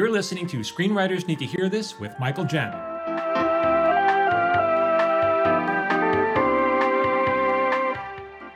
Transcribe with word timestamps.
You're 0.00 0.08
listening 0.08 0.46
to 0.46 0.60
Screenwriters 0.60 1.28
Need 1.28 1.40
to 1.40 1.44
Hear 1.44 1.68
This 1.68 2.00
with 2.00 2.18
Michael 2.18 2.46
Jamin. 2.46 2.72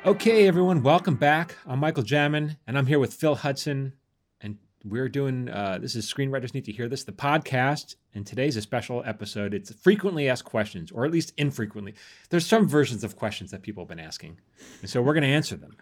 Okay, 0.07 0.49
everyone, 0.49 0.83
welcome 0.83 1.17
back. 1.17 1.59
I'm 1.67 1.80
Michael 1.80 2.03
Jamin, 2.03 2.57
and 2.67 2.79
I'm 2.79 2.87
here 2.87 2.99
with 2.99 3.12
Phil 3.12 3.35
Hudson. 3.35 3.93
And 4.41 4.57
we're 4.87 5.11
doing 5.11 5.51
uh, 5.51 5.77
this 5.83 5.95
is 5.95 6.11
Screenwriters 6.11 6.54
Need 6.54 6.65
to 6.65 6.72
Hear 6.72 6.88
This, 6.88 7.04
the 7.04 7.12
podcast. 7.12 7.96
And 8.14 8.26
today's 8.26 8.56
a 8.56 8.62
special 8.62 9.02
episode. 9.04 9.52
It's 9.52 9.70
frequently 9.70 10.30
asked 10.30 10.46
questions, 10.46 10.90
or 10.92 11.04
at 11.04 11.11
least 11.11 11.34
infrequently. 11.36 11.92
There's 12.30 12.46
some 12.46 12.66
versions 12.66 13.04
of 13.04 13.16
questions 13.16 13.50
that 13.50 13.61
people 13.61 13.82
have 13.82 13.88
been 13.90 14.00
asking. 14.00 14.40
And 14.80 14.88
so 14.88 15.02
we're 15.02 15.12
going 15.12 15.24
to 15.24 15.29
answer 15.29 15.56
them. 15.56 15.76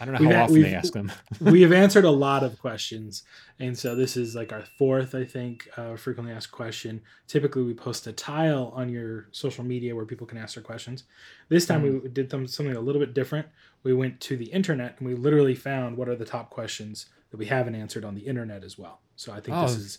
I 0.00 0.04
don't 0.06 0.14
know 0.14 0.20
We've 0.20 0.34
how 0.34 0.44
often 0.44 0.62
they 0.62 0.74
ask 0.74 0.92
them. 0.94 1.12
we 1.40 1.60
have 1.62 1.72
answered 1.72 2.04
a 2.04 2.10
lot 2.26 2.42
of 2.42 2.58
questions, 2.58 3.22
and 3.58 3.76
so 3.76 3.94
this 3.94 4.16
is 4.16 4.34
like 4.34 4.50
our 4.52 4.64
fourth, 4.78 5.14
I 5.14 5.24
think, 5.24 5.68
uh, 5.76 5.96
frequently 5.96 6.32
asked 6.32 6.50
question. 6.52 7.02
Typically, 7.26 7.62
we 7.62 7.74
post 7.74 8.06
a 8.06 8.12
tile 8.12 8.72
on 8.74 8.88
your 8.88 9.26
social 9.32 9.62
media 9.62 9.94
where 9.94 10.06
people 10.06 10.26
can 10.26 10.38
ask 10.38 10.54
their 10.54 10.64
questions. 10.64 11.04
This 11.50 11.66
time, 11.66 11.82
we 11.82 12.08
did 12.08 12.30
them, 12.30 12.46
something 12.46 12.74
a 12.74 12.80
little 12.80 13.00
bit 13.00 13.12
different. 13.12 13.46
We 13.82 13.92
went 13.92 14.20
to 14.22 14.36
the 14.36 14.46
internet 14.46 14.96
and 14.98 15.06
we 15.08 15.14
literally 15.14 15.54
found 15.54 15.96
what 15.96 16.08
are 16.08 16.16
the 16.16 16.24
top 16.24 16.50
questions 16.50 17.06
that 17.30 17.36
we 17.36 17.46
haven't 17.46 17.74
answered 17.74 18.04
on 18.04 18.14
the 18.14 18.22
internet 18.22 18.64
as 18.64 18.78
well. 18.78 19.00
So 19.16 19.32
I 19.32 19.40
think 19.40 19.56
this 19.60 19.72
Oh. 19.72 19.78
is 19.80 19.98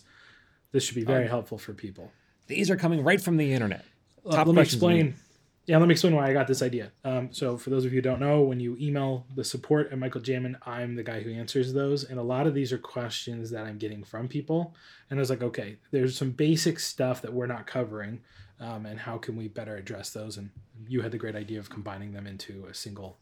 this 0.72 0.84
should 0.84 0.94
be 0.94 1.04
very 1.04 1.28
helpful 1.28 1.58
for 1.58 1.74
people. 1.74 2.10
These 2.46 2.70
are 2.70 2.76
coming 2.76 3.04
right 3.04 3.20
from 3.20 3.36
the 3.36 3.52
internet. 3.52 3.84
Uh, 4.26 4.30
Top 4.36 4.46
let 4.46 4.56
me 4.56 4.62
explain. 4.62 5.14
Yeah, 5.66 5.78
let 5.78 5.86
me 5.86 5.92
explain 5.92 6.16
why 6.16 6.28
I 6.28 6.32
got 6.32 6.48
this 6.48 6.60
idea. 6.60 6.90
Um, 7.04 7.28
so, 7.32 7.56
for 7.56 7.70
those 7.70 7.84
of 7.84 7.92
you 7.92 7.98
who 7.98 8.02
don't 8.02 8.18
know, 8.18 8.40
when 8.42 8.58
you 8.58 8.76
email 8.80 9.26
the 9.36 9.44
support 9.44 9.92
at 9.92 9.98
Michael 9.98 10.20
Jamin, 10.20 10.56
I'm 10.66 10.96
the 10.96 11.04
guy 11.04 11.20
who 11.20 11.30
answers 11.32 11.72
those, 11.72 12.02
and 12.02 12.18
a 12.18 12.22
lot 12.22 12.48
of 12.48 12.54
these 12.54 12.72
are 12.72 12.78
questions 12.78 13.50
that 13.50 13.64
I'm 13.64 13.78
getting 13.78 14.02
from 14.02 14.26
people. 14.26 14.74
And 15.08 15.18
I 15.18 15.20
was 15.20 15.30
like, 15.30 15.42
okay, 15.42 15.76
there's 15.92 16.18
some 16.18 16.32
basic 16.32 16.80
stuff 16.80 17.22
that 17.22 17.32
we're 17.32 17.46
not 17.46 17.66
covering, 17.68 18.20
um, 18.58 18.86
and 18.86 18.98
how 18.98 19.18
can 19.18 19.36
we 19.36 19.46
better 19.46 19.76
address 19.76 20.10
those? 20.10 20.36
And 20.36 20.50
you 20.88 21.00
had 21.02 21.12
the 21.12 21.18
great 21.18 21.36
idea 21.36 21.60
of 21.60 21.70
combining 21.70 22.12
them 22.12 22.26
into 22.26 22.66
a 22.68 22.74
single 22.74 23.18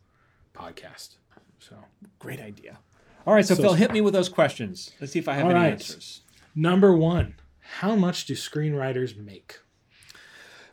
podcast. 0.55 1.17
So, 1.59 1.77
Great 2.19 2.41
idea. 2.41 2.79
All 3.27 3.35
right, 3.35 3.45
so, 3.45 3.55
So- 3.55 3.63
Phil, 3.63 3.75
hit 3.75 3.93
me 3.93 4.01
with 4.01 4.15
those 4.15 4.31
questions. 4.31 4.93
Let's 4.99 5.13
see 5.13 5.19
if 5.19 5.29
I 5.29 5.35
have 5.35 5.45
All 5.45 5.51
any 5.51 5.61
right. 5.61 5.73
answers. 5.73 6.23
number 6.55 6.97
one, 6.97 7.35
how 7.61 7.95
much 7.95 8.25
do 8.25 8.33
screenwriters 8.35 9.15
make? 9.15 9.59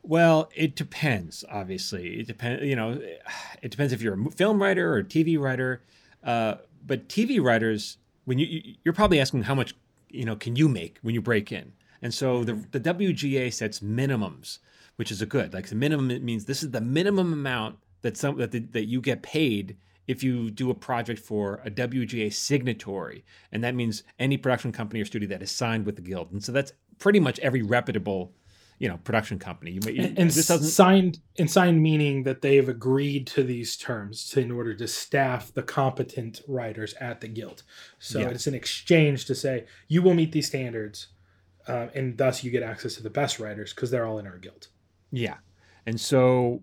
Well, 0.07 0.49
it 0.55 0.75
depends. 0.77 1.43
Obviously, 1.51 2.21
it 2.21 2.27
depends. 2.27 2.63
You 2.63 2.77
know, 2.77 2.91
it 3.61 3.71
depends 3.71 3.91
if 3.91 4.01
you're 4.01 4.13
a 4.19 4.31
film 4.31 4.61
writer 4.61 4.93
or 4.93 4.99
a 4.99 5.03
TV 5.03 5.37
writer. 5.37 5.81
Uh, 6.23 6.55
but 6.85 7.09
TV 7.09 7.41
writers, 7.43 7.97
when 8.23 8.39
you 8.39 8.45
you- 8.47 8.75
you're 8.85 8.93
probably 8.93 9.19
asking 9.19 9.43
how 9.43 9.55
much 9.55 9.75
you 10.09 10.23
know 10.23 10.37
can 10.37 10.55
you 10.55 10.69
make 10.69 10.97
when 11.01 11.13
you 11.13 11.21
break 11.21 11.51
in, 11.51 11.73
and 12.01 12.13
so 12.13 12.45
the 12.45 12.53
the 12.71 12.79
WGA 12.79 13.51
sets 13.51 13.81
minimums, 13.81 14.59
which 14.95 15.11
is 15.11 15.21
a 15.21 15.25
good. 15.25 15.53
Like 15.53 15.67
the 15.67 15.75
minimum 15.75 16.09
it 16.09 16.23
means 16.23 16.45
this 16.45 16.63
is 16.63 16.71
the 16.71 16.79
minimum 16.81 17.33
amount 17.33 17.77
that 18.01 18.15
some 18.15 18.37
that 18.37 18.51
the, 18.51 18.59
that 18.59 18.85
you 18.85 19.01
get 19.01 19.21
paid 19.21 19.75
if 20.07 20.23
you 20.23 20.49
do 20.49 20.69
a 20.69 20.73
project 20.73 21.19
for 21.19 21.59
a 21.65 21.69
WGA 21.69 22.29
signatory, 22.31 23.25
and 23.51 23.61
that 23.61 23.75
means 23.75 24.03
any 24.19 24.37
production 24.37 24.71
company 24.71 25.01
or 25.01 25.05
studio 25.05 25.27
that 25.27 25.41
is 25.41 25.51
signed 25.51 25.85
with 25.85 25.97
the 25.97 26.01
guild, 26.01 26.31
and 26.31 26.41
so 26.41 26.53
that's 26.53 26.71
pretty 26.97 27.19
much 27.19 27.39
every 27.39 27.61
reputable 27.61 28.31
you 28.79 28.87
know 28.87 28.97
production 28.97 29.39
company. 29.39 29.71
You 29.71 29.81
may 29.85 29.97
and, 29.97 30.19
and 30.19 30.29
this 30.29 30.47
doesn't 30.47 30.67
signed 30.67 31.19
and 31.39 31.49
signed 31.49 31.81
meaning 31.81 32.23
that 32.23 32.41
they 32.41 32.55
have 32.57 32.69
agreed 32.69 33.27
to 33.27 33.43
these 33.43 33.75
terms 33.77 34.29
to, 34.29 34.39
in 34.41 34.51
order 34.51 34.73
to 34.75 34.87
staff 34.87 35.53
the 35.53 35.63
competent 35.63 36.41
writers 36.47 36.93
at 36.99 37.21
the 37.21 37.27
guild. 37.27 37.63
So 37.99 38.19
Yeah. 38.19 38.29
it's 38.29 38.47
an 38.47 38.53
exchange 38.53 39.25
to 39.25 39.35
say 39.35 39.65
you 39.87 40.01
will 40.01 40.13
meet 40.13 40.31
these 40.31 40.47
standards, 40.47 41.07
uh, 41.67 41.87
and 41.95 42.17
thus 42.17 42.43
you 42.43 42.51
get 42.51 42.63
access 42.63 42.95
to 42.95 43.03
the 43.03 43.09
best 43.09 43.39
writers 43.39 43.73
because 43.73 43.91
they're 43.91 44.05
all 44.05 44.19
in 44.19 44.27
our 44.27 44.37
guild. 44.37 44.67
Yeah. 45.11 45.35
And 45.85 45.99
so 45.99 46.61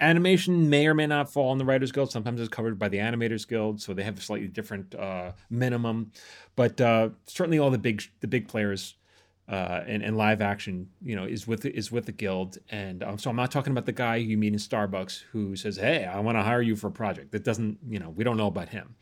animation 0.00 0.68
may 0.70 0.86
or 0.86 0.94
may 0.94 1.06
not 1.06 1.32
fall 1.32 1.52
in 1.52 1.58
the 1.58 1.64
Writers 1.64 1.92
Guild. 1.92 2.10
Sometimes 2.10 2.40
it's 2.40 2.48
covered 2.48 2.78
by 2.78 2.88
the 2.88 2.98
Animators 2.98 3.46
Guild, 3.46 3.80
so 3.80 3.94
they 3.94 4.02
have 4.02 4.18
a 4.18 4.20
slightly 4.20 4.48
different 4.48 4.94
uh, 4.94 5.32
minimum. 5.50 6.12
But 6.56 6.80
uh, 6.80 7.10
certainly 7.26 7.58
all 7.58 7.70
the 7.70 7.78
big 7.78 8.02
the 8.20 8.28
big 8.28 8.48
players 8.48 8.94
uh, 9.48 9.82
and, 9.86 10.02
and 10.02 10.16
live 10.16 10.40
action, 10.40 10.88
you 11.02 11.14
know, 11.14 11.24
is 11.24 11.46
with 11.46 11.66
is 11.66 11.92
with 11.92 12.06
the 12.06 12.12
guild. 12.12 12.58
And 12.70 13.02
um, 13.02 13.18
so 13.18 13.30
I'm 13.30 13.36
not 13.36 13.50
talking 13.50 13.72
about 13.72 13.86
the 13.86 13.92
guy 13.92 14.16
you 14.16 14.38
meet 14.38 14.52
in 14.52 14.58
Starbucks 14.58 15.24
who 15.32 15.54
says, 15.56 15.76
"Hey, 15.76 16.04
I 16.04 16.20
want 16.20 16.38
to 16.38 16.42
hire 16.42 16.62
you 16.62 16.76
for 16.76 16.86
a 16.88 16.92
project." 16.92 17.32
That 17.32 17.44
doesn't, 17.44 17.78
you 17.88 17.98
know, 17.98 18.10
we 18.10 18.24
don't 18.24 18.36
know 18.36 18.46
about 18.46 18.70
him. 18.70 18.94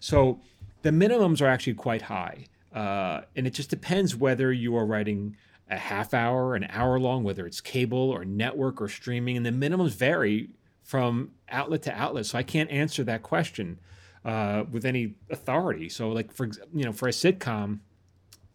So 0.00 0.40
the 0.82 0.90
minimums 0.90 1.40
are 1.40 1.46
actually 1.46 1.74
quite 1.74 2.02
high. 2.02 2.46
Uh, 2.74 3.22
and 3.36 3.46
it 3.46 3.54
just 3.54 3.70
depends 3.70 4.16
whether 4.16 4.52
you 4.52 4.76
are 4.76 4.84
writing 4.84 5.36
a 5.70 5.76
half 5.76 6.12
hour, 6.12 6.54
an 6.54 6.66
hour 6.70 6.98
long, 6.98 7.22
whether 7.22 7.46
it's 7.46 7.60
cable 7.60 8.10
or 8.10 8.24
network 8.24 8.82
or 8.82 8.88
streaming. 8.88 9.36
And 9.36 9.46
the 9.46 9.50
minimums 9.50 9.92
vary 9.92 10.50
from 10.82 11.30
outlet 11.48 11.82
to 11.82 11.92
outlet. 11.92 12.26
So 12.26 12.36
I 12.36 12.42
can't 12.42 12.70
answer 12.70 13.04
that 13.04 13.22
question 13.22 13.78
uh, 14.24 14.64
with 14.70 14.84
any 14.84 15.14
authority. 15.30 15.88
So, 15.88 16.10
like, 16.10 16.32
for 16.32 16.50
you 16.74 16.84
know, 16.84 16.92
for 16.92 17.08
a 17.08 17.12
sitcom, 17.12 17.80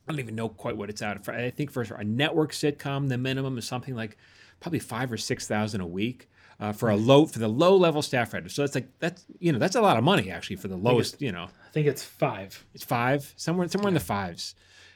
I 0.10 0.12
don't 0.12 0.20
even 0.20 0.34
know 0.34 0.50
quite 0.50 0.76
what 0.76 0.90
it's 0.90 1.04
at. 1.04 1.24
For, 1.24 1.36
I 1.36 1.52
think 1.52 1.70
for 1.70 1.84
a 1.84 2.04
network 2.04 2.52
sitcom, 2.52 3.10
the 3.10 3.18
minimum 3.18 3.60
is 3.60 3.66
something 3.66 3.96
like 3.96 4.18
probably 4.60 4.80
five 4.80 5.12
or 5.12 5.18
six 5.18 5.48
thousand 5.48 5.82
a 5.82 5.86
week 5.86 6.28
uh, 6.60 6.72
for 6.72 6.90
a 6.90 6.96
low 6.96 7.28
for 7.28 7.38
the 7.38 7.48
low 7.48 7.76
level 7.78 8.02
staff 8.02 8.34
writer. 8.34 8.50
So 8.50 8.64
that's 8.64 8.74
like 8.74 8.88
that's 8.98 9.24
you 9.38 9.52
know 9.52 9.60
that's 9.60 9.76
a 9.76 9.82
lot 9.82 9.98
of 9.98 10.04
money 10.04 10.32
actually 10.32 10.56
for 10.56 10.68
the 10.68 10.76
lowest 10.76 11.22
you 11.22 11.32
know 11.32 11.44
I 11.44 11.72
think 11.72 11.86
it's 11.86 12.04
five. 12.04 12.66
it's 12.74 12.84
five 12.84 13.32
somewhere 13.38 13.68
somewhere 13.68 13.90
in 13.90 13.94
the 13.94 14.00
fives, 14.00 14.56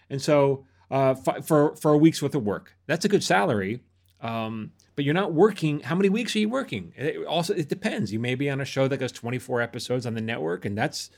and 0.09 0.19
so 0.19 0.65
uh, 0.89 1.13
fi- 1.13 1.41
for 1.41 1.75
for 1.75 1.91
a 1.91 1.97
week's 1.97 2.19
worth 2.19 2.33
of 2.33 2.43
work, 2.43 2.75
that's 2.87 3.05
a 3.05 3.09
good 3.09 3.23
salary. 3.23 3.81
Um, 4.19 4.71
but 4.95 5.05
you're 5.05 5.13
not 5.13 5.33
working. 5.33 5.81
How 5.81 5.95
many 5.95 6.09
weeks 6.09 6.35
are 6.35 6.39
you 6.39 6.49
working? 6.49 6.93
It 6.95 7.25
also, 7.25 7.53
it 7.53 7.67
depends. 7.67 8.13
You 8.13 8.19
may 8.19 8.35
be 8.35 8.49
on 8.49 8.61
a 8.61 8.65
show 8.65 8.87
that 8.87 8.97
goes 8.97 9.11
24 9.11 9.59
episodes 9.59 10.05
on 10.05 10.13
the 10.13 10.21
network, 10.21 10.63
and 10.63 10.77
that's 10.77 11.09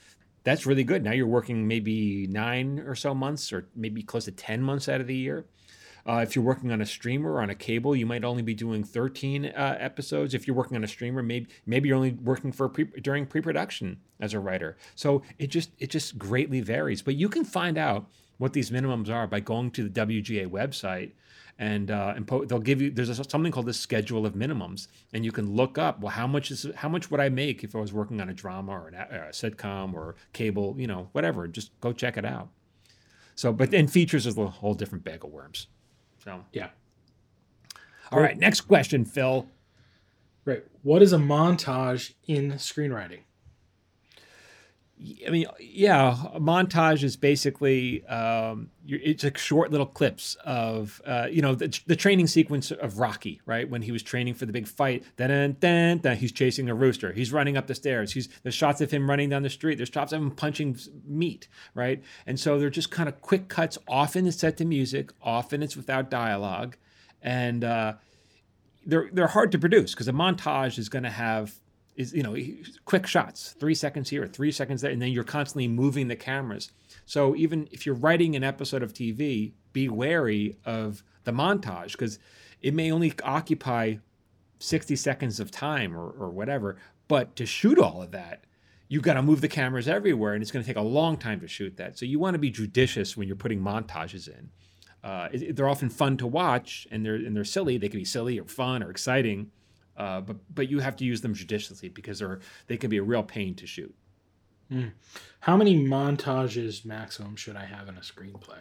that's 0.46 0.66
really 0.66 0.84
good. 0.84 1.04
Now 1.04 1.12
you're 1.12 1.28
working 1.28 1.68
maybe 1.68 2.28
nine 2.28 2.80
or 2.80 2.96
so 2.96 3.14
months, 3.14 3.52
or 3.52 3.68
maybe 3.76 4.02
close 4.02 4.26
to 4.26 4.32
10 4.32 4.62
months 4.62 4.88
out 4.88 5.02
of 5.02 5.08
the 5.08 5.16
year. 5.16 5.46
Uh, 6.08 6.20
if 6.22 6.36
you're 6.36 6.46
working 6.46 6.72
on 6.72 6.82
a 6.82 6.86
streamer 6.86 7.32
or 7.34 7.42
on 7.42 7.50
a 7.50 7.56
cable, 7.56 7.96
you 7.96 8.06
might 8.06 8.24
only 8.24 8.44
be 8.44 8.54
doing 8.54 8.84
13 8.84 9.48
uh, 9.48 9.78
episodes. 9.80 10.36
If 10.36 10.46
you're 10.46 10.56
working 10.56 10.78
on 10.78 10.84
a 10.84 10.88
streamer, 10.88 11.24
maybe 11.24 11.48
maybe 11.66 11.90
you're 11.90 11.98
only 11.98 12.12
working 12.12 12.52
for 12.52 12.70
pre- 12.70 13.02
during 13.02 13.26
pre-production 13.26 13.98
as 14.20 14.36
a 14.36 14.40
writer. 14.40 14.78
So 14.94 15.24
it 15.40 15.48
just 15.48 15.72
it 15.80 15.90
just 15.90 16.20
greatly 16.20 16.62
varies. 16.62 17.02
But 17.02 17.16
you 17.16 17.28
can 17.28 17.44
find 17.44 17.76
out 17.76 18.08
what 18.38 18.54
these 18.54 18.70
minimums 18.70 19.10
are 19.10 19.26
by 19.26 19.40
going 19.40 19.72
to 19.72 19.90
the 19.90 20.06
WGA 20.06 20.48
website, 20.48 21.14
and 21.58 21.90
uh, 21.90 22.16
they'll 22.48 22.60
give 22.60 22.82
you 22.82 22.92
there's 22.92 23.10
a, 23.10 23.24
something 23.24 23.52
called 23.52 23.66
the 23.66 23.74
schedule 23.74 24.26
of 24.26 24.34
minimums, 24.34 24.88
and 25.14 25.24
you 25.24 25.32
can 25.32 25.56
look 25.56 25.78
up 25.78 26.00
well 26.02 26.12
how 26.12 26.28
much 26.28 26.52
is 26.52 26.68
how 26.76 26.90
much 26.90 27.10
would 27.12 27.20
I 27.20 27.30
make 27.30 27.64
if 27.64 27.76
I 27.76 27.80
was 27.80 27.94
working 27.94 28.20
on 28.22 28.30
a 28.30 28.34
drama 28.34 28.72
or, 28.74 28.88
an, 28.90 28.96
or 28.96 29.26
a 29.26 29.32
sitcom 29.32 29.94
or 29.94 30.16
cable, 30.34 30.76
you 30.78 30.88
know, 30.88 31.10
whatever. 31.14 31.48
Just 31.48 31.72
go 31.80 31.94
check 31.94 32.18
it 32.18 32.26
out. 32.26 32.50
So, 33.36 33.52
but 33.52 33.72
then 33.72 33.88
features 33.88 34.26
is 34.26 34.38
a 34.38 34.48
whole 34.48 34.74
different 34.74 35.04
bag 35.04 35.24
of 35.24 35.32
worms. 35.32 35.68
So, 36.24 36.44
Yeah. 36.54 36.70
all 38.12 38.20
right, 38.20 38.38
next 38.38 38.62
question, 38.62 39.04
Phil. 39.06 39.48
Right. 40.46 40.64
What 40.84 41.02
is 41.02 41.12
a 41.12 41.18
montage 41.18 42.14
in 42.28 42.54
screenwriting? 42.54 43.20
I 45.28 45.30
mean, 45.30 45.46
yeah, 45.60 46.16
a 46.34 46.40
montage 46.40 47.04
is 47.04 47.18
basically 47.18 48.06
um, 48.06 48.70
it's 48.88 49.26
like 49.26 49.38
short 49.38 49.70
little 49.70 49.86
clips 49.86 50.36
of 50.46 51.02
uh, 51.06 51.28
you 51.30 51.42
know 51.42 51.54
the, 51.54 51.78
the 51.86 51.98
training 51.98 52.28
sequence 52.28 52.72
of 52.72 52.98
Rocky, 52.98 53.42
right? 53.46 53.70
When 53.70 53.82
he 53.82 53.92
was 53.92 54.02
training 54.02 54.36
for 54.36 54.46
the 54.46 54.54
big 54.54 54.70
fight, 54.70 55.04
then 55.18 55.58
then 55.60 56.00
then 56.00 56.18
he's 56.18 56.32
chasing 56.32 56.70
a 56.70 56.74
rooster, 56.74 57.12
he's 57.12 57.34
running 57.34 57.58
up 57.58 57.68
the 57.68 57.76
stairs, 57.76 58.14
he's 58.14 58.30
there's 58.44 58.56
shots 58.56 58.80
of 58.80 58.90
him 58.90 59.10
running 59.10 59.30
down 59.30 59.44
the 59.44 59.50
street, 59.50 59.76
there's 59.76 59.90
shots 59.90 60.14
of 60.14 60.22
him 60.22 60.32
punching 60.32 60.80
meat, 61.06 61.50
right? 61.74 62.02
And 62.26 62.40
so 62.40 62.58
they're 62.58 62.70
just 62.70 62.90
kind 62.90 63.10
of 63.10 63.22
quick 63.22 63.50
cuts. 63.50 63.78
Often 63.90 64.28
it's 64.28 64.38
set 64.38 64.56
to 64.58 64.66
music, 64.66 65.12
often 65.22 65.62
it's 65.62 65.76
without 65.76 66.10
dialogue, 66.10 66.78
and 67.22 67.66
uh, 67.66 67.94
they're 68.86 69.10
they're 69.12 69.28
hard 69.28 69.52
to 69.52 69.60
produce 69.60 69.94
because 69.94 70.08
a 70.08 70.14
montage 70.14 70.80
is 70.80 70.88
going 70.88 71.04
to 71.04 71.10
have 71.10 71.60
is 71.96 72.14
you 72.14 72.24
know 72.24 72.36
quick 72.86 73.08
shots, 73.08 73.56
three 73.60 73.76
seconds 73.76 74.10
here, 74.10 74.28
three 74.28 74.52
seconds 74.52 74.82
there, 74.82 74.92
and 74.92 75.02
then 75.02 75.12
you're 75.12 75.24
constantly 75.24 75.68
moving 75.68 76.08
the 76.08 76.16
cameras. 76.16 76.72
So 77.06 77.36
even 77.36 77.68
if 77.72 77.86
you're 77.86 77.96
writing 77.96 78.36
an 78.36 78.44
episode 78.44 78.84
of 78.84 78.94
TV, 78.94 79.54
be 79.74 79.90
wary 79.90 80.58
of 80.66 81.04
the 81.24 81.32
montage 81.32 81.92
because 81.92 82.20
it 82.62 82.74
may 82.74 82.92
only 82.92 83.14
occupy 83.24 83.96
60 84.60 84.96
seconds 84.96 85.40
of 85.40 85.52
time 85.52 85.96
or, 85.96 86.10
or 86.10 86.30
whatever. 86.30 86.78
But 87.08 87.36
to 87.36 87.46
shoot 87.46 87.78
all 87.78 88.02
of 88.02 88.12
that, 88.12 88.46
you've 88.88 89.04
got 89.04 89.14
to 89.16 89.22
move 89.22 89.42
the 89.42 89.48
cameras 89.48 89.88
everywhere, 89.88 90.34
and 90.34 90.42
it's 90.42 90.52
going 90.52 90.64
to 90.64 90.68
take 90.68 90.78
a 90.78 90.82
long 90.82 91.18
time 91.18 91.40
to 91.42 91.48
shoot 91.48 91.78
that. 91.78 91.98
So 91.98 92.06
you 92.06 92.20
want 92.20 92.34
to 92.36 92.40
be 92.40 92.50
judicious 92.50 93.16
when 93.16 93.28
you're 93.28 93.36
putting 93.36 93.62
montages 93.62 94.28
in. 94.28 94.50
Uh, 95.04 95.30
they're 95.52 95.70
often 95.70 95.90
fun 95.90 96.18
to 96.18 96.26
watch, 96.26 96.88
and 96.90 97.06
they're 97.06 97.16
and 97.16 97.36
they're 97.36 97.44
silly. 97.44 97.78
They 97.78 97.90
can 97.90 98.00
be 98.00 98.06
silly 98.06 98.40
or 98.40 98.46
fun 98.46 98.82
or 98.82 98.90
exciting, 98.90 99.52
uh, 99.98 100.22
but 100.22 100.38
but 100.54 100.70
you 100.70 100.80
have 100.80 100.96
to 100.98 101.06
use 101.06 101.22
them 101.22 101.34
judiciously 101.34 101.90
because 101.90 102.20
they're 102.20 102.40
they 102.68 102.78
can 102.78 102.90
be 102.90 102.98
a 102.98 103.04
real 103.04 103.24
pain 103.24 103.56
to 103.56 103.68
shoot. 103.68 103.94
How 105.42 105.56
many 105.56 105.78
montages 105.78 106.86
maximum 106.86 107.36
should 107.36 107.56
I 107.56 107.66
have 107.66 107.88
in 107.88 107.98
a 107.98 108.02
screenplay? 108.02 108.60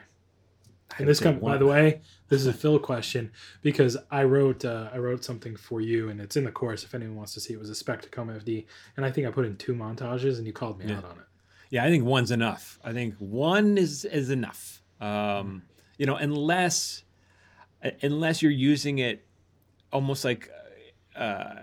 And 0.99 1.09
this 1.09 1.19
say 1.19 1.25
comes, 1.25 1.41
by 1.43 1.57
the 1.57 1.67
way, 1.67 2.03
this 2.29 2.41
is 2.41 2.47
a 2.47 2.53
Phil 2.53 2.79
question 2.79 3.33
because 3.63 3.97
I 4.11 4.25
wrote 4.25 4.65
uh, 4.65 4.91
I 4.93 4.99
wrote 4.99 5.25
something 5.25 5.57
for 5.57 5.81
you, 5.81 6.09
and 6.11 6.21
it's 6.21 6.37
in 6.37 6.45
the 6.45 6.53
course 6.53 6.85
if 6.85 6.95
anyone 6.95 7.17
wants 7.17 7.35
to 7.35 7.41
see. 7.41 7.55
It 7.55 7.59
was 7.59 7.71
a 7.71 7.75
spec 7.75 8.03
Tacoma 8.03 8.35
FD, 8.35 8.67
and 8.97 9.05
I 9.05 9.11
think 9.11 9.27
I 9.27 9.31
put 9.31 9.47
in 9.47 9.57
two 9.57 9.75
montages, 9.75 10.39
and 10.39 10.47
you 10.47 10.53
called 10.53 10.79
me 10.79 10.87
Yeah. 10.87 10.99
out 10.99 11.05
on 11.07 11.19
it. 11.19 11.25
Yeah, 11.71 11.85
I 11.85 11.89
think 11.89 12.05
one's 12.05 12.31
enough. 12.31 12.79
I 12.85 12.93
think 12.93 13.15
one 13.17 13.77
is 13.79 14.05
is 14.05 14.31
enough. 14.31 14.83
Um, 15.01 15.63
you 15.99 16.07
know, 16.07 16.17
unless 16.17 17.03
unless 18.03 18.43
you're 18.43 18.53
using 18.53 18.99
it 18.99 19.27
almost 19.93 20.25
like 20.25 20.51
uh, 21.17 21.55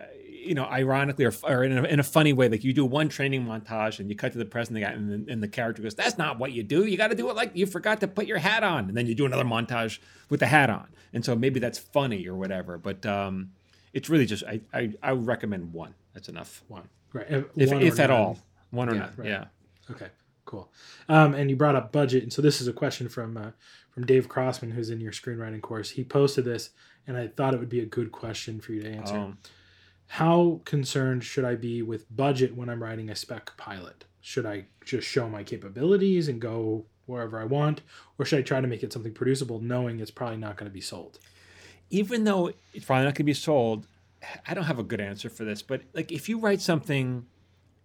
you 0.43 0.55
know, 0.55 0.65
ironically 0.65 1.25
or, 1.25 1.33
or 1.43 1.63
in, 1.63 1.77
a, 1.77 1.83
in 1.83 1.99
a 1.99 2.03
funny 2.03 2.33
way, 2.33 2.49
like 2.49 2.63
you 2.63 2.73
do 2.73 2.83
one 2.85 3.09
training 3.09 3.45
montage 3.45 3.99
and 3.99 4.09
you 4.09 4.15
cut 4.15 4.31
to 4.31 4.37
the 4.39 4.45
present, 4.45 4.73
the 4.75 4.81
guy, 4.81 4.89
and, 4.91 5.27
the- 5.27 5.31
and 5.31 5.43
the 5.43 5.47
character 5.47 5.81
goes, 5.83 5.93
"That's 5.93 6.17
not 6.17 6.39
what 6.39 6.51
you 6.51 6.63
do. 6.63 6.85
You 6.85 6.97
got 6.97 7.09
to 7.09 7.15
do 7.15 7.29
it 7.29 7.35
like 7.35 7.51
you 7.55 7.65
forgot 7.67 7.99
to 8.01 8.07
put 8.07 8.25
your 8.25 8.39
hat 8.39 8.63
on," 8.63 8.85
and 8.87 8.97
then 8.97 9.05
you 9.05 9.13
do 9.15 9.25
another 9.25 9.43
montage 9.43 9.99
with 10.29 10.39
the 10.39 10.47
hat 10.47 10.69
on, 10.69 10.87
and 11.13 11.23
so 11.23 11.35
maybe 11.35 11.59
that's 11.59 11.77
funny 11.77 12.27
or 12.27 12.35
whatever. 12.35 12.77
But 12.79 13.05
um, 13.05 13.51
it's 13.93 14.09
really 14.09 14.25
just 14.25 14.43
I, 14.45 14.61
I 14.73 14.93
I 15.03 15.13
would 15.13 15.27
recommend 15.27 15.73
one. 15.73 15.93
That's 16.13 16.27
enough, 16.27 16.63
One, 16.67 16.89
right? 17.13 17.25
If, 17.29 17.45
if 17.55 17.71
or 17.71 17.79
if 17.79 17.99
at 17.99 18.09
none. 18.09 18.19
all, 18.19 18.39
one 18.71 18.89
or 18.89 18.93
Yeah, 18.95 18.99
none. 19.01 19.13
right. 19.17 19.27
Yeah. 19.27 19.45
Okay, 19.91 20.07
cool. 20.45 20.69
Um, 21.07 21.33
and 21.35 21.49
you 21.49 21.55
brought 21.55 21.75
up 21.75 21.91
budget, 21.91 22.23
and 22.23 22.33
so 22.33 22.41
this 22.41 22.59
is 22.61 22.67
a 22.67 22.73
question 22.73 23.09
from 23.09 23.37
uh, 23.37 23.51
from 23.91 24.05
Dave 24.05 24.27
Crossman, 24.27 24.71
who's 24.71 24.89
in 24.89 24.99
your 25.01 25.11
screenwriting 25.11 25.61
course. 25.61 25.91
He 25.91 26.03
posted 26.03 26.45
this, 26.45 26.71
and 27.07 27.17
I 27.17 27.27
thought 27.27 27.53
it 27.53 27.59
would 27.59 27.69
be 27.69 27.81
a 27.81 27.85
good 27.85 28.11
question 28.11 28.59
for 28.59 28.73
you 28.73 28.83
to 28.83 28.89
answer. 28.89 29.17
Um, 29.17 29.37
How 30.07 30.61
concerned 30.65 31.23
should 31.23 31.45
I 31.45 31.55
be 31.55 31.81
with 31.81 32.13
budget 32.15 32.55
when 32.55 32.69
I'm 32.69 32.83
writing 32.83 33.09
a 33.09 33.15
spec 33.15 33.55
pilot? 33.57 34.05
Should 34.19 34.45
I 34.45 34.65
just 34.85 35.07
show 35.07 35.27
my 35.29 35.43
capabilities 35.43 36.27
and 36.27 36.39
go 36.39 36.85
wherever 37.05 37.39
I 37.39 37.45
want, 37.45 37.81
or 38.17 38.25
should 38.25 38.39
I 38.39 38.43
try 38.43 38.61
to 38.61 38.67
make 38.67 38.83
it 38.83 38.93
something 38.93 39.13
producible, 39.13 39.59
knowing 39.59 39.99
it's 39.99 40.11
probably 40.11 40.37
not 40.37 40.55
going 40.55 40.69
to 40.69 40.73
be 40.73 40.81
sold? 40.81 41.19
even 41.91 42.23
though 42.23 42.51
it's 42.73 42.85
probably 42.85 43.03
not 43.03 43.13
going 43.13 43.15
to 43.15 43.23
be 43.25 43.33
sold, 43.33 43.85
I 44.47 44.53
don't 44.53 44.63
have 44.63 44.79
a 44.79 44.83
good 44.83 45.01
answer 45.01 45.29
for 45.29 45.43
this. 45.43 45.61
But 45.61 45.81
like, 45.93 46.11
if 46.11 46.29
you 46.29 46.39
write 46.39 46.61
something 46.61 47.25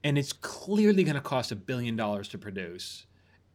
and 0.03 0.17
it's 0.17 0.33
clearly 0.33 1.05
going 1.05 1.17
to 1.17 1.21
cost 1.21 1.53
a 1.53 1.57
billion 1.57 1.97
dollars 1.97 2.29
to 2.29 2.39
produce, 2.39 3.05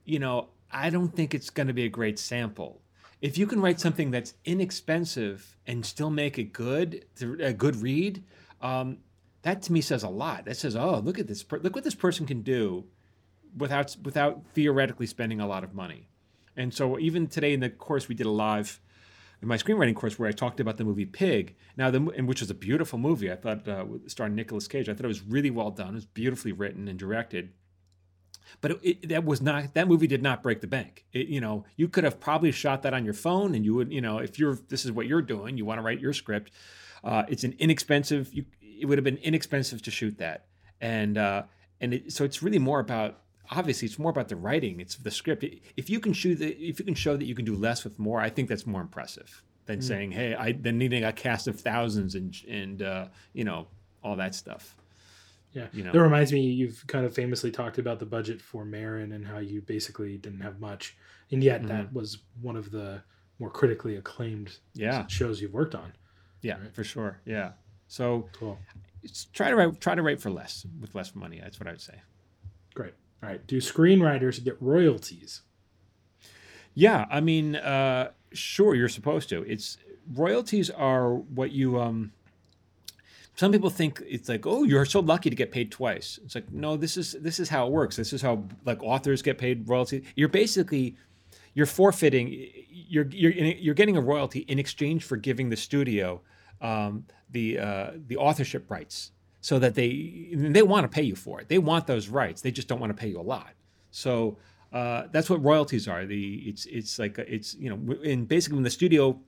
you 0.06 0.20
know, 0.20 0.50
I 0.72 0.90
don't 0.90 1.16
think 1.16 1.34
it's 1.34 1.50
going 1.50 1.68
to 1.68 1.74
be 1.74 1.86
a 1.86 1.90
great 1.90 2.20
sample. 2.20 2.82
If 3.22 3.38
you 3.38 3.46
can 3.46 3.62
write 3.62 3.80
something 3.80 4.12
that's 4.12 4.34
inexpensive 4.46 5.58
and 5.68 5.86
still 5.86 6.10
make 6.10 6.40
it 6.40 6.54
good, 6.54 7.06
a 7.40 7.54
good 7.54 7.76
read, 7.76 8.24
um, 8.62 8.98
that 9.44 9.62
to 9.64 9.74
me 9.74 9.82
says 9.82 10.04
a 10.04 10.10
lot. 10.10 10.46
That 10.46 10.58
says, 10.58 10.76
oh, 10.76 11.00
look 11.00 11.20
at 11.20 11.28
this, 11.28 11.44
per- 11.44 11.60
look 11.60 11.76
what 11.76 11.84
this 11.84 11.96
person 11.96 12.26
can 12.26 12.42
do 12.42 12.86
without 13.56 13.96
without 14.04 14.42
theoretically 14.54 15.06
spending 15.06 15.40
a 15.40 15.48
lot 15.48 15.64
of 15.64 15.74
money. 15.74 16.08
And 16.56 16.74
so 16.74 17.00
even 17.00 17.28
today 17.28 17.54
in 17.54 17.60
the 17.60 17.70
course 17.70 18.08
we 18.08 18.16
did 18.16 18.26
a 18.26 18.32
live 18.32 18.80
in 19.42 19.48
my 19.48 19.58
screenwriting 19.58 19.96
course 19.96 20.20
where 20.20 20.30
I 20.30 20.32
talked 20.32 20.60
about 20.60 20.78
the 20.78 20.84
movie 20.84 21.06
Pig. 21.06 21.56
Now, 21.76 21.90
the, 21.90 22.00
which 22.00 22.42
was 22.42 22.50
a 22.50 22.56
beautiful 22.56 23.00
movie. 23.00 23.32
I 23.32 23.36
thought 23.36 23.68
uh, 23.68 23.86
starring 24.08 24.36
Nicolas 24.36 24.68
Cage. 24.68 24.88
I 24.88 24.94
thought 24.94 25.06
it 25.06 25.08
was 25.08 25.24
really 25.24 25.50
well 25.50 25.72
done. 25.72 25.90
It 25.90 25.96
was 25.96 26.06
beautifully 26.06 26.52
written 26.52 26.88
and 26.88 26.98
directed. 26.98 27.52
But 28.60 28.72
it, 28.72 28.80
it, 28.84 29.10
that 29.10 29.24
was 29.24 29.42
not 29.42 29.74
that 29.74 29.88
movie 29.88 30.08
did 30.08 30.22
not 30.22 30.44
break 30.44 30.62
the 30.62 30.68
bank. 30.68 31.06
It, 31.14 31.28
you 31.28 31.40
know, 31.40 31.66
you 31.76 31.88
could 31.88 32.04
have 32.04 32.20
probably 32.20 32.52
shot 32.52 32.82
that 32.84 32.94
on 32.94 33.06
your 33.06 33.14
phone, 33.14 33.56
and 33.56 33.64
you 33.64 33.74
would, 33.76 33.92
you 33.92 34.02
know, 34.02 34.18
if 34.18 34.38
you're 34.38 34.58
this 34.68 34.86
is 34.86 34.92
what 34.92 35.08
you're 35.08 35.22
doing, 35.22 35.58
you 35.58 35.66
want 35.66 35.78
to 35.78 35.82
write 35.82 36.00
your 36.00 36.14
script. 36.14 36.52
Uh, 37.04 37.24
it's 37.30 37.44
an 37.44 37.56
inexpensive. 37.60 38.34
You, 38.34 38.46
it 38.62 38.86
would 38.86 38.98
have 38.98 39.06
been 39.06 39.18
inexpensive 39.18 39.82
to 39.84 39.92
shoot 39.92 40.18
that, 40.18 40.46
and 40.80 41.18
uh, 41.18 41.44
and 41.80 41.94
it, 41.94 42.12
so 42.12 42.24
it's 42.24 42.44
really 42.44 42.60
more 42.60 42.80
about 42.80 43.18
obviously 43.50 43.86
it's 43.86 44.00
more 44.00 44.12
about 44.12 44.30
the 44.30 44.36
writing 44.36 44.80
it's 44.80 44.96
the 44.96 45.12
script 45.12 45.44
if 45.76 45.90
you 45.90 46.00
can 46.00 46.14
show 46.14 46.34
that 46.34 46.58
if 46.64 46.80
you 46.80 46.86
can 46.86 46.94
show 46.94 47.18
that 47.18 47.26
you 47.26 47.36
can 47.36 47.44
do 47.44 47.56
less 47.56 47.84
with 47.84 48.00
more 48.00 48.22
i 48.22 48.30
think 48.30 48.48
that's 48.48 48.66
more 48.66 48.82
impressive 48.82 49.44
than 49.66 49.82
saying 49.82 50.12
hey 50.12 50.34
i 50.36 50.52
than 50.52 50.78
needing 50.78 51.04
a 51.04 51.12
cast 51.12 51.48
of 51.48 51.60
thousands 51.60 52.16
and 52.16 52.36
and 52.48 52.82
uh, 52.82 53.06
you 53.34 53.44
know 53.44 53.68
all 54.04 54.16
that 54.16 54.34
stuff 54.34 54.76
Yeah, 55.54 55.68
You 55.74 55.84
know. 55.84 55.92
that 55.92 56.02
reminds 56.02 56.32
me. 56.32 56.42
You've 56.42 56.86
kind 56.88 57.06
of 57.06 57.14
famously 57.14 57.52
talked 57.52 57.78
about 57.78 58.00
the 58.00 58.06
budget 58.06 58.42
for 58.42 58.64
Maron 58.66 59.12
and 59.12 59.26
how 59.28 59.40
you 59.40 59.62
basically 59.62 60.18
didn't 60.18 60.40
have 60.42 60.60
much, 60.62 60.96
and 61.32 61.44
yet 61.44 61.68
that 61.68 61.92
was 61.94 62.20
one 62.42 62.56
of 62.56 62.72
the 62.72 63.02
more 63.40 63.50
critically 63.50 63.96
acclaimed 63.98 64.48
Mm-hmm. 64.48 64.82
yeah 64.84 65.08
shows 65.08 65.42
you've 65.42 65.54
worked 65.54 65.76
on. 65.76 65.92
yeah 66.42 66.58
for 66.74 66.84
sure 66.84 67.20
yeah 67.26 67.52
so 67.88 68.30
Cool, 68.34 68.58
try 69.34 69.50
to 69.50 69.56
write 69.56 69.82
try 69.82 69.96
to 69.96 70.02
write 70.04 70.22
for 70.22 70.30
less 70.30 70.66
with 70.80 70.94
less 70.96 71.16
money 71.16 71.40
that's 71.42 71.60
what 71.60 71.68
i 71.68 71.72
would 71.72 71.82
say 71.82 72.00
great. 72.76 72.94
All 73.24 73.30
right, 73.30 73.46
do 73.48 73.58
screenwriters 73.58 74.44
get 74.44 74.56
royalties? 74.62 75.42
Yeah, 76.74 77.06
I 77.12 77.20
mean, 77.20 77.56
uh, 77.58 78.12
sure, 78.34 78.74
you're 78.76 78.90
supposed 78.90 79.30
to. 79.30 79.44
It's 79.44 79.78
royalties 80.14 80.70
are 80.70 81.14
what 81.16 81.52
you. 81.52 81.80
Um, 81.80 82.14
some 83.42 83.52
people 83.52 83.72
think 83.72 84.04
it's 84.06 84.30
like, 84.30 84.46
oh, 84.46 84.62
you're 84.62 84.86
so 84.86 85.00
lucky 85.00 85.32
to 85.32 85.36
get 85.36 85.52
paid 85.52 85.72
twice. 85.72 86.20
It's 86.24 86.36
like, 86.36 86.52
no, 86.52 86.78
this 86.78 86.96
is 86.96 87.14
this 87.14 87.40
is 87.40 87.50
how 87.50 87.66
it 87.66 87.72
works. 87.72 87.96
This 87.96 88.14
is 88.14 88.22
how 88.22 88.44
like 88.66 88.84
authors 88.84 89.24
get 89.24 89.40
paid 89.40 89.68
royalty 89.68 90.04
You're 90.16 90.30
basically 90.30 90.96
you're 91.56 91.66
forfeiting. 91.66 92.28
You're 92.70 93.08
you're 93.10 93.32
you're 93.32 93.74
getting 93.74 93.98
a 93.98 94.02
royalty 94.14 94.42
in 94.42 94.60
exchange 94.60 95.06
for 95.06 95.18
giving 95.18 95.50
the 95.50 95.58
studio 95.58 96.22
um, 96.62 97.06
the 97.32 97.58
uh, 97.58 97.88
the 98.10 98.18
authorship 98.18 98.70
rights, 98.70 99.10
so 99.40 99.58
that 99.58 99.74
they 99.74 100.30
they 100.34 100.62
want 100.62 100.84
to 100.84 100.88
pay 100.88 101.02
you 101.02 101.16
for 101.16 101.42
it. 101.42 101.50
They 101.50 101.58
want 101.58 101.88
those 101.88 102.10
rights. 102.10 102.42
They 102.44 102.52
just 102.52 102.68
don't 102.68 102.80
want 102.80 102.96
to 102.96 103.02
pay 103.02 103.08
you 103.08 103.20
a 103.20 103.28
lot. 103.36 103.54
So 103.90 104.38
uh, 104.72 105.06
that's 105.12 105.32
what 105.32 105.44
royalties 105.44 105.88
are. 105.88 106.06
The 106.06 106.44
it's 106.46 106.68
it's 106.68 107.00
like 107.00 107.18
it's 107.18 107.56
you 107.56 107.72
know, 107.72 107.96
and 108.12 108.28
basically 108.28 108.58
when 108.58 108.66
the 108.66 108.78
studio 108.82 109.20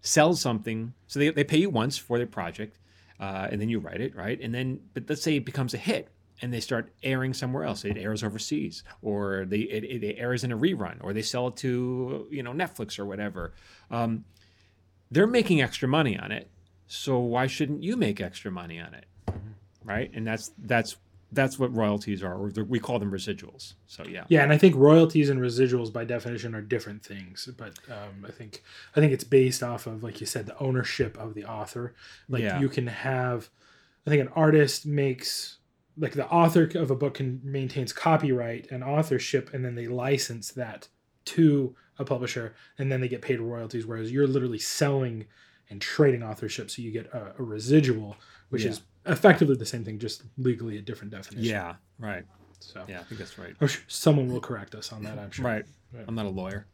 sells 0.00 0.40
something, 0.40 0.94
so 1.06 1.20
they, 1.20 1.30
they 1.30 1.44
pay 1.44 1.58
you 1.58 1.70
once 1.70 1.96
for 1.96 2.18
their 2.18 2.26
project, 2.26 2.76
uh, 3.22 3.46
and 3.52 3.60
then 3.60 3.68
you 3.68 3.78
write 3.78 4.00
it, 4.00 4.16
right? 4.16 4.40
And 4.40 4.52
then, 4.52 4.80
but 4.94 5.04
let's 5.08 5.22
say 5.22 5.36
it 5.36 5.44
becomes 5.44 5.74
a 5.74 5.76
hit, 5.76 6.08
and 6.42 6.52
they 6.52 6.58
start 6.58 6.92
airing 7.04 7.34
somewhere 7.34 7.62
else. 7.62 7.84
It 7.84 7.96
airs 7.96 8.24
overseas, 8.24 8.82
or 9.00 9.44
they 9.46 9.58
it, 9.60 10.02
it 10.02 10.16
airs 10.18 10.42
in 10.42 10.50
a 10.50 10.58
rerun, 10.58 10.96
or 11.02 11.12
they 11.12 11.22
sell 11.22 11.46
it 11.46 11.56
to 11.58 12.26
you 12.32 12.42
know 12.42 12.52
Netflix 12.52 12.98
or 12.98 13.06
whatever. 13.06 13.52
Um, 13.92 14.24
they're 15.12 15.28
making 15.28 15.62
extra 15.62 15.86
money 15.88 16.18
on 16.18 16.32
it, 16.32 16.50
so 16.88 17.20
why 17.20 17.46
shouldn't 17.46 17.84
you 17.84 17.96
make 17.96 18.20
extra 18.20 18.50
money 18.50 18.80
on 18.80 18.92
it, 18.92 19.06
right? 19.84 20.10
And 20.12 20.26
that's 20.26 20.50
that's 20.58 20.96
that's 21.32 21.58
what 21.58 21.74
royalties 21.74 22.22
are, 22.22 22.34
or 22.34 22.50
the, 22.52 22.62
we 22.64 22.78
call 22.78 22.98
them 22.98 23.10
residuals. 23.10 23.74
So 23.86 24.04
yeah, 24.04 24.24
Yeah, 24.28 24.42
and 24.42 24.52
I 24.52 24.58
think 24.58 24.74
royalties 24.76 25.30
and 25.30 25.40
residuals 25.40 25.92
by 25.92 26.04
definition 26.04 26.54
are 26.54 26.60
different 26.60 27.02
things. 27.04 27.48
But 27.56 27.78
um, 27.88 28.24
I 28.26 28.30
think 28.30 28.62
I 28.94 29.00
think 29.00 29.12
it's 29.12 29.24
based 29.24 29.62
off 29.62 29.86
of, 29.86 30.02
like 30.02 30.20
you 30.20 30.26
said, 30.26 30.46
the 30.46 30.58
ownership 30.58 31.16
of 31.18 31.34
the 31.34 31.44
author. 31.44 31.94
Like 32.28 32.42
Yeah. 32.42 32.60
you 32.60 32.68
can 32.68 32.86
have, 32.86 33.48
I 34.06 34.10
think 34.10 34.20
an 34.22 34.28
artist 34.36 34.86
makes 34.86 35.58
like 35.98 36.12
the 36.12 36.26
author 36.28 36.70
of 36.78 36.90
a 36.90 36.96
book 36.96 37.14
can 37.14 37.40
maintains 37.44 37.92
copyright 37.92 38.70
and 38.70 38.82
authorship, 38.84 39.52
and 39.54 39.64
then 39.64 39.74
they 39.74 39.86
license 39.88 40.50
that 40.52 40.88
to 41.26 41.74
a 41.98 42.04
publisher, 42.04 42.54
and 42.78 42.90
then 42.90 43.00
they 43.00 43.08
get 43.08 43.22
paid 43.22 43.40
royalties. 43.40 43.86
Whereas 43.86 44.10
you're 44.10 44.26
literally 44.26 44.58
selling 44.58 45.26
and 45.70 45.80
trading 45.80 46.22
authorship, 46.22 46.70
so 46.70 46.82
you 46.82 46.90
get 46.90 47.06
a, 47.12 47.34
a 47.38 47.42
residual, 47.42 48.16
which 48.50 48.64
Yeah. 48.64 48.70
is 48.70 48.82
effectively 49.06 49.56
the 49.56 49.66
same 49.66 49.84
thing, 49.84 49.98
just 49.98 50.22
legally 50.38 50.78
a 50.78 50.82
different 50.82 51.10
definition. 51.12 51.48
yeah, 51.48 51.74
right. 51.98 52.24
So 52.60 52.84
Yeah, 52.88 53.00
I 53.00 53.02
think 53.04 53.18
that's 53.18 53.38
right. 53.38 53.54
Sure 53.66 53.82
someone 53.88 54.28
will 54.28 54.40
correct 54.40 54.74
us 54.74 54.92
on 54.92 55.02
that. 55.02 55.18
I'm 55.18 55.30
sure. 55.30 55.44
Right. 55.44 55.64
Right. 55.92 56.04
I'm 56.06 56.14
not 56.14 56.26
a 56.26 56.30
lawyer. 56.30 56.66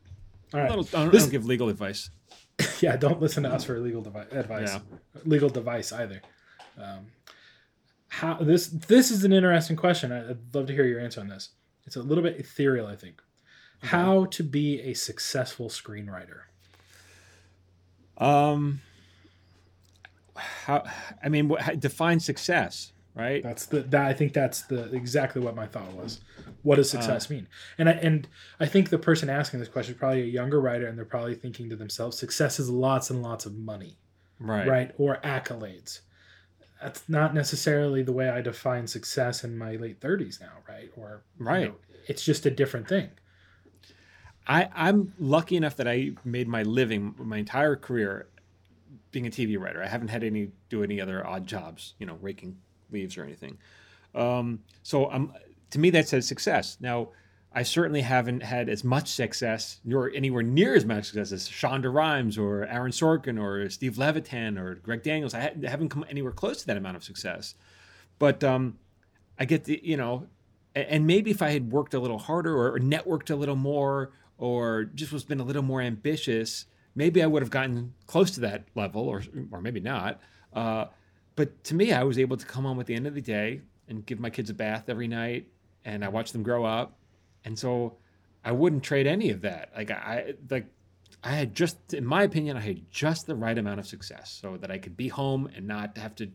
All 0.52 0.60
I 0.60 0.66
don't, 0.68 0.94
I 0.94 1.04
don't, 1.04 1.14
I 1.14 1.18
don't 1.18 1.30
give 1.30 1.44
legal 1.46 1.68
advice. 1.68 2.10
Yeah, 2.80 2.96
don't 2.96 3.20
listen 3.20 3.44
to 3.44 3.50
us 3.50 3.64
for 3.64 3.78
legal 3.78 4.02
devi- 4.02 4.32
advice. 4.36 4.72
Yeah. 4.72 4.80
Legal 5.24 5.48
device 5.48 5.92
either. 5.92 6.20
Um, 6.76 7.06
how 8.08 8.34
this 8.34 8.66
this 8.66 9.10
is 9.12 9.22
an 9.24 9.32
interesting 9.32 9.76
question. 9.76 10.10
I'd 10.10 10.54
love 10.54 10.66
to 10.66 10.72
hear 10.72 10.84
your 10.84 10.98
answer 11.00 11.20
on 11.20 11.28
this. 11.28 11.50
It's 11.86 11.94
a 11.96 12.02
little 12.02 12.22
bit 12.24 12.36
ethereal, 12.38 12.86
I 12.86 12.96
think. 12.96 13.22
How 13.82 14.24
to 14.26 14.42
be 14.42 14.80
a 14.80 14.94
successful 14.94 15.68
screenwriter? 15.68 16.40
Um, 18.16 18.80
how? 20.38 20.84
I 21.22 21.28
mean, 21.28 21.48
what, 21.48 21.80
define 21.80 22.20
success, 22.20 22.92
right? 23.14 23.42
That's 23.42 23.66
the 23.66 23.80
that 23.80 24.06
I 24.06 24.12
think 24.12 24.32
that's 24.32 24.62
the 24.62 24.92
exactly 24.94 25.42
what 25.42 25.54
my 25.54 25.66
thought 25.66 25.92
was. 25.92 26.20
What 26.62 26.76
does 26.76 26.94
uh, 26.94 26.98
success 27.00 27.30
mean? 27.30 27.48
And 27.78 27.88
I 27.88 27.92
and 27.92 28.28
I 28.60 28.66
think 28.66 28.90
the 28.90 28.98
person 28.98 29.30
asking 29.30 29.60
this 29.60 29.68
question 29.68 29.94
is 29.94 29.98
probably 29.98 30.22
a 30.22 30.26
younger 30.26 30.60
writer, 30.60 30.86
and 30.86 30.96
they're 30.96 31.04
probably 31.04 31.34
thinking 31.34 31.68
to 31.70 31.76
themselves, 31.76 32.18
success 32.18 32.58
is 32.58 32.68
lots 32.70 33.10
and 33.10 33.22
lots 33.22 33.46
of 33.46 33.56
money. 33.56 33.98
Right. 34.40 34.66
right? 34.68 34.92
Or 34.98 35.16
accolades. 35.24 36.00
That's 36.80 37.08
not 37.08 37.34
necessarily 37.34 38.04
the 38.04 38.12
way 38.12 38.28
I 38.28 38.40
define 38.40 38.86
success 38.86 39.42
in 39.42 39.58
my 39.58 39.74
late 39.74 40.00
30s 40.00 40.40
now, 40.40 40.52
right? 40.68 40.90
Or 40.96 41.24
you 41.38 41.44
Right. 41.44 41.68
know, 41.70 41.74
it's 42.06 42.24
just 42.24 42.46
a 42.46 42.50
different 42.52 42.86
thing. 42.88 43.10
I, 44.46 44.68
I'm 44.74 45.12
lucky 45.18 45.56
enough 45.56 45.76
that 45.76 45.88
I 45.88 46.12
made 46.24 46.48
my 46.48 46.62
living 46.62 47.14
my 47.18 47.38
entire 47.38 47.76
career 47.76 48.28
being 49.18 49.26
a 49.26 49.30
TV 49.30 49.60
writer. 49.60 49.82
I 49.82 49.88
haven't 49.88 50.08
had 50.08 50.22
any 50.22 50.50
do 50.68 50.84
any 50.84 51.00
other 51.00 51.26
odd 51.26 51.46
jobs, 51.46 51.94
you 51.98 52.06
know, 52.06 52.18
raking 52.20 52.56
leaves 52.90 53.18
or 53.18 53.24
anything. 53.24 53.58
Um, 54.14 54.60
so 54.82 55.10
I'm 55.10 55.32
to 55.70 55.78
me 55.78 55.90
that 55.90 56.08
says 56.08 56.26
success. 56.26 56.76
Now, 56.80 57.08
I 57.52 57.62
certainly 57.62 58.02
haven't 58.02 58.42
had 58.42 58.68
as 58.68 58.84
much 58.84 59.08
success, 59.08 59.80
nor 59.84 60.10
anywhere 60.14 60.42
near 60.42 60.74
as 60.74 60.84
much 60.84 61.06
success 61.06 61.32
as 61.32 61.48
Shonda 61.48 61.92
Rhimes 61.92 62.38
or 62.38 62.66
Aaron 62.66 62.92
Sorkin 62.92 63.42
or 63.42 63.68
Steve 63.70 63.98
Levitan 63.98 64.58
or 64.58 64.76
Greg 64.76 65.02
Daniels. 65.02 65.34
I 65.34 65.52
haven't 65.64 65.88
come 65.88 66.04
anywhere 66.08 66.32
close 66.32 66.60
to 66.60 66.66
that 66.68 66.76
amount 66.76 66.96
of 66.96 67.04
success. 67.04 67.54
But 68.18 68.44
um, 68.44 68.78
I 69.38 69.46
get 69.46 69.64
the, 69.64 69.80
you 69.82 69.96
know, 69.96 70.26
and 70.74 71.06
maybe 71.06 71.30
if 71.30 71.42
I 71.42 71.50
had 71.50 71.72
worked 71.72 71.94
a 71.94 71.98
little 71.98 72.18
harder 72.18 72.56
or 72.56 72.78
networked 72.78 73.30
a 73.30 73.36
little 73.36 73.56
more 73.56 74.12
or 74.36 74.84
just 74.84 75.10
was 75.10 75.24
been 75.24 75.40
a 75.40 75.44
little 75.44 75.62
more 75.62 75.80
ambitious, 75.80 76.66
maybe 76.98 77.22
I 77.22 77.26
would 77.26 77.42
have 77.42 77.50
gotten 77.50 77.94
close 78.08 78.32
to 78.32 78.40
that 78.40 78.64
level 78.74 79.08
or, 79.08 79.22
or 79.52 79.60
maybe 79.62 79.78
not. 79.78 80.20
Uh, 80.52 80.86
but 81.36 81.62
to 81.64 81.76
me, 81.76 81.92
I 81.92 82.02
was 82.02 82.18
able 82.18 82.36
to 82.36 82.44
come 82.44 82.64
home 82.64 82.80
at 82.80 82.86
the 82.86 82.94
end 82.94 83.06
of 83.06 83.14
the 83.14 83.20
day 83.20 83.62
and 83.88 84.04
give 84.04 84.18
my 84.18 84.30
kids 84.30 84.50
a 84.50 84.54
bath 84.54 84.88
every 84.88 85.06
night 85.06 85.46
and 85.84 86.04
I 86.04 86.08
watched 86.08 86.32
them 86.32 86.42
grow 86.42 86.64
up 86.64 86.98
and 87.44 87.56
so 87.56 87.96
I 88.44 88.50
wouldn't 88.50 88.82
trade 88.82 89.06
any 89.06 89.30
of 89.30 89.42
that. 89.42 89.70
Like 89.76 89.92
I 89.92 90.34
like 90.50 90.66
I 91.22 91.30
had 91.30 91.54
just 91.54 91.94
in 91.94 92.04
my 92.04 92.24
opinion 92.24 92.56
I 92.56 92.60
had 92.60 92.90
just 92.90 93.26
the 93.26 93.36
right 93.36 93.56
amount 93.56 93.78
of 93.78 93.86
success 93.86 94.36
so 94.42 94.56
that 94.56 94.72
I 94.72 94.78
could 94.78 94.96
be 94.96 95.06
home 95.06 95.48
and 95.54 95.68
not 95.68 95.96
have 95.98 96.16
to 96.16 96.30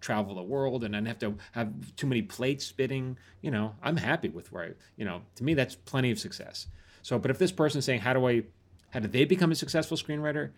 travel 0.00 0.34
the 0.34 0.42
world 0.42 0.82
and 0.82 0.92
not 0.92 1.06
have 1.06 1.20
to 1.20 1.36
have 1.52 1.94
too 1.94 2.08
many 2.08 2.22
plates 2.22 2.66
spitting, 2.66 3.16
you 3.42 3.52
know, 3.52 3.76
I'm 3.80 3.96
happy 3.96 4.28
with 4.28 4.50
where 4.50 4.64
I, 4.64 4.70
you 4.96 5.04
know, 5.04 5.22
to 5.36 5.44
me 5.44 5.54
that's 5.54 5.76
plenty 5.76 6.10
of 6.10 6.18
success. 6.18 6.66
So 7.02 7.16
but 7.18 7.30
if 7.30 7.38
this 7.38 7.52
person's 7.52 7.84
saying 7.84 8.00
how 8.00 8.12
do 8.12 8.26
I 8.26 8.42
how 8.90 9.00
did 9.00 9.12
they 9.12 9.24
become 9.24 9.52
a 9.52 9.54
successful 9.54 9.96
screenwriter? 9.96 10.50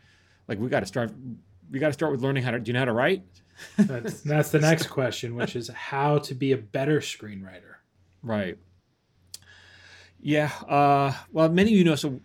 Like 0.49 0.59
we 0.59 0.69
got 0.69 0.81
to 0.81 0.87
start 0.87 1.13
we 1.71 1.79
got 1.79 1.89
to 1.89 1.93
start 1.93 2.13
with 2.13 2.23
learning 2.23 2.43
how 2.43 2.51
to 2.51 2.59
do 2.59 2.71
you 2.71 2.73
know 2.75 2.81
how 2.81 2.87
to 2.87 2.93
write? 2.93 3.23
that's, 3.77 4.21
that's 4.23 4.51
the 4.51 4.59
next 4.59 4.89
question, 4.89 5.35
which 5.35 5.57
is 5.57 5.69
how 5.69 6.19
to 6.19 6.35
be 6.35 6.53
a 6.53 6.57
better 6.57 7.01
screenwriter. 7.01 7.77
Right. 8.23 8.59
Yeah. 10.21 10.51
Uh, 10.69 11.13
well, 11.33 11.49
many 11.49 11.73
of 11.73 11.79
you 11.79 11.85
know. 11.85 11.95
So 11.95 12.21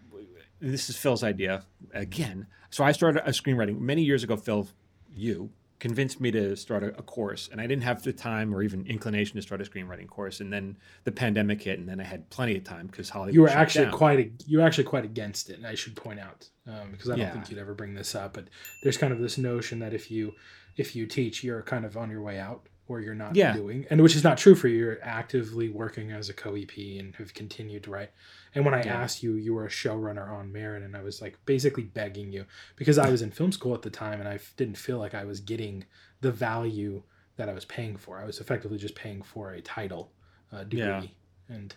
this 0.59 0.89
is 0.89 0.97
Phil's 0.97 1.23
idea 1.23 1.63
again. 1.93 2.47
So 2.69 2.83
I 2.83 2.91
started 2.91 3.23
a 3.25 3.31
screenwriting 3.31 3.79
many 3.79 4.03
years 4.03 4.23
ago. 4.23 4.37
Phil, 4.37 4.67
you 5.13 5.49
convinced 5.79 6.19
me 6.19 6.31
to 6.31 6.55
start 6.55 6.83
a, 6.83 6.87
a, 6.97 7.03
course, 7.03 7.49
and 7.51 7.61
I 7.61 7.67
didn't 7.67 7.83
have 7.83 8.03
the 8.03 8.13
time 8.13 8.53
or 8.53 8.63
even 8.63 8.85
inclination 8.87 9.35
to 9.35 9.41
start 9.41 9.61
a 9.61 9.63
screenwriting 9.63 10.07
course. 10.07 10.39
And 10.39 10.51
then 10.51 10.77
the 11.03 11.11
pandemic 11.11 11.61
hit, 11.61 11.79
and 11.79 11.87
then 11.87 11.99
I 11.99 12.03
had 12.03 12.29
plenty 12.29 12.57
of 12.57 12.63
time 12.63 12.87
because 12.87 13.09
Hollywood. 13.09 13.35
You 13.35 13.41
were 13.41 13.49
actually 13.49 13.85
down. 13.85 13.93
quite 13.93 14.19
a, 14.19 14.31
you 14.47 14.59
were 14.59 14.63
actually 14.65 14.85
quite 14.85 15.05
against 15.05 15.49
it, 15.49 15.57
and 15.57 15.67
I 15.67 15.75
should 15.75 15.95
point 15.95 16.19
out 16.19 16.49
um, 16.67 16.91
because 16.91 17.09
I 17.09 17.11
don't 17.11 17.19
yeah. 17.19 17.31
think 17.31 17.49
you'd 17.49 17.59
ever 17.59 17.73
bring 17.73 17.93
this 17.93 18.15
up, 18.15 18.33
but 18.33 18.47
there's 18.83 18.97
kind 18.97 19.13
of 19.13 19.19
this 19.19 19.37
notion 19.37 19.79
that 19.79 19.93
if 19.93 20.09
you 20.09 20.33
if 20.75 20.95
you 20.95 21.05
teach, 21.05 21.43
you're 21.43 21.61
kind 21.63 21.85
of 21.85 21.97
on 21.97 22.09
your 22.09 22.21
way 22.21 22.39
out 22.39 22.67
or 22.87 23.01
you're 23.01 23.15
not 23.15 23.35
yeah. 23.35 23.53
doing 23.53 23.85
and 23.89 24.01
which 24.01 24.15
is 24.15 24.23
not 24.23 24.37
true 24.37 24.55
for 24.55 24.67
you 24.67 24.77
you're 24.77 25.03
actively 25.03 25.69
working 25.69 26.11
as 26.11 26.29
a 26.29 26.33
co-ep 26.33 26.71
and 26.77 27.15
have 27.15 27.33
continued 27.33 27.83
to 27.83 27.91
write 27.91 28.11
and 28.57 28.65
when 28.65 28.73
i 28.73 28.83
yeah. 28.83 29.01
asked 29.01 29.21
you 29.21 29.35
you 29.35 29.53
were 29.53 29.65
a 29.65 29.69
showrunner 29.69 30.29
on 30.29 30.51
Maron 30.51 30.83
and 30.83 30.97
i 30.97 31.01
was 31.01 31.21
like 31.21 31.37
basically 31.45 31.83
begging 31.83 32.31
you 32.31 32.45
because 32.75 32.97
i 32.97 33.09
was 33.09 33.21
in 33.21 33.29
film 33.29 33.51
school 33.51 33.73
at 33.73 33.83
the 33.83 33.89
time 33.89 34.19
and 34.19 34.27
i 34.27 34.39
didn't 34.57 34.77
feel 34.77 34.97
like 34.97 35.13
i 35.13 35.23
was 35.23 35.39
getting 35.39 35.85
the 36.21 36.31
value 36.31 37.03
that 37.37 37.47
i 37.47 37.53
was 37.53 37.65
paying 37.65 37.95
for 37.95 38.17
i 38.17 38.25
was 38.25 38.39
effectively 38.39 38.77
just 38.77 38.95
paying 38.95 39.21
for 39.21 39.51
a 39.51 39.61
title 39.61 40.11
uh, 40.51 40.63
degree 40.63 40.81
yeah. 41.49 41.55
and 41.55 41.75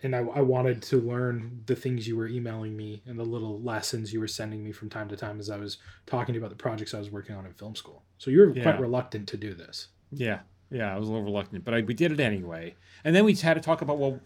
and 0.00 0.14
I, 0.14 0.20
I 0.20 0.42
wanted 0.42 0.80
to 0.82 1.00
learn 1.00 1.64
the 1.66 1.74
things 1.74 2.06
you 2.06 2.16
were 2.16 2.28
emailing 2.28 2.76
me 2.76 3.02
and 3.04 3.18
the 3.18 3.24
little 3.24 3.60
lessons 3.60 4.12
you 4.12 4.20
were 4.20 4.28
sending 4.28 4.62
me 4.62 4.70
from 4.70 4.88
time 4.88 5.08
to 5.08 5.16
time 5.16 5.40
as 5.40 5.50
I 5.50 5.56
was 5.56 5.78
talking 6.06 6.34
to 6.34 6.38
you 6.38 6.44
about 6.44 6.56
the 6.56 6.62
projects 6.62 6.94
I 6.94 7.00
was 7.00 7.10
working 7.10 7.34
on 7.34 7.44
in 7.44 7.52
film 7.52 7.74
school. 7.74 8.04
So 8.16 8.30
you 8.30 8.38
were 8.38 8.54
yeah. 8.54 8.62
quite 8.62 8.78
reluctant 8.78 9.26
to 9.30 9.36
do 9.36 9.54
this. 9.54 9.88
Yeah, 10.12 10.38
yeah, 10.70 10.94
I 10.94 10.98
was 10.98 11.08
a 11.08 11.12
little 11.12 11.24
reluctant, 11.24 11.64
but 11.64 11.74
I, 11.74 11.80
we 11.80 11.94
did 11.94 12.12
it 12.12 12.20
anyway. 12.20 12.74
And 13.04 13.14
then 13.14 13.24
we 13.24 13.34
had 13.34 13.54
to 13.54 13.60
talk 13.60 13.82
about 13.82 13.98
well, 13.98 14.20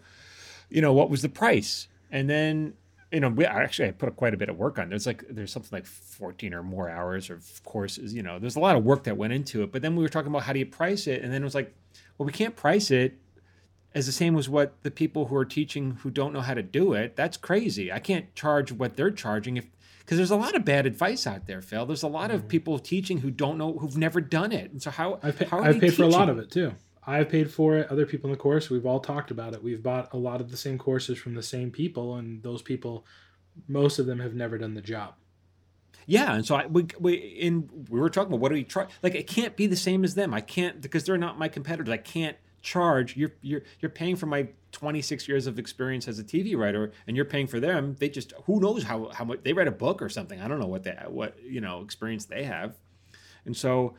you 0.73 0.81
know, 0.81 0.93
what 0.93 1.09
was 1.09 1.21
the 1.21 1.29
price? 1.29 1.87
And 2.11 2.29
then 2.29 2.73
you 3.13 3.19
know, 3.19 3.29
we 3.29 3.45
actually 3.45 3.89
I 3.89 3.91
put 3.91 4.15
quite 4.15 4.33
a 4.33 4.37
bit 4.37 4.49
of 4.49 4.57
work 4.57 4.79
on. 4.79 4.89
There's 4.89 5.05
like 5.05 5.23
there's 5.29 5.51
something 5.51 5.69
like 5.71 5.85
14 5.85 6.51
or 6.53 6.63
more 6.63 6.89
hours 6.89 7.29
of 7.29 7.61
courses. 7.63 8.11
You 8.13 8.23
know, 8.23 8.39
there's 8.39 8.55
a 8.55 8.59
lot 8.59 8.75
of 8.75 8.83
work 8.83 9.03
that 9.03 9.15
went 9.15 9.33
into 9.33 9.61
it. 9.61 9.71
But 9.71 9.83
then 9.83 9.95
we 9.95 10.01
were 10.01 10.09
talking 10.09 10.29
about 10.29 10.43
how 10.43 10.53
do 10.53 10.59
you 10.59 10.65
price 10.65 11.05
it, 11.05 11.21
and 11.21 11.31
then 11.31 11.43
it 11.43 11.45
was 11.45 11.53
like, 11.53 11.73
well, 12.17 12.25
we 12.25 12.31
can't 12.31 12.55
price 12.55 12.89
it 12.89 13.19
as 13.93 14.07
the 14.07 14.11
same 14.11 14.35
as 14.35 14.49
what 14.49 14.81
the 14.81 14.89
people 14.89 15.27
who 15.27 15.35
are 15.35 15.45
teaching 15.45 15.99
who 16.01 16.09
don't 16.09 16.33
know 16.33 16.41
how 16.41 16.55
to 16.55 16.63
do 16.63 16.93
it. 16.93 17.15
That's 17.15 17.37
crazy. 17.37 17.91
I 17.91 17.99
can't 17.99 18.33
charge 18.33 18.71
what 18.71 18.95
they're 18.95 19.11
charging 19.11 19.57
if 19.57 19.67
because 19.99 20.17
there's 20.17 20.31
a 20.31 20.35
lot 20.35 20.55
of 20.55 20.65
bad 20.65 20.87
advice 20.87 21.27
out 21.27 21.45
there, 21.45 21.61
Phil. 21.61 21.85
There's 21.85 22.03
a 22.03 22.07
lot 22.07 22.29
mm-hmm. 22.29 22.37
of 22.37 22.47
people 22.47 22.79
teaching 22.79 23.19
who 23.19 23.29
don't 23.29 23.59
know 23.59 23.73
who've 23.73 23.95
never 23.95 24.21
done 24.21 24.51
it, 24.51 24.71
and 24.71 24.81
so 24.81 24.89
how 24.89 25.19
I've, 25.21 25.37
pay, 25.37 25.45
how 25.45 25.59
I've 25.59 25.75
paid 25.75 25.81
teaching? 25.81 25.97
for 25.97 26.03
a 26.03 26.07
lot 26.07 26.29
of 26.29 26.39
it 26.39 26.49
too. 26.49 26.73
I've 27.05 27.29
paid 27.29 27.51
for 27.51 27.77
it. 27.77 27.89
Other 27.89 28.05
people 28.05 28.29
in 28.29 28.31
the 28.31 28.41
course, 28.41 28.69
we've 28.69 28.85
all 28.85 28.99
talked 28.99 29.31
about 29.31 29.53
it. 29.53 29.63
We've 29.63 29.83
bought 29.83 30.13
a 30.13 30.17
lot 30.17 30.41
of 30.41 30.51
the 30.51 30.57
same 30.57 30.77
courses 30.77 31.17
from 31.17 31.35
the 31.35 31.43
same 31.43 31.71
people, 31.71 32.15
and 32.15 32.41
those 32.43 32.61
people, 32.61 33.05
most 33.67 33.99
of 33.99 34.05
them 34.05 34.19
have 34.19 34.33
never 34.33 34.57
done 34.57 34.73
the 34.73 34.81
job. 34.81 35.15
Yeah, 36.05 36.33
and 36.33 36.45
so 36.45 36.55
I 36.55 36.65
we 36.65 36.87
we 36.99 37.13
in 37.13 37.69
we 37.89 37.99
were 37.99 38.09
talking 38.09 38.27
about 38.27 38.39
what 38.39 38.49
do 38.49 38.55
we 38.55 38.63
try? 38.63 38.87
Like 39.01 39.15
it 39.15 39.27
can't 39.27 39.55
be 39.55 39.67
the 39.67 39.75
same 39.75 40.03
as 40.03 40.15
them. 40.15 40.33
I 40.33 40.41
can't 40.41 40.81
because 40.81 41.05
they're 41.05 41.17
not 41.17 41.39
my 41.39 41.47
competitors. 41.47 41.91
I 41.91 41.97
can't 41.97 42.37
charge 42.63 43.17
you're 43.17 43.33
you're 43.41 43.61
you're 43.81 43.89
paying 43.89 44.15
for 44.15 44.25
my 44.25 44.47
26 44.71 45.27
years 45.27 45.47
of 45.47 45.59
experience 45.59 46.07
as 46.07 46.17
a 46.17 46.23
TV 46.23 46.57
writer 46.57 46.93
and 47.05 47.15
you're 47.15 47.25
paying 47.25 47.45
for 47.45 47.59
them 47.59 47.93
they 47.99 48.07
just 48.07 48.33
who 48.45 48.59
knows 48.61 48.83
how 48.83 49.09
how 49.09 49.25
much 49.25 49.39
they 49.43 49.51
read 49.51 49.67
a 49.67 49.71
book 49.71 50.01
or 50.01 50.07
something 50.07 50.39
I 50.39 50.47
don't 50.47 50.59
know 50.59 50.67
what 50.67 50.83
they 50.83 50.97
what 51.09 51.35
you 51.43 51.59
know 51.59 51.81
experience 51.81 52.23
they 52.23 52.45
have 52.45 52.77
and 53.45 53.55
so 53.55 53.95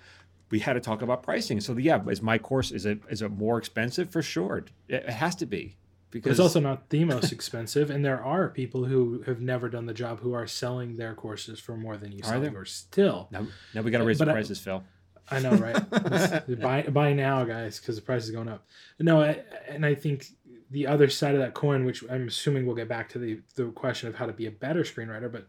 we 0.54 0.61
had 0.61 0.75
to 0.75 0.80
talk 0.80 1.02
about 1.02 1.25
pricing. 1.25 1.61
So 1.61 1.76
yeah 1.76 2.00
is 2.08 2.23
my 2.23 2.38
course 2.38 2.70
is 2.70 2.87
it 2.87 3.00
is 3.11 3.23
it 3.23 3.30
more 3.30 3.58
expensive? 3.58 4.11
For 4.11 4.23
sure. 4.23 4.64
It, 4.88 5.08
has 5.08 5.34
to 5.37 5.46
be 5.46 5.75
because 6.12 6.30
it's 6.30 6.38
also 6.38 6.61
not 6.61 6.90
the 6.90 7.04
most 7.04 7.32
expensive 7.32 7.90
and 7.90 8.04
there 8.04 8.23
are 8.23 8.49
people 8.50 8.84
who 8.84 9.23
have 9.26 9.40
never 9.40 9.68
done 9.68 9.87
the 9.87 9.92
job 9.92 10.20
who 10.20 10.32
are 10.32 10.46
selling 10.46 10.94
their 10.94 11.12
courses 11.12 11.58
for 11.58 11.76
more 11.76 11.96
than 11.96 12.12
you 12.12 12.23
sell 12.23 12.40
yours 12.44 12.70
still. 12.70 13.26
Now, 13.32 13.49
now 13.75 13.82
we 13.82 13.90
got 13.90 13.99
to 13.99 14.04
uh, 14.04 14.06
raise 14.06 14.18
but 14.18 14.26
the 14.26 14.32
prices 14.32 14.61
I, 14.61 14.62
phil. 14.62 14.84
I 15.28 15.40
know, 15.40 15.54
right? 15.54 16.61
buy 16.61 16.82
buy 16.82 17.14
now, 17.14 17.42
guys, 17.42 17.80
because 17.80 17.96
the 17.96 18.02
price 18.02 18.23
is 18.23 18.30
going 18.30 18.49
up. 18.49 18.64
No, 19.00 19.23
I, 19.23 19.42
and 19.66 19.84
I 19.84 19.96
think 19.96 20.26
the 20.70 20.87
other 20.87 21.08
side 21.08 21.34
of 21.34 21.40
that 21.40 21.54
coin, 21.54 21.84
which 21.84 22.04
I'm 22.08 22.28
assuming 22.28 22.64
we'll 22.64 22.76
get 22.76 22.88
back 22.88 23.08
to 23.11 23.18
the 23.18 23.40
the 23.56 23.73
question 23.73 24.08
of 24.08 24.14
how 24.14 24.26
to 24.26 24.32
be 24.32 24.46
a 24.46 24.52
better 24.52 24.82
screenwriter, 24.82 25.32
but 25.32 25.49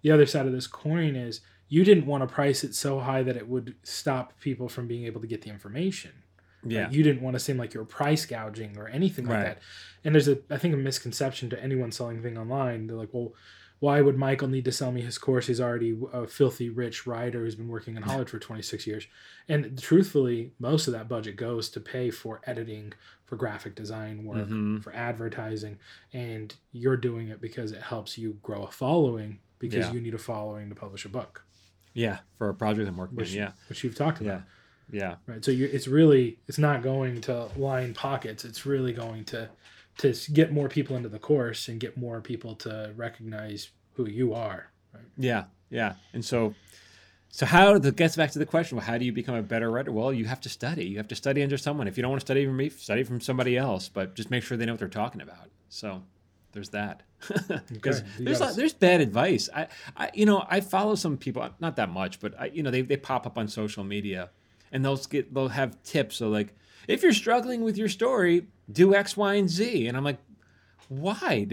the 0.00 0.12
other 0.12 0.24
side 0.24 0.46
of 0.46 0.52
this 0.52 0.66
coin 0.66 1.14
is 1.14 1.40
you 1.68 1.84
didn't 1.84 2.06
want 2.06 2.22
to 2.22 2.32
price 2.32 2.64
it 2.64 2.74
so 2.74 3.00
high 3.00 3.22
that 3.22 3.36
it 3.36 3.48
would 3.48 3.74
stop 3.82 4.38
people 4.40 4.68
from 4.68 4.86
being 4.86 5.04
able 5.04 5.20
to 5.20 5.26
get 5.26 5.42
the 5.42 5.50
information. 5.50 6.12
Yeah. 6.64 6.84
Like 6.84 6.94
you 6.94 7.02
didn't 7.02 7.22
want 7.22 7.34
to 7.34 7.40
seem 7.40 7.58
like 7.58 7.74
you 7.74 7.80
were 7.80 7.86
price 7.86 8.26
gouging 8.26 8.76
or 8.76 8.88
anything 8.88 9.26
like 9.26 9.36
right. 9.36 9.44
that. 9.44 9.58
And 10.04 10.14
there's 10.14 10.28
a 10.28 10.38
I 10.50 10.58
think 10.58 10.74
a 10.74 10.78
misconception 10.78 11.50
to 11.50 11.62
anyone 11.62 11.92
selling 11.92 12.22
thing 12.22 12.38
online. 12.38 12.86
They're 12.86 12.96
like, 12.96 13.12
well, 13.12 13.32
why 13.78 14.00
would 14.00 14.16
Michael 14.16 14.48
need 14.48 14.64
to 14.64 14.72
sell 14.72 14.90
me 14.90 15.02
his 15.02 15.18
course? 15.18 15.48
He's 15.48 15.60
already 15.60 15.98
a 16.12 16.26
filthy 16.26 16.70
rich 16.70 17.06
writer 17.06 17.40
who's 17.40 17.56
been 17.56 17.68
working 17.68 17.96
in 17.96 18.02
Hollywood 18.02 18.30
for 18.30 18.38
26 18.38 18.86
years. 18.86 19.06
And 19.48 19.78
truthfully, 19.80 20.52
most 20.58 20.86
of 20.86 20.94
that 20.94 21.08
budget 21.08 21.36
goes 21.36 21.68
to 21.70 21.80
pay 21.80 22.10
for 22.10 22.40
editing, 22.44 22.94
for 23.26 23.36
graphic 23.36 23.74
design 23.74 24.24
work, 24.24 24.46
mm-hmm. 24.46 24.78
for 24.78 24.94
advertising. 24.94 25.78
And 26.14 26.54
you're 26.72 26.96
doing 26.96 27.28
it 27.28 27.40
because 27.40 27.72
it 27.72 27.82
helps 27.82 28.16
you 28.16 28.38
grow 28.42 28.62
a 28.62 28.70
following 28.70 29.40
because 29.58 29.86
yeah. 29.86 29.92
you 29.92 30.00
need 30.00 30.14
a 30.14 30.18
following 30.18 30.70
to 30.70 30.74
publish 30.74 31.04
a 31.04 31.10
book. 31.10 31.45
Yeah, 31.96 32.18
for 32.38 32.48
a 32.48 32.54
project 32.54 32.88
I'm 32.88 32.96
working 32.96 33.16
which, 33.16 33.30
on. 33.30 33.36
Yeah. 33.36 33.52
Which 33.68 33.82
you've 33.82 33.96
talked 33.96 34.20
about. 34.20 34.42
Yeah. 34.92 35.00
Yeah. 35.00 35.14
Right. 35.26 35.44
So 35.44 35.50
it's 35.50 35.88
really, 35.88 36.38
it's 36.46 36.58
not 36.58 36.82
going 36.82 37.20
to 37.22 37.48
line 37.56 37.94
pockets. 37.94 38.44
It's 38.44 38.64
really 38.64 38.92
going 38.92 39.24
to 39.26 39.48
to 39.98 40.14
get 40.32 40.52
more 40.52 40.68
people 40.68 40.96
into 40.96 41.08
the 41.08 41.18
course 41.18 41.68
and 41.68 41.80
get 41.80 41.96
more 41.96 42.20
people 42.20 42.54
to 42.54 42.92
recognize 42.96 43.70
who 43.94 44.06
you 44.08 44.34
are. 44.34 44.70
Right? 44.92 45.04
Yeah, 45.16 45.44
yeah. 45.70 45.94
And 46.12 46.24
so, 46.24 46.54
so 47.30 47.46
how 47.46 47.78
that 47.78 47.96
gets 47.96 48.16
back 48.16 48.30
to 48.32 48.38
the 48.38 48.46
question: 48.46 48.76
well, 48.76 48.86
how 48.86 48.98
do 48.98 49.04
you 49.04 49.12
become 49.12 49.34
a 49.34 49.42
better 49.42 49.70
writer? 49.70 49.92
Well, 49.92 50.12
you 50.12 50.26
have 50.26 50.40
to 50.42 50.48
study. 50.48 50.84
You 50.84 50.98
have 50.98 51.08
to 51.08 51.16
study 51.16 51.42
under 51.42 51.56
someone. 51.56 51.88
If 51.88 51.96
you 51.96 52.02
don't 52.02 52.10
want 52.10 52.20
to 52.20 52.26
study 52.26 52.44
from 52.44 52.56
me, 52.56 52.68
study 52.68 53.02
from 53.02 53.20
somebody 53.20 53.56
else. 53.56 53.88
But 53.88 54.14
just 54.14 54.30
make 54.30 54.42
sure 54.42 54.56
they 54.56 54.66
know 54.66 54.72
what 54.72 54.80
they're 54.80 54.88
talking 54.88 55.20
about. 55.20 55.50
So 55.68 56.02
there's 56.52 56.70
that. 56.70 57.02
Because 57.72 58.00
okay. 58.00 58.10
there's 58.20 58.38
gotta... 58.38 58.54
there's 58.54 58.74
bad 58.74 59.00
advice. 59.00 59.48
I, 59.54 59.68
I 59.96 60.10
you 60.14 60.26
know 60.26 60.44
I 60.48 60.60
follow 60.60 60.94
some 60.94 61.16
people 61.16 61.48
not 61.60 61.76
that 61.76 61.90
much, 61.90 62.20
but 62.20 62.38
I 62.38 62.46
you 62.46 62.62
know 62.62 62.70
they 62.70 62.82
they 62.82 62.96
pop 62.96 63.26
up 63.26 63.38
on 63.38 63.48
social 63.48 63.84
media, 63.84 64.30
and 64.70 64.84
they'll 64.84 64.96
get 64.96 65.32
they'll 65.32 65.48
have 65.48 65.82
tips. 65.82 66.16
So 66.16 66.28
like 66.28 66.54
if 66.88 67.02
you're 67.02 67.12
struggling 67.12 67.62
with 67.62 67.76
your 67.76 67.88
story, 67.88 68.46
do 68.70 68.94
X, 68.94 69.16
Y, 69.16 69.34
and 69.34 69.50
Z. 69.50 69.86
And 69.86 69.96
I'm 69.96 70.04
like, 70.04 70.18
why? 70.88 71.46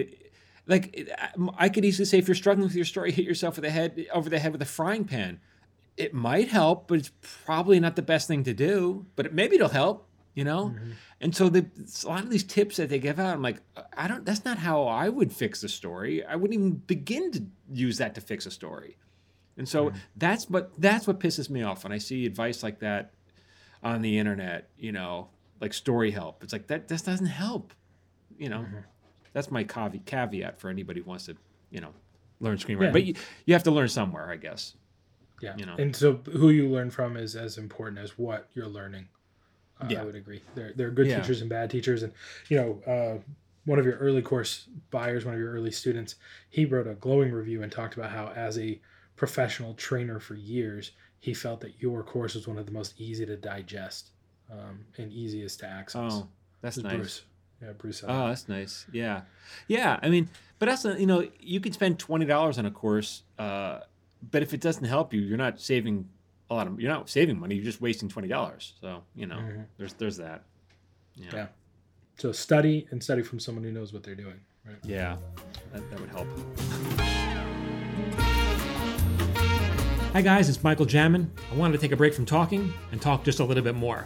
Like 0.67 1.10
I 1.58 1.70
could 1.70 1.86
easily 1.86 2.05
say, 2.05 2.17
if 2.17 2.27
you're 2.27 2.36
struggling 2.36 2.67
with 2.67 2.75
your 2.75 2.86
story, 2.86 3.12
hit 3.12 3.25
yourself 3.25 3.55
with 3.55 3.63
the 3.63 3.72
head 3.72 4.05
over 4.13 4.29
the 4.29 4.39
head 4.39 4.51
with 4.51 4.62
a 4.62 4.65
frying 4.65 5.05
pan. 5.05 5.39
It 5.96 6.13
might 6.13 6.48
help, 6.48 6.88
but 6.88 7.00
it's 7.00 7.12
probably 7.46 7.79
not 7.79 7.96
the 7.96 8.01
best 8.01 8.27
thing 8.27 8.43
to 8.46 8.53
do. 8.53 9.05
But 9.15 9.27
it, 9.27 9.34
maybe 9.34 9.55
it'll 9.55 9.70
help, 9.70 10.08
you 10.33 10.43
know. 10.43 10.67
Mm-hmm. 10.67 10.91
And 11.21 11.35
so 11.35 11.49
the, 11.49 11.65
a 12.03 12.07
lot 12.07 12.23
of 12.23 12.29
these 12.29 12.43
tips 12.43 12.77
that 12.77 12.89
they 12.89 12.99
give 12.99 13.19
out, 13.19 13.33
I'm 13.33 13.41
like, 13.41 13.61
I 13.95 14.07
don't. 14.07 14.25
That's 14.25 14.45
not 14.45 14.57
how 14.57 14.83
I 14.83 15.09
would 15.09 15.31
fix 15.31 15.63
a 15.63 15.69
story. 15.69 16.23
I 16.25 16.35
wouldn't 16.35 16.59
even 16.59 16.71
begin 16.73 17.31
to 17.31 17.45
use 17.71 17.97
that 17.97 18.15
to 18.15 18.21
fix 18.21 18.45
a 18.45 18.51
story. 18.51 18.97
And 19.57 19.67
so 19.67 19.87
mm-hmm. 19.87 19.97
that's 20.17 20.49
what 20.49 20.71
that's 20.79 21.07
what 21.07 21.19
pisses 21.19 21.49
me 21.49 21.63
off 21.63 21.83
when 21.83 21.93
I 21.93 21.97
see 21.97 22.25
advice 22.25 22.63
like 22.63 22.79
that 22.79 23.13
on 23.83 24.01
the 24.01 24.17
internet, 24.17 24.69
you 24.77 24.91
know, 24.91 25.29
like 25.61 25.73
story 25.73 26.11
help. 26.11 26.43
It's 26.43 26.53
like 26.53 26.67
that 26.67 26.87
this 26.87 27.01
doesn't 27.01 27.27
help, 27.27 27.73
you 28.37 28.49
know. 28.49 28.59
Mm-hmm. 28.59 28.77
that's 29.33 29.51
my 29.51 29.63
caveat, 29.63 30.05
caveat 30.05 30.59
for 30.59 30.69
anybody 30.69 31.01
who 31.01 31.09
wants 31.09 31.25
to, 31.25 31.35
you 31.69 31.81
know, 31.81 31.93
learn 32.39 32.57
screenwriting. 32.57 32.85
Yeah. 32.85 32.91
But 32.91 33.03
you, 33.05 33.15
you 33.45 33.53
have 33.53 33.63
to 33.63 33.71
learn 33.71 33.89
somewhere, 33.89 34.29
I 34.29 34.37
guess. 34.37 34.75
Yeah. 35.41 35.55
You 35.57 35.65
know. 35.65 35.75
And 35.77 35.95
so 35.95 36.13
who 36.31 36.49
you 36.49 36.69
learn 36.69 36.89
from 36.89 37.17
is 37.17 37.35
as 37.35 37.57
important 37.57 37.99
as 37.99 38.17
what 38.17 38.49
you're 38.53 38.67
learning. 38.67 39.07
Yeah. 39.89 40.01
I 40.01 40.05
would 40.05 40.15
agree. 40.15 40.41
There, 40.55 40.71
there 40.75 40.87
are 40.87 40.91
good 40.91 41.07
Yeah. 41.07 41.19
teachers 41.21 41.41
and 41.41 41.49
bad 41.49 41.69
teachers. 41.69 42.03
And, 42.03 42.13
you 42.49 42.57
know, 42.57 42.81
uh, 42.91 43.21
one 43.65 43.79
of 43.79 43.85
your 43.85 43.95
early 43.97 44.21
course 44.21 44.67
buyers, 44.91 45.25
one 45.25 45.33
of 45.33 45.39
your 45.39 45.51
early 45.51 45.71
students, 45.71 46.15
he 46.49 46.65
wrote 46.65 46.87
a 46.87 46.95
glowing 46.95 47.31
review 47.31 47.63
and 47.63 47.71
talked 47.71 47.95
about 47.95 48.11
how, 48.11 48.31
as 48.35 48.57
a 48.57 48.79
professional 49.15 49.73
trainer 49.75 50.19
for 50.19 50.35
years, 50.35 50.91
he 51.19 51.33
felt 51.33 51.61
that 51.61 51.81
your 51.81 52.03
course 52.03 52.35
was 52.35 52.47
one 52.47 52.57
of 52.57 52.65
the 52.65 52.71
most 52.71 52.99
easy 52.99 53.25
to 53.25 53.37
digest 53.37 54.09
um, 54.51 54.85
and 54.97 55.11
easiest 55.13 55.59
to 55.61 55.67
access. 55.67 56.13
Oh, 56.13 56.27
that's 56.61 56.77
nice. 56.77 56.95
Bruce. 56.97 57.21
Yeah, 57.61 57.71
Bruce. 57.77 58.03
Oh, 58.03 58.07
that. 58.07 58.27
that's 58.27 58.49
nice. 58.49 58.85
Yeah, 58.91 59.21
yeah. 59.67 59.97
I 60.03 60.09
mean, 60.09 60.29
but 60.59 60.65
that's 60.65 60.83
you 60.83 61.05
know, 61.05 61.29
you 61.39 61.61
could 61.61 61.73
spend 61.73 61.97
twenty 61.97 62.25
dollars 62.25 62.57
on 62.57 62.65
a 62.65 62.71
course, 62.71 63.23
uh, 63.39 63.79
but 64.31 64.41
if 64.43 64.53
it 64.53 64.59
doesn't 64.59 64.83
help 64.83 65.13
you, 65.13 65.21
you're 65.21 65.37
not 65.37 65.61
saving 65.61 66.09
a 66.50 66.53
lot 66.55 66.67
of. 66.67 66.79
You're 66.79 66.91
not 66.91 67.09
saving 67.09 67.39
money. 67.39 67.55
You're 67.55 67.63
just 67.65 67.81
wasting 67.81 68.09
twenty 68.09 68.27
dollars. 68.27 68.73
So 68.81 69.03
you 69.15 69.25
know, 69.25 69.38
Mhm. 69.38 69.65
there's 69.77 69.93
there's 69.93 70.17
that. 70.17 70.43
Yeah, 71.15 71.29
Yeah. 71.33 71.47
So 72.17 72.31
study 72.31 72.88
and 72.91 73.03
study 73.03 73.23
from 73.23 73.39
someone 73.39 73.63
who 73.63 73.71
knows 73.71 73.91
what 73.93 74.03
they're 74.03 74.15
doing. 74.15 74.39
Right. 74.65 74.77
yeah, 74.83 75.17
that, 75.73 75.89
that 75.89 76.00
would 76.00 76.09
help. 76.09 76.27
Hi, 80.13 80.21
guys, 80.21 80.47
it's 80.47 80.63
Michael 80.63 80.85
Jamin. 80.85 81.27
I 81.51 81.55
wanted 81.55 81.73
to 81.73 81.79
take 81.79 81.91
a 81.91 81.95
break 81.97 82.13
from 82.13 82.25
talking 82.25 82.71
and 82.91 83.01
talk 83.01 83.23
just 83.25 83.39
a 83.39 83.43
little 83.43 83.63
bit 83.63 83.73
more. 83.75 84.05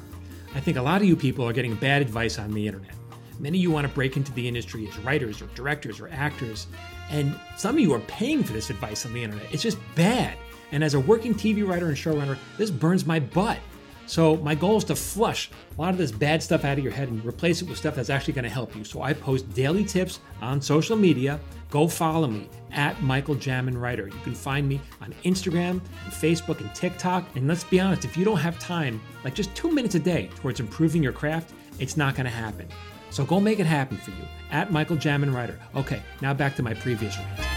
I 0.55 0.61
think 0.61 0.77
a 0.77 0.81
lot 0.81 1.01
of 1.01 1.07
you 1.07 1.15
people 1.17 1.45
are 1.47 1.51
getting 1.53 1.75
bad 1.75 2.01
advice 2.01 2.39
on 2.39 2.53
the 2.53 2.65
internet. 2.65 2.93
Many 3.39 3.57
of 3.59 3.61
you 3.61 3.69
want 3.71 3.85
to 3.87 3.93
break 3.93 4.15
into 4.17 4.31
the 4.31 4.47
industry 4.47 4.87
as 4.87 4.97
writers 4.99 5.41
or 5.41 5.47
directors 5.47 5.99
or 5.99 6.07
actors, 6.09 6.67
and 7.11 7.37
some 7.57 7.75
of 7.75 7.81
you 7.81 7.93
are 7.93 7.99
paying 8.01 8.41
for 8.43 8.53
this 8.53 8.69
advice 8.69 9.05
on 9.05 9.13
the 9.13 9.21
internet. 9.23 9.45
It's 9.53 9.61
just 9.61 9.77
bad. 9.95 10.37
And 10.71 10.83
as 10.83 10.93
a 10.93 10.99
working 10.99 11.33
TV 11.33 11.67
writer 11.67 11.87
and 11.87 11.97
showrunner, 11.97 12.37
this 12.57 12.71
burns 12.71 13.05
my 13.05 13.19
butt. 13.19 13.59
So 14.07 14.37
my 14.37 14.55
goal 14.55 14.77
is 14.77 14.85
to 14.85 14.95
flush 14.95 15.51
a 15.77 15.81
lot 15.81 15.89
of 15.89 15.97
this 15.97 16.11
bad 16.11 16.41
stuff 16.41 16.63
out 16.63 16.77
of 16.77 16.83
your 16.83 16.93
head 16.93 17.09
and 17.09 17.23
replace 17.25 17.61
it 17.61 17.67
with 17.67 17.77
stuff 17.77 17.95
that's 17.95 18.09
actually 18.09 18.33
going 18.33 18.43
to 18.43 18.49
help 18.49 18.73
you. 18.75 18.85
So 18.85 19.01
I 19.01 19.11
post 19.11 19.53
daily 19.53 19.83
tips 19.83 20.21
on 20.41 20.61
social 20.61 20.95
media. 20.95 21.41
Go 21.69 21.89
follow 21.89 22.27
me 22.27 22.49
at 22.71 23.01
Michael 23.03 23.35
Jamin 23.35 23.79
Writer. 23.79 24.07
You 24.07 24.19
can 24.23 24.33
find 24.33 24.67
me 24.67 24.79
on 25.01 25.13
Instagram 25.25 25.81
and 26.05 26.13
Facebook 26.13 26.61
and 26.61 26.73
TikTok. 26.73 27.25
And 27.35 27.49
let's 27.49 27.65
be 27.65 27.81
honest, 27.81 28.05
if 28.05 28.15
you 28.15 28.23
don't 28.23 28.37
have 28.37 28.57
time, 28.59 29.01
like 29.25 29.35
just 29.35 29.53
two 29.55 29.71
minutes 29.71 29.95
a 29.95 29.99
day 29.99 30.29
towards 30.35 30.61
improving 30.61 31.03
your 31.03 31.13
craft, 31.13 31.53
it's 31.79 31.97
not 31.97 32.15
going 32.15 32.25
to 32.25 32.31
happen. 32.31 32.67
So 33.09 33.25
go 33.25 33.41
make 33.41 33.59
it 33.59 33.65
happen 33.65 33.97
for 33.97 34.11
you 34.11 34.23
at 34.51 34.71
Michael 34.71 34.95
Jamin 34.95 35.33
Writer. 35.33 35.59
Okay, 35.75 36.01
now 36.21 36.33
back 36.33 36.55
to 36.55 36.63
my 36.63 36.73
previous 36.73 37.17
rant. 37.17 37.56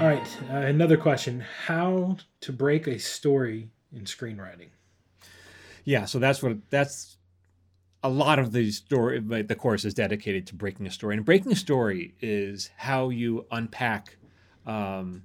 All 0.00 0.06
right. 0.06 0.38
Uh, 0.50 0.56
another 0.56 0.96
question: 0.96 1.44
How 1.66 2.16
to 2.40 2.52
break 2.54 2.86
a 2.86 2.98
story 2.98 3.68
in 3.92 4.04
screenwriting? 4.04 4.68
Yeah, 5.84 6.06
so 6.06 6.18
that's 6.18 6.42
what 6.42 6.56
that's 6.70 7.18
a 8.02 8.08
lot 8.08 8.38
of 8.38 8.52
the 8.52 8.70
story. 8.70 9.20
The 9.20 9.54
course 9.54 9.84
is 9.84 9.92
dedicated 9.92 10.46
to 10.46 10.54
breaking 10.54 10.86
a 10.86 10.90
story, 10.90 11.16
and 11.16 11.24
breaking 11.26 11.52
a 11.52 11.56
story 11.56 12.14
is 12.18 12.70
how 12.78 13.10
you 13.10 13.44
unpack 13.50 14.16
um, 14.64 15.24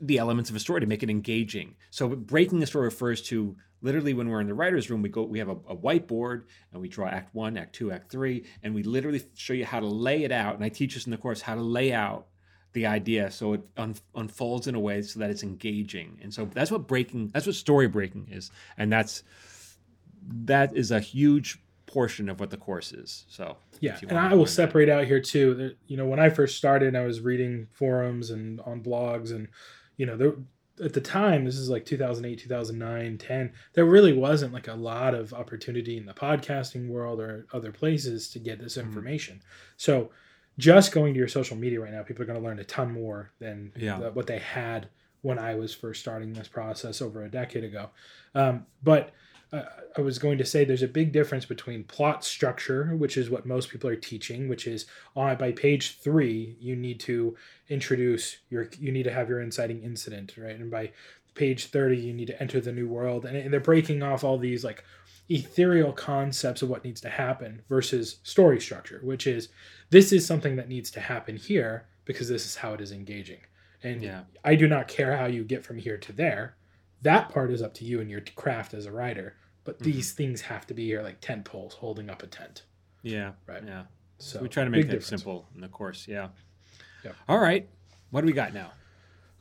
the 0.00 0.18
elements 0.18 0.50
of 0.50 0.54
a 0.54 0.60
story 0.60 0.80
to 0.82 0.86
make 0.86 1.02
it 1.02 1.10
engaging. 1.10 1.74
So 1.90 2.10
breaking 2.10 2.62
a 2.62 2.66
story 2.66 2.84
refers 2.84 3.20
to 3.22 3.56
literally 3.82 4.14
when 4.14 4.28
we're 4.28 4.40
in 4.40 4.46
the 4.46 4.54
writers' 4.54 4.88
room, 4.88 5.02
we 5.02 5.08
go 5.08 5.24
we 5.24 5.40
have 5.40 5.48
a, 5.48 5.56
a 5.68 5.76
whiteboard 5.76 6.44
and 6.72 6.80
we 6.80 6.88
draw 6.88 7.08
Act 7.08 7.34
One, 7.34 7.56
Act 7.56 7.74
Two, 7.74 7.90
Act 7.90 8.08
Three, 8.08 8.44
and 8.62 8.72
we 8.72 8.84
literally 8.84 9.24
show 9.34 9.52
you 9.52 9.64
how 9.64 9.80
to 9.80 9.86
lay 9.88 10.22
it 10.22 10.30
out. 10.30 10.54
And 10.54 10.62
I 10.62 10.68
teach 10.68 10.96
us 10.96 11.06
in 11.06 11.10
the 11.10 11.18
course 11.18 11.40
how 11.40 11.56
to 11.56 11.60
lay 11.60 11.92
out 11.92 12.28
the 12.72 12.86
idea 12.86 13.30
so 13.30 13.54
it 13.54 13.62
un- 13.76 13.96
unfolds 14.14 14.66
in 14.68 14.74
a 14.74 14.80
way 14.80 15.02
so 15.02 15.18
that 15.20 15.30
it's 15.30 15.42
engaging. 15.42 16.18
And 16.22 16.32
so 16.32 16.44
that's 16.46 16.70
what 16.70 16.86
breaking 16.86 17.28
that's 17.28 17.46
what 17.46 17.54
story 17.56 17.88
breaking 17.88 18.28
is, 18.30 18.50
and 18.78 18.92
that's 18.92 19.22
that 20.44 20.76
is 20.76 20.90
a 20.90 21.00
huge 21.00 21.58
portion 21.86 22.28
of 22.28 22.38
what 22.38 22.50
the 22.50 22.56
course 22.56 22.92
is. 22.92 23.24
So 23.28 23.56
Yeah, 23.80 23.98
and 24.08 24.18
I 24.18 24.28
will 24.30 24.36
learn 24.38 24.44
that. 24.44 24.50
separate 24.50 24.88
out 24.88 25.06
here 25.06 25.20
too. 25.20 25.54
That 25.54 25.76
you 25.86 25.96
know, 25.96 26.06
when 26.06 26.20
I 26.20 26.28
first 26.30 26.56
started, 26.56 26.94
I 26.94 27.04
was 27.04 27.20
reading 27.20 27.66
forums 27.72 28.30
and 28.30 28.60
on 28.60 28.82
blogs, 28.82 29.30
and 29.32 29.48
you 29.96 30.06
know, 30.06 30.16
there 30.16 30.34
at 30.82 30.94
the 30.94 31.00
time, 31.00 31.44
this 31.44 31.56
is 31.56 31.68
like 31.68 31.84
2008, 31.84 32.38
2009, 32.38 33.18
10. 33.18 33.52
There 33.74 33.84
really 33.84 34.14
wasn't 34.14 34.54
like 34.54 34.66
a 34.68 34.72
lot 34.74 35.14
of 35.14 35.34
opportunity 35.34 35.98
in 35.98 36.06
the 36.06 36.14
podcasting 36.14 36.88
world 36.88 37.20
or 37.20 37.46
other 37.52 37.70
places 37.70 38.30
to 38.30 38.38
get 38.38 38.58
this 38.58 38.78
Mhm. 38.78 38.84
information. 38.84 39.42
So, 39.76 40.10
just 40.58 40.92
going 40.92 41.14
to 41.14 41.18
your 41.18 41.28
social 41.28 41.56
media 41.56 41.80
right 41.80 41.92
now, 41.92 42.02
people 42.02 42.22
are 42.22 42.26
going 42.26 42.38
to 42.40 42.44
learn 42.44 42.58
a 42.58 42.64
ton 42.64 42.92
more 42.92 43.30
than 43.38 43.72
Yeah. 43.76 43.98
the- 43.98 44.10
what 44.10 44.26
they 44.26 44.38
had 44.38 44.88
when 45.22 45.38
I 45.38 45.54
was 45.54 45.74
first 45.74 46.00
starting 46.00 46.32
this 46.32 46.48
process 46.48 47.00
over 47.02 47.22
a 47.24 47.30
decade 47.30 47.64
ago. 47.64 47.90
Um, 48.34 48.66
but 48.82 49.12
uh, 49.52 49.64
I 49.96 50.00
was 50.00 50.18
going 50.20 50.38
to 50.38 50.44
say 50.44 50.64
there's 50.64 50.82
a 50.82 50.88
big 50.88 51.10
difference 51.12 51.44
between 51.44 51.82
plot 51.84 52.24
structure, 52.24 52.94
which 52.96 53.16
is 53.16 53.28
what 53.28 53.44
most 53.46 53.68
people 53.68 53.90
are 53.90 53.96
teaching, 53.96 54.48
which 54.48 54.66
is 54.66 54.86
on 55.16 55.36
by 55.38 55.50
page 55.50 55.98
three 55.98 56.56
you 56.60 56.76
need 56.76 57.00
to 57.00 57.36
introduce 57.68 58.36
your 58.48 58.68
you 58.78 58.92
need 58.92 59.02
to 59.04 59.12
have 59.12 59.28
your 59.28 59.40
inciting 59.40 59.82
incident, 59.82 60.34
right? 60.36 60.54
And 60.54 60.70
by 60.70 60.92
page 61.34 61.66
thirty 61.66 61.96
you 61.96 62.12
need 62.12 62.26
to 62.28 62.40
enter 62.40 62.60
the 62.60 62.72
new 62.72 62.86
world, 62.88 63.24
and, 63.24 63.36
and 63.36 63.52
they're 63.52 63.60
breaking 63.60 64.02
off 64.04 64.22
all 64.24 64.38
these 64.38 64.62
like 64.64 64.84
ethereal 65.30 65.92
concepts 65.92 66.60
of 66.60 66.68
what 66.68 66.84
needs 66.84 67.00
to 67.00 67.08
happen 67.08 67.62
versus 67.68 68.18
story 68.22 68.60
structure, 68.60 69.00
which 69.02 69.26
is 69.26 69.48
this 69.90 70.12
is 70.12 70.26
something 70.26 70.56
that 70.56 70.68
needs 70.68 70.90
to 70.90 71.00
happen 71.00 71.36
here 71.36 71.86
because 72.04 72.28
this 72.28 72.44
is 72.44 72.56
how 72.56 72.74
it 72.74 72.80
is 72.80 72.92
engaging. 72.92 73.38
And 73.82 74.02
Yeah. 74.02 74.22
I 74.44 74.56
do 74.56 74.66
not 74.68 74.88
care 74.88 75.16
how 75.16 75.26
you 75.26 75.44
get 75.44 75.64
from 75.64 75.78
here 75.78 75.96
to 75.96 76.12
there. 76.12 76.56
That 77.02 77.30
part 77.30 77.50
is 77.50 77.62
up 77.62 77.72
to 77.74 77.84
you 77.84 78.00
and 78.00 78.10
your 78.10 78.20
craft 78.34 78.74
as 78.74 78.84
a 78.86 78.92
writer. 78.92 79.36
But 79.64 79.76
Mm-hmm. 79.78 79.90
these 79.92 80.12
things 80.12 80.40
have 80.42 80.66
to 80.66 80.74
be 80.74 80.86
here 80.86 81.02
like 81.02 81.20
tent 81.20 81.44
poles 81.44 81.74
holding 81.74 82.10
up 82.10 82.22
a 82.22 82.26
tent. 82.26 82.62
Yeah. 83.02 83.32
Right. 83.46 83.62
Yeah. 83.64 83.84
So 84.18 84.40
we 84.40 84.48
try 84.48 84.64
to 84.64 84.70
make 84.70 84.82
that 84.82 84.92
difference. 84.92 85.08
simple 85.08 85.46
in 85.54 85.60
the 85.60 85.68
course. 85.68 86.06
Yeah. 86.08 86.28
Yep. 87.04 87.14
All 87.28 87.38
right. 87.38 87.68
What 88.10 88.22
do 88.22 88.26
we 88.26 88.32
got 88.32 88.52
now? 88.52 88.72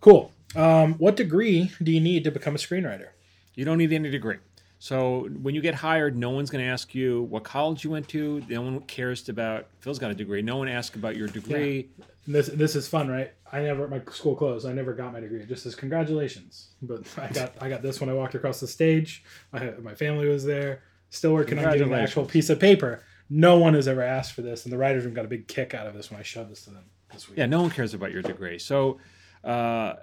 Cool. 0.02 0.32
Um, 0.56 0.93
what 0.95 1.15
degree 1.15 1.71
do 1.84 1.91
you 1.91 1.99
need 1.99 2.23
to 2.23 2.32
become 2.32 2.56
a 2.56 2.58
screenwriter? 2.58 3.10
You 3.56 3.65
don't 3.65 3.78
need 3.78 3.91
any 3.91 4.10
degree. 4.10 4.38
So 4.82 5.28
when 5.42 5.56
you 5.56 5.62
get 5.62 5.76
hired, 5.76 6.18
no 6.18 6.30
one's 6.30 6.50
going 6.50 6.63
to 6.63 6.70
ask 6.70 6.96
you 6.96 7.24
what 7.24 7.44
college 7.44 7.84
you 7.84 7.89
went 7.89 8.08
to. 8.10 8.42
No 8.50 8.62
one 8.62 8.80
cares 8.82 9.28
about 9.28 9.68
Phil's 9.82 10.00
got 10.00 10.10
a 10.10 10.15
degree. 10.15 10.42
No 10.42 10.56
one 10.56 10.70
asks 10.70 10.96
about 10.96 11.18
your 11.18 11.28
degree. 11.28 11.89
And 12.26 12.34
this 12.34 12.48
this 12.48 12.76
is 12.78 12.88
fun, 12.88 13.10
right? 13.10 13.34
I 13.52 13.62
never 13.62 13.89
my 13.89 14.02
school 14.10 14.36
closed. 14.36 14.65
I 14.65 14.72
never 14.72 14.94
got 14.94 15.12
my 15.12 15.20
degree. 15.20 15.42
It 15.42 15.50
just 15.50 15.63
says 15.63 15.76
congratulations. 15.76 16.70
But 16.82 17.02
I 17.18 17.28
got 17.28 17.54
I 17.60 17.68
got 17.68 17.82
this 17.82 18.00
when 18.00 18.10
I 18.10 18.13
walked 18.13 18.36
across 18.36 18.62
the 18.62 18.68
stage. 18.68 19.24
I 19.52 19.72
my 19.82 19.96
family 19.96 20.30
was 20.30 20.46
there. 20.46 20.84
Still 21.10 21.34
working 21.34 21.60
on 21.60 21.65
getting 21.74 21.89
the 21.89 22.00
actual 22.00 22.24
piece 22.26 22.50
of 22.50 22.60
paper. 22.60 23.04
No 23.30 23.58
one 23.58 23.74
has 23.74 23.88
ever 23.88 24.02
asked 24.02 24.34
for 24.34 24.44
this, 24.44 24.63
and 24.63 24.72
the 24.72 24.78
writers 24.78 25.06
room 25.06 25.13
got 25.13 25.26
a 25.26 25.28
big 25.28 25.48
kick 25.48 25.74
out 25.74 25.88
of 25.88 25.94
this 25.94 26.10
when 26.10 26.20
I 26.20 26.24
showed 26.24 26.50
this 26.50 26.63
to 26.65 26.70
them 26.70 26.86
this 27.12 27.28
week. 27.28 27.38
Yeah, 27.38 27.48
no 27.48 27.62
one 27.62 27.70
cares 27.70 27.94
about 27.94 28.12
your 28.12 28.22
degree. 28.22 28.60
So, 28.60 29.00
uh, 29.44 29.96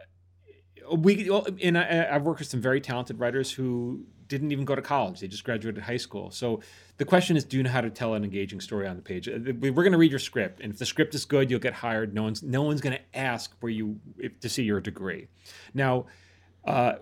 we 0.92 1.30
well, 1.30 1.46
and 1.62 1.78
I, 1.78 2.08
I've 2.10 2.22
worked 2.22 2.40
with 2.40 2.48
some 2.48 2.60
very 2.60 2.80
talented 2.80 3.18
writers 3.18 3.52
who 3.52 4.04
didn't 4.28 4.52
even 4.52 4.64
go 4.64 4.74
to 4.74 4.82
college; 4.82 5.20
they 5.20 5.28
just 5.28 5.44
graduated 5.44 5.82
high 5.82 5.96
school. 5.96 6.30
So 6.30 6.60
the 6.98 7.04
question 7.04 7.36
is, 7.36 7.44
do 7.44 7.56
you 7.56 7.62
know 7.62 7.70
how 7.70 7.80
to 7.80 7.90
tell 7.90 8.14
an 8.14 8.24
engaging 8.24 8.60
story 8.60 8.86
on 8.86 8.96
the 8.96 9.02
page? 9.02 9.28
Uh, 9.28 9.38
we- 9.60 9.70
We're 9.70 9.82
going 9.82 9.92
to 9.92 9.98
read 9.98 10.10
your 10.10 10.18
script, 10.18 10.60
and 10.60 10.72
if 10.72 10.78
the 10.78 10.86
script 10.86 11.14
is 11.14 11.24
good, 11.24 11.50
you'll 11.50 11.60
get 11.60 11.74
hired. 11.74 12.14
No 12.14 12.22
one's 12.24 12.42
no 12.42 12.62
one's 12.62 12.80
going 12.80 12.96
to 12.96 13.18
ask 13.18 13.54
where 13.60 13.70
you 13.70 14.00
if, 14.18 14.38
to 14.40 14.48
see 14.48 14.62
your 14.64 14.80
degree. 14.80 15.28
Now. 15.74 16.06
Uh, 16.64 16.96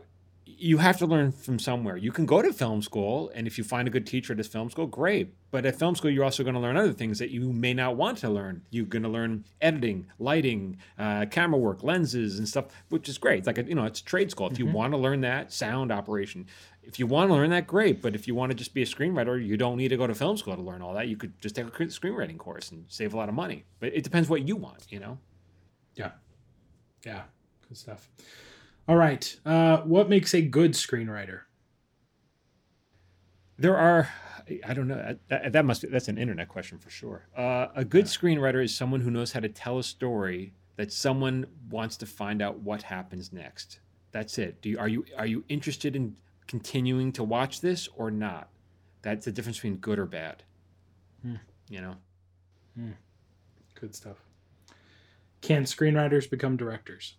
you 0.46 0.78
have 0.78 0.98
to 0.98 1.06
learn 1.06 1.32
from 1.32 1.58
somewhere. 1.58 1.96
You 1.96 2.12
can 2.12 2.26
go 2.26 2.40
to 2.42 2.52
film 2.52 2.80
school, 2.82 3.30
and 3.34 3.46
if 3.46 3.56
you 3.58 3.64
find 3.64 3.88
a 3.88 3.90
good 3.90 4.06
teacher 4.06 4.34
at 4.34 4.36
this 4.36 4.46
film 4.46 4.70
school, 4.70 4.86
great. 4.86 5.34
But 5.50 5.64
at 5.66 5.78
film 5.78 5.94
school, 5.96 6.10
you're 6.10 6.22
also 6.24 6.42
going 6.42 6.54
to 6.54 6.60
learn 6.60 6.76
other 6.76 6.92
things 6.92 7.18
that 7.18 7.30
you 7.30 7.52
may 7.52 7.72
not 7.74 7.96
want 7.96 8.18
to 8.18 8.28
learn. 8.28 8.62
You're 8.70 8.84
going 8.84 9.02
to 9.02 9.08
learn 9.08 9.44
editing, 9.60 10.06
lighting, 10.18 10.76
uh, 10.98 11.26
camera 11.30 11.58
work, 11.58 11.82
lenses, 11.82 12.38
and 12.38 12.46
stuff, 12.48 12.66
which 12.90 13.08
is 13.08 13.18
great. 13.18 13.38
It's 13.38 13.46
like 13.46 13.58
a, 13.58 13.64
you 13.64 13.74
know, 13.74 13.84
it's 13.84 14.00
trade 14.00 14.30
school. 14.30 14.46
If 14.48 14.58
you 14.58 14.66
want 14.66 14.92
to 14.92 14.98
learn 14.98 15.22
that, 15.22 15.52
sound 15.52 15.90
operation. 15.90 16.46
If 16.86 16.98
you 16.98 17.06
want 17.06 17.30
to 17.30 17.34
learn 17.34 17.50
that, 17.50 17.66
great. 17.66 18.02
But 18.02 18.14
if 18.14 18.28
you 18.28 18.34
want 18.34 18.50
to 18.50 18.54
just 18.54 18.74
be 18.74 18.82
a 18.82 18.86
screenwriter, 18.86 19.44
you 19.44 19.56
don't 19.56 19.76
need 19.76 19.88
to 19.88 19.96
go 19.96 20.06
to 20.06 20.14
film 20.14 20.36
school 20.36 20.54
to 20.54 20.62
learn 20.62 20.82
all 20.82 20.94
that. 20.94 21.08
You 21.08 21.16
could 21.16 21.40
just 21.40 21.56
take 21.56 21.66
a 21.66 21.70
screenwriting 21.70 22.38
course 22.38 22.70
and 22.70 22.84
save 22.88 23.14
a 23.14 23.16
lot 23.16 23.28
of 23.28 23.34
money. 23.34 23.64
But 23.80 23.94
it 23.94 24.04
depends 24.04 24.28
what 24.28 24.46
you 24.46 24.56
want, 24.56 24.86
you 24.90 25.00
know. 25.00 25.18
Yeah. 25.94 26.12
Yeah. 27.04 27.22
Good 27.68 27.78
stuff. 27.78 28.10
All 28.86 28.96
right. 28.96 29.34
Uh, 29.44 29.78
what 29.78 30.08
makes 30.08 30.34
a 30.34 30.42
good 30.42 30.72
screenwriter? 30.72 31.40
There 33.56 33.76
are, 33.76 34.08
I 34.66 34.74
don't 34.74 34.88
know. 34.88 35.16
That, 35.28 35.52
that 35.52 35.64
must 35.64 35.82
be, 35.82 35.88
that's 35.88 36.08
an 36.08 36.18
internet 36.18 36.48
question 36.48 36.78
for 36.78 36.90
sure. 36.90 37.28
Uh, 37.36 37.68
a 37.74 37.84
good 37.84 38.06
screenwriter 38.06 38.62
is 38.62 38.74
someone 38.74 39.00
who 39.00 39.10
knows 39.10 39.32
how 39.32 39.40
to 39.40 39.48
tell 39.48 39.78
a 39.78 39.84
story 39.84 40.54
that 40.76 40.92
someone 40.92 41.46
wants 41.70 41.96
to 41.98 42.06
find 42.06 42.42
out 42.42 42.58
what 42.58 42.82
happens 42.82 43.32
next. 43.32 43.80
That's 44.10 44.38
it. 44.38 44.60
Do 44.60 44.68
you, 44.68 44.78
are 44.78 44.88
you 44.88 45.04
are 45.16 45.26
you 45.26 45.44
interested 45.48 45.96
in 45.96 46.16
continuing 46.46 47.12
to 47.12 47.24
watch 47.24 47.60
this 47.60 47.88
or 47.96 48.10
not? 48.10 48.48
That's 49.02 49.24
the 49.24 49.32
difference 49.32 49.58
between 49.58 49.76
good 49.76 49.98
or 49.98 50.06
bad. 50.06 50.42
Hmm. 51.22 51.34
You 51.68 51.80
know. 51.80 51.96
Good 53.74 53.94
stuff. 53.94 54.16
Can 55.40 55.64
screenwriters 55.64 56.28
become 56.28 56.56
directors? 56.56 57.14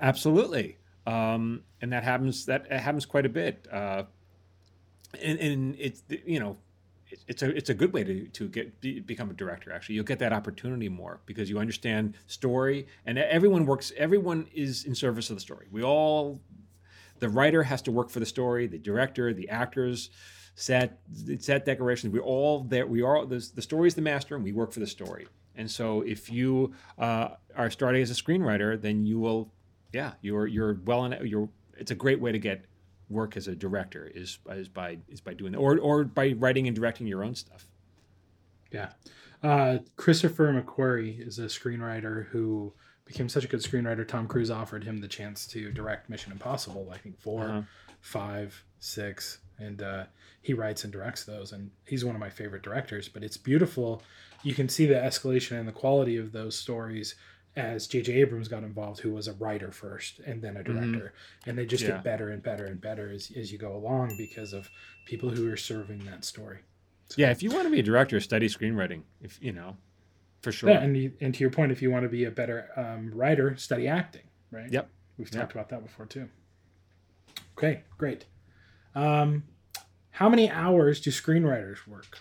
Absolutely, 0.00 0.78
um, 1.06 1.62
and 1.82 1.92
that 1.92 2.04
happens. 2.04 2.46
That 2.46 2.70
happens 2.70 3.04
quite 3.04 3.26
a 3.26 3.28
bit, 3.28 3.66
uh, 3.70 4.04
and, 5.22 5.38
and 5.38 5.76
it's 5.78 6.02
you 6.08 6.38
know, 6.40 6.56
it- 7.10 7.24
it's 7.26 7.42
a 7.42 7.54
it's 7.54 7.68
a 7.68 7.74
good 7.74 7.92
way 7.92 8.04
to 8.04 8.26
to 8.28 8.48
get 8.48 8.80
be, 8.80 9.00
become 9.00 9.30
a 9.30 9.34
director. 9.34 9.72
Actually, 9.72 9.96
you'll 9.96 10.04
get 10.04 10.20
that 10.20 10.32
opportunity 10.32 10.88
more 10.88 11.20
because 11.26 11.50
you 11.50 11.58
understand 11.58 12.14
story, 12.28 12.86
and 13.04 13.18
everyone 13.18 13.66
works. 13.66 13.92
Everyone 13.96 14.46
is 14.54 14.84
in 14.84 14.94
service 14.94 15.28
of 15.28 15.36
the 15.36 15.40
story. 15.40 15.66
We 15.70 15.82
all, 15.82 16.40
the 17.20 17.28
writer 17.28 17.62
has 17.62 17.82
to 17.82 17.92
work 17.92 18.10
for 18.10 18.20
the 18.20 18.26
story. 18.26 18.66
The 18.66 18.78
director, 18.78 19.32
the 19.32 19.48
actors, 19.48 20.10
set 20.54 20.98
set 21.38 21.64
decorations. 21.64 22.12
We 22.12 22.20
all 22.20 22.64
there. 22.64 22.86
We 22.86 23.02
are 23.02 23.24
the 23.26 23.46
the 23.54 23.62
story 23.62 23.88
is 23.88 23.94
the 23.94 24.02
master, 24.02 24.34
and 24.34 24.44
we 24.44 24.52
work 24.52 24.72
for 24.72 24.80
the 24.80 24.86
story. 24.86 25.26
And 25.56 25.70
so, 25.70 26.02
if 26.02 26.30
you 26.30 26.74
uh, 26.98 27.30
are 27.56 27.70
starting 27.70 28.02
as 28.02 28.10
a 28.10 28.14
screenwriter, 28.14 28.80
then 28.80 29.04
you 29.04 29.18
will, 29.18 29.52
yeah, 29.92 30.12
you're 30.22 30.46
you're 30.46 30.80
well 30.84 31.04
in. 31.04 31.26
You're 31.26 31.48
it's 31.76 31.90
a 31.90 31.94
great 31.94 32.20
way 32.20 32.32
to 32.32 32.38
get 32.38 32.64
work 33.08 33.36
as 33.36 33.48
a 33.48 33.56
director 33.56 34.10
is 34.14 34.38
is 34.50 34.68
by 34.68 34.98
is 35.08 35.20
by 35.20 35.34
doing 35.34 35.52
that, 35.52 35.58
or 35.58 35.78
or 35.78 36.04
by 36.04 36.32
writing 36.32 36.66
and 36.66 36.76
directing 36.76 37.06
your 37.06 37.24
own 37.24 37.34
stuff. 37.34 37.66
Yeah. 38.70 38.90
Uh, 39.42 39.78
Christopher 39.96 40.52
McQuarrie 40.52 41.26
is 41.26 41.38
a 41.38 41.46
screenwriter 41.46 42.26
who 42.26 42.74
became 43.10 43.28
such 43.28 43.44
a 43.44 43.48
good 43.48 43.60
screenwriter. 43.60 44.06
Tom 44.06 44.28
Cruise 44.28 44.50
offered 44.52 44.84
him 44.84 44.98
the 44.98 45.08
chance 45.08 45.44
to 45.48 45.72
direct 45.72 46.08
Mission 46.08 46.30
Impossible, 46.30 46.88
I 46.94 46.98
think 46.98 47.18
4 47.18 47.44
Uh-huh. 47.44 47.62
five, 48.00 48.62
six, 48.78 49.38
and 49.58 49.82
uh, 49.82 50.04
he 50.42 50.54
writes 50.54 50.84
and 50.84 50.92
directs 50.92 51.24
those. 51.24 51.52
And 51.52 51.70
he's 51.86 52.04
one 52.04 52.14
of 52.14 52.20
my 52.20 52.30
favorite 52.30 52.62
directors. 52.62 53.08
But 53.08 53.24
it's 53.24 53.36
beautiful. 53.36 54.02
You 54.44 54.54
can 54.54 54.68
see 54.68 54.86
the 54.86 54.94
escalation 54.94 55.58
and 55.58 55.66
the 55.68 55.72
quality 55.72 56.16
of 56.16 56.30
those 56.32 56.56
stories 56.56 57.16
as 57.56 57.88
J.J. 57.88 58.12
Abrams 58.12 58.46
got 58.46 58.62
involved, 58.62 59.00
who 59.00 59.12
was 59.12 59.26
a 59.26 59.32
writer 59.34 59.72
first 59.72 60.20
and 60.20 60.40
then 60.40 60.56
a 60.56 60.62
director, 60.62 61.12
and 61.46 61.58
they 61.58 61.66
just 61.66 61.82
Yeah. 61.82 61.90
get 61.90 62.04
better 62.04 62.30
and 62.30 62.40
better 62.42 62.64
and 62.66 62.80
better 62.80 63.10
as, 63.10 63.32
as 63.36 63.50
you 63.50 63.58
go 63.58 63.74
along 63.74 64.16
because 64.16 64.52
of 64.52 64.70
people 65.04 65.30
who 65.30 65.50
are 65.52 65.56
serving 65.56 66.04
that 66.04 66.24
story. 66.24 66.60
Yeah, 67.16 67.32
if 67.32 67.42
you 67.42 67.50
want 67.50 67.64
to 67.64 67.70
be 67.70 67.80
a 67.80 67.82
director, 67.82 68.20
study 68.20 68.46
screenwriting. 68.48 69.02
If 69.20 69.36
you 69.42 69.50
know, 69.52 69.76
for 70.40 70.52
sure. 70.52 70.70
Yeah, 70.70 70.80
and 70.80 70.96
you, 70.96 71.12
and 71.20 71.34
to 71.34 71.40
your 71.40 71.50
point, 71.50 71.72
if 71.72 71.82
you 71.82 71.90
want 71.90 72.04
to 72.04 72.08
be 72.08 72.24
a 72.24 72.30
better 72.30 72.68
um, 72.76 73.10
writer, 73.14 73.56
study 73.56 73.86
acting. 73.88 74.22
Right. 74.50 74.70
Yep. 74.72 74.88
We've 75.18 75.28
Yep. 75.32 75.40
talked 75.40 75.52
about 75.52 75.68
that 75.70 75.82
before 75.82 76.06
too. 76.06 76.28
Okay, 77.56 77.82
great. 77.98 78.24
Um, 78.94 79.44
how 80.10 80.28
many 80.28 80.50
hours 80.50 81.00
do 81.00 81.10
screenwriters 81.10 81.86
work? 81.86 82.18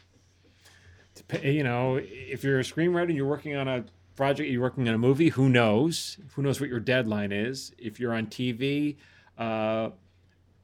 You 1.43 1.63
know, 1.63 1.99
if 2.01 2.43
you're 2.43 2.60
a 2.60 2.63
screenwriter 2.63 3.13
you're 3.13 3.27
working 3.27 3.55
on 3.55 3.67
a 3.67 3.86
project, 4.15 4.49
you're 4.49 4.62
working 4.62 4.88
on 4.88 4.95
a 4.95 4.97
movie, 4.97 5.29
who 5.29 5.49
knows? 5.49 6.17
Who 6.34 6.41
knows 6.41 6.60
what 6.60 6.69
your 6.69 6.79
deadline 6.79 7.32
is? 7.32 7.73
If 7.77 7.99
you're 7.99 8.13
on 8.13 8.27
TV, 8.27 8.97
uh, 9.38 9.89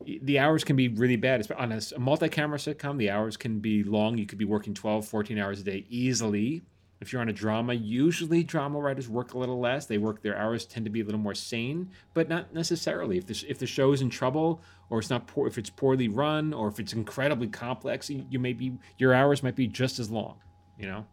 the 0.06 0.39
hours 0.39 0.63
can 0.63 0.76
be 0.76 0.88
really 0.88 1.15
bad. 1.15 1.50
On 1.58 1.72
a 1.72 1.82
multi-camera 2.00 2.58
sitcom, 2.58 2.98
the 2.98 3.10
hours 3.10 3.38
can 3.38 3.60
be 3.60 3.84
long. 3.84 4.18
You 4.18 4.26
could 4.26 4.38
be 4.38 4.46
working 4.46 4.74
12, 4.74 5.08
14 5.08 5.38
hours 5.39 5.62
a 5.62 5.63
day 5.63 5.86
easily. 5.89 6.63
If 7.02 7.12
you're 7.12 7.22
on 7.22 7.28
a 7.30 7.34
drama, 7.34 7.74
usually 7.74 8.42
drama 8.44 8.80
writers 8.80 9.10
work 9.10 9.34
a 9.34 9.38
little 9.38 9.60
less. 9.60 9.86
They 9.86 9.98
work 9.98 10.22
their 10.22 10.38
hours 10.38 10.66
tend 10.66 10.86
to 10.86 10.90
be 10.90 11.02
a 11.02 11.04
little 11.04 11.20
more 11.20 11.36
sane, 11.36 11.92
but 12.14 12.30
not 12.30 12.54
necessarily. 12.54 13.18
If 13.18 13.28
the 13.28 13.46
if 13.50 13.60
the 13.60 13.68
show 13.68 13.92
is 13.92 14.02
in 14.02 14.10
trouble, 14.10 14.62
or 14.90 15.00
it's 15.00 15.10
not 15.10 15.28
poor, 15.28 15.46
if 15.48 15.58
it's 15.58 15.70
poorly 15.70 16.08
run, 16.08 16.54
or 16.54 16.68
if 16.70 16.80
it's 16.80 16.94
incredibly 16.94 17.48
complex, 17.48 18.10
you, 18.10 18.26
you 18.30 18.40
may 18.40 18.54
be 18.54 18.78
your 18.98 19.14
hours 19.14 19.44
might 19.44 19.56
be 19.56 19.68
just 19.68 20.00
as 20.00 20.10
long. 20.10 20.38
You 20.80 20.88
know, 20.88 21.06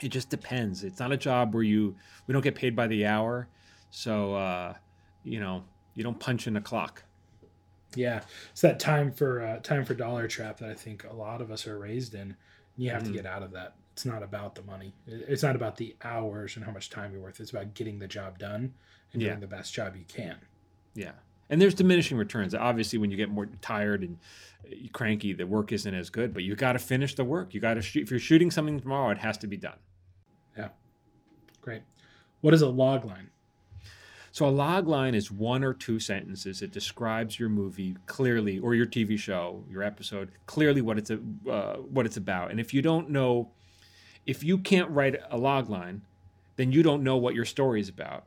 it 0.00 0.08
just 0.08 0.28
depends. 0.28 0.84
It's 0.84 1.00
not 1.00 1.12
a 1.12 1.16
job 1.16 1.54
where 1.54 1.62
you 1.62 1.96
we 2.26 2.32
don't 2.32 2.42
get 2.44 2.54
paid 2.54 2.76
by 2.76 2.86
the 2.86 3.06
hour, 3.06 3.48
so 3.90 4.34
uh, 4.34 4.74
you 5.24 5.40
know 5.40 5.64
you 5.94 6.04
don't 6.04 6.20
punch 6.20 6.46
in 6.46 6.56
a 6.56 6.60
clock. 6.60 7.02
Yeah, 7.96 8.20
it's 8.52 8.60
that 8.60 8.78
time 8.78 9.10
for 9.12 9.42
uh, 9.42 9.58
time 9.60 9.84
for 9.86 9.94
dollar 9.94 10.28
trap 10.28 10.58
that 10.58 10.68
I 10.70 10.74
think 10.74 11.04
a 11.04 11.14
lot 11.14 11.40
of 11.40 11.50
us 11.50 11.66
are 11.66 11.78
raised 11.78 12.14
in. 12.14 12.36
You 12.76 12.90
have 12.90 13.02
Mhm. 13.02 13.06
to 13.06 13.12
get 13.12 13.26
out 13.26 13.42
of 13.42 13.50
that. 13.52 13.74
It's 14.00 14.06
not 14.06 14.22
about 14.22 14.54
the 14.54 14.62
money. 14.62 14.94
It's 15.06 15.42
not 15.42 15.54
about 15.56 15.76
the 15.76 15.94
hours 16.02 16.56
and 16.56 16.64
how 16.64 16.72
much 16.72 16.88
time 16.88 17.12
you're 17.12 17.20
worth. 17.20 17.38
It's 17.38 17.50
about 17.50 17.74
getting 17.74 17.98
the 17.98 18.08
job 18.08 18.38
done 18.38 18.72
and 19.12 19.20
Yeah. 19.20 19.28
doing 19.28 19.40
the 19.40 19.46
best 19.46 19.74
job 19.74 19.94
you 19.94 20.06
can. 20.08 20.36
Yeah. 20.94 21.12
And 21.50 21.60
there's 21.60 21.74
diminishing 21.74 22.16
returns. 22.16 22.54
Obviously, 22.54 22.98
when 22.98 23.10
you 23.10 23.18
get 23.18 23.28
more 23.28 23.44
tired 23.60 24.00
and 24.02 24.16
uh, 24.64 24.88
cranky, 24.94 25.34
the 25.34 25.46
work 25.46 25.70
isn't 25.70 25.92
as 25.94 26.08
good. 26.08 26.32
But 26.32 26.44
you 26.44 26.56
got 26.56 26.72
to 26.72 26.78
finish 26.78 27.14
the 27.14 27.24
work. 27.24 27.52
You 27.52 27.60
got 27.60 27.74
to 27.74 27.82
shoot. 27.82 28.04
If 28.04 28.10
you're 28.10 28.18
shooting 28.20 28.50
something 28.50 28.80
tomorrow, 28.80 29.10
it 29.10 29.18
has 29.18 29.36
to 29.36 29.46
be 29.46 29.58
done. 29.58 29.76
Yeah. 30.56 30.68
Great. 31.60 31.82
What 32.40 32.54
is 32.54 32.62
a 32.62 32.68
log 32.70 33.04
line? 33.04 33.28
So 34.32 34.48
a 34.48 34.48
log 34.48 34.88
line 34.88 35.14
is 35.14 35.30
one 35.30 35.62
or 35.62 35.74
two 35.74 36.00
sentences. 36.00 36.62
It 36.62 36.72
describes 36.72 37.38
your 37.38 37.50
movie 37.50 37.98
clearly, 38.06 38.60
or 38.60 38.74
your 38.74 38.86
TV 38.86 39.18
show, 39.18 39.62
your 39.70 39.82
episode 39.82 40.30
clearly 40.46 40.80
what 40.80 40.96
it's 40.96 41.10
a, 41.10 41.18
uh, 41.50 41.76
what 41.80 42.06
it's 42.06 42.16
about. 42.16 42.50
And 42.50 42.58
if 42.58 42.72
you 42.72 42.80
don't 42.80 43.10
know, 43.10 43.50
if 44.26 44.44
you 44.44 44.58
can't 44.58 44.90
write 44.90 45.20
a 45.30 45.38
log 45.38 45.68
line, 45.70 46.02
then 46.56 46.72
you 46.72 46.82
don't 46.82 47.02
know 47.02 47.16
what 47.16 47.34
your 47.34 47.44
story 47.44 47.80
is 47.80 47.88
about. 47.88 48.24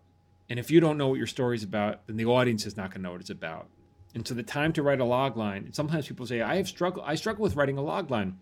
And 0.50 0.60
if 0.60 0.70
you 0.70 0.80
don't 0.80 0.98
know 0.98 1.08
what 1.08 1.18
your 1.18 1.28
story 1.28 1.56
is 1.56 1.64
about, 1.64 2.06
then 2.08 2.18
the 2.18 2.26
audience 2.26 2.66
is 2.66 2.76
not 2.76 2.90
going 2.90 3.02
to 3.02 3.04
know 3.04 3.12
what 3.12 3.22
it's 3.22 3.30
about. 3.30 3.68
And 4.14 4.28
so 4.28 4.34
the 4.34 4.44
time 4.44 4.74
to 4.74 4.84
write 4.84 5.00
a 5.00 5.06
log 5.06 5.38
line. 5.38 5.72
Sometimes 5.74 6.08
people 6.08 6.26
say, 6.28 6.42
"I 6.42 6.56
have 6.58 6.68
struggle. 6.68 7.04
I 7.06 7.16
struggle 7.16 7.44
with 7.44 7.56
writing 7.56 7.78
a 7.78 7.82
log 7.82 8.12
line." 8.12 8.38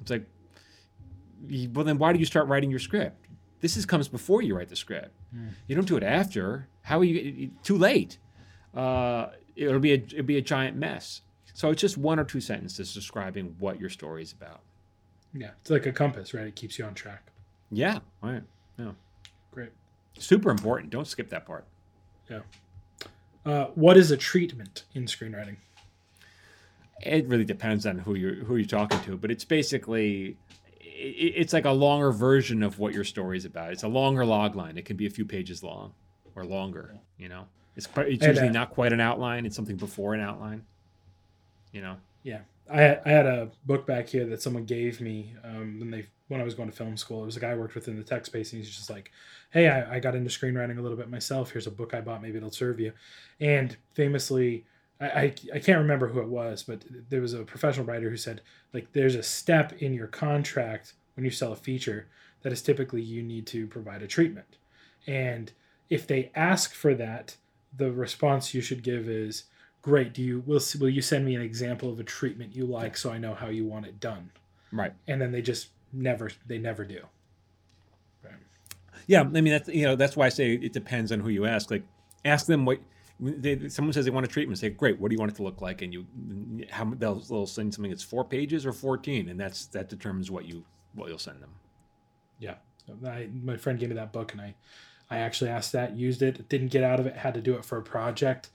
It's 0.00 0.10
like, 0.10 0.26
well, 1.72 1.84
then 1.84 1.98
why 1.98 2.12
do 2.12 2.18
you 2.18 2.24
start 2.24 2.46
writing 2.48 2.70
your 2.70 2.78
script? 2.78 3.26
This 3.60 3.76
is 3.76 3.86
comes 3.86 4.08
before 4.08 4.42
you 4.42 4.56
write 4.56 4.68
the 4.68 4.76
script. 4.76 5.10
You 5.66 5.74
don't 5.74 5.88
do 5.88 5.96
it 5.96 6.02
after. 6.02 6.68
How 6.82 6.98
are 7.00 7.04
you? 7.04 7.50
Too 7.62 7.76
late. 7.76 8.18
Uh, 8.74 9.28
it'll 9.56 9.80
be 9.80 9.92
a 9.92 9.96
it'll 9.96 10.22
be 10.22 10.36
a 10.38 10.42
giant 10.42 10.76
mess. 10.76 11.22
So 11.54 11.70
it's 11.70 11.80
just 11.80 11.96
one 11.96 12.18
or 12.20 12.24
two 12.24 12.40
sentences 12.40 12.92
describing 12.92 13.56
what 13.58 13.80
your 13.80 13.88
story 13.88 14.22
is 14.22 14.32
about. 14.32 14.60
Yeah, 15.36 15.50
it's 15.60 15.70
like 15.70 15.86
a 15.86 15.92
compass, 15.92 16.32
right? 16.32 16.46
It 16.46 16.56
keeps 16.56 16.78
you 16.78 16.84
on 16.84 16.94
track. 16.94 17.30
Yeah, 17.70 17.98
right. 18.22 18.42
Yeah, 18.78 18.92
Great. 19.50 19.70
super 20.18 20.50
important. 20.50 20.90
Don't 20.90 21.06
skip 21.06 21.30
that 21.30 21.44
part. 21.46 21.66
Yeah. 22.30 22.40
Uh, 23.44 23.66
what 23.74 23.96
is 23.96 24.10
a 24.10 24.16
treatment 24.16 24.84
in 24.94 25.04
screenwriting? 25.06 25.56
It 27.02 27.26
really 27.28 27.44
depends 27.44 27.86
on 27.86 27.98
who 27.98 28.14
you're 28.14 28.36
who 28.44 28.56
you're 28.56 28.66
talking 28.66 29.00
to, 29.00 29.16
but 29.16 29.30
it's 29.30 29.44
basically 29.44 30.36
it, 30.80 31.34
it's 31.36 31.52
like 31.52 31.64
a 31.66 31.70
longer 31.70 32.10
version 32.12 32.62
of 32.62 32.78
what 32.78 32.94
your 32.94 33.04
story 33.04 33.36
is 33.36 33.44
about. 33.44 33.72
It's 33.72 33.82
a 33.82 33.88
longer 33.88 34.24
log 34.24 34.56
line. 34.56 34.78
It 34.78 34.84
can 34.86 34.96
be 34.96 35.06
a 35.06 35.10
few 35.10 35.24
pages 35.26 35.62
long 35.62 35.92
or 36.34 36.44
longer. 36.44 36.94
You 37.18 37.28
know, 37.28 37.46
it's 37.76 37.86
quite- 37.86 38.08
it's 38.08 38.22
And, 38.24 38.30
usually 38.34 38.48
uh, 38.48 38.52
not 38.52 38.70
quite 38.70 38.92
an 38.92 39.00
outline. 39.00 39.44
It's 39.46 39.54
something 39.56 39.76
before 39.76 40.14
an 40.14 40.20
outline. 40.20 40.64
You 41.72 41.82
know. 41.82 41.96
Yeah, 42.22 42.40
I 42.70 42.80
had, 42.80 43.02
I 43.04 43.08
had 43.10 43.26
a 43.26 43.50
book 43.64 43.86
back 43.86 44.08
here 44.08 44.26
that 44.26 44.42
someone 44.42 44.64
gave 44.64 45.00
me 45.00 45.34
um, 45.44 45.78
when 45.78 45.90
they 45.90 46.06
when 46.28 46.40
I 46.40 46.44
was 46.44 46.54
going 46.54 46.68
to 46.68 46.76
film 46.76 46.96
school. 46.96 47.22
It 47.22 47.26
was 47.26 47.36
a 47.36 47.40
guy 47.40 47.50
I 47.50 47.54
worked 47.54 47.76
with 47.76 47.86
in 47.86 47.96
the 47.96 48.02
tech 48.02 48.26
space, 48.26 48.52
and 48.52 48.62
he's 48.62 48.74
just 48.74 48.90
like, 48.90 49.12
"Hey, 49.50 49.68
I, 49.68 49.96
I 49.96 50.00
got 50.00 50.16
into 50.16 50.30
screenwriting 50.30 50.78
a 50.78 50.82
little 50.82 50.96
bit 50.96 51.08
myself. 51.08 51.50
Here's 51.50 51.68
a 51.68 51.70
book 51.70 51.94
I 51.94 52.00
bought. 52.00 52.22
Maybe 52.22 52.38
it'll 52.38 52.50
serve 52.50 52.80
you." 52.80 52.92
And 53.40 53.76
famously, 53.94 54.64
I, 55.00 55.06
I 55.06 55.34
I 55.54 55.58
can't 55.60 55.78
remember 55.78 56.08
who 56.08 56.20
it 56.20 56.28
was, 56.28 56.64
but 56.64 56.84
there 57.08 57.20
was 57.20 57.34
a 57.34 57.44
professional 57.44 57.86
writer 57.86 58.10
who 58.10 58.16
said 58.16 58.40
like, 58.72 58.92
"There's 58.92 59.14
a 59.14 59.22
step 59.22 59.80
in 59.80 59.94
your 59.94 60.08
contract 60.08 60.94
when 61.14 61.24
you 61.24 61.30
sell 61.30 61.52
a 61.52 61.56
feature 61.56 62.08
that 62.42 62.52
is 62.52 62.62
typically 62.62 63.02
you 63.02 63.22
need 63.22 63.46
to 63.48 63.66
provide 63.68 64.02
a 64.02 64.08
treatment, 64.08 64.56
and 65.06 65.52
if 65.88 66.06
they 66.06 66.32
ask 66.34 66.74
for 66.74 66.94
that, 66.94 67.36
the 67.76 67.92
response 67.92 68.54
you 68.54 68.60
should 68.60 68.82
give 68.82 69.08
is." 69.08 69.44
Great. 69.86 70.12
Do 70.12 70.20
you 70.20 70.42
will 70.46 70.60
will 70.80 70.88
you 70.88 71.00
send 71.00 71.24
me 71.24 71.36
an 71.36 71.42
example 71.42 71.92
of 71.92 72.00
a 72.00 72.02
treatment 72.02 72.56
you 72.56 72.66
like 72.66 72.96
so 72.96 73.12
I 73.12 73.18
know 73.18 73.34
how 73.34 73.46
you 73.46 73.64
want 73.64 73.86
it 73.86 74.00
done? 74.00 74.32
Right. 74.72 74.92
And 75.06 75.20
then 75.20 75.30
they 75.30 75.40
just 75.40 75.68
never 75.92 76.28
they 76.44 76.58
never 76.58 76.84
do. 76.84 77.02
right. 78.24 78.34
Yeah, 79.06 79.20
I 79.20 79.24
mean 79.24 79.44
that's 79.44 79.68
you 79.68 79.84
know 79.84 79.94
that's 79.94 80.16
why 80.16 80.26
I 80.26 80.30
say 80.30 80.54
it 80.54 80.72
depends 80.72 81.12
on 81.12 81.20
who 81.20 81.28
you 81.28 81.46
ask. 81.46 81.70
Like, 81.70 81.84
ask 82.24 82.46
them 82.46 82.64
what 82.64 82.80
they, 83.20 83.68
someone 83.68 83.92
says 83.92 84.04
they 84.04 84.10
want 84.10 84.26
a 84.26 84.28
treatment. 84.28 84.58
Say, 84.58 84.70
great, 84.70 84.98
what 84.98 85.08
do 85.08 85.14
you 85.14 85.20
want 85.20 85.30
it 85.30 85.36
to 85.36 85.44
look 85.44 85.60
like? 85.60 85.82
And 85.82 85.94
you, 85.94 86.04
how 86.68 86.84
they'll, 86.98 87.20
they'll 87.20 87.46
send 87.46 87.72
something 87.72 87.92
that's 87.92 88.02
four 88.02 88.24
pages 88.24 88.66
or 88.66 88.72
fourteen, 88.72 89.28
and 89.28 89.38
that's 89.38 89.66
that 89.66 89.88
determines 89.88 90.32
what 90.32 90.46
you 90.46 90.64
what 90.94 91.08
you'll 91.08 91.18
send 91.20 91.40
them. 91.40 91.50
Yeah. 92.40 92.56
I, 93.06 93.28
my 93.32 93.56
friend 93.56 93.78
gave 93.78 93.90
me 93.90 93.94
that 93.94 94.12
book 94.12 94.32
and 94.32 94.40
I 94.40 94.56
I 95.10 95.18
actually 95.18 95.50
asked 95.50 95.70
that, 95.72 95.96
used 95.96 96.22
it, 96.22 96.48
didn't 96.48 96.68
get 96.72 96.82
out 96.82 96.98
of 96.98 97.06
it, 97.06 97.14
had 97.16 97.34
to 97.34 97.40
do 97.40 97.54
it 97.54 97.64
for 97.64 97.78
a 97.78 97.82
project. 97.82 98.50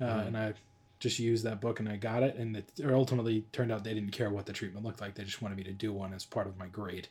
Uh, 0.00 0.04
Mhm. 0.04 0.26
and 0.28 0.36
I 0.36 0.54
just 0.98 1.18
used 1.18 1.44
that 1.44 1.60
book 1.60 1.78
and 1.80 1.88
I 1.88 1.96
got 1.96 2.22
it 2.22 2.36
and 2.36 2.56
it 2.56 2.70
ultimately 2.84 3.44
turned 3.52 3.70
out 3.70 3.84
they 3.84 3.92
didn't 3.94 4.12
care 4.12 4.30
what 4.30 4.46
the 4.46 4.52
treatment 4.52 4.84
looked 4.86 5.00
like. 5.00 5.14
They 5.14 5.24
just 5.24 5.42
wanted 5.42 5.58
me 5.58 5.64
to 5.64 5.72
do 5.72 5.92
one 5.92 6.12
as 6.14 6.24
part 6.24 6.46
of 6.46 6.56
my 6.58 6.66
grade. 6.68 7.08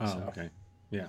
Oh, 0.00 0.06
So- 0.06 0.18
okay. 0.28 0.50
Yeah, 0.90 1.08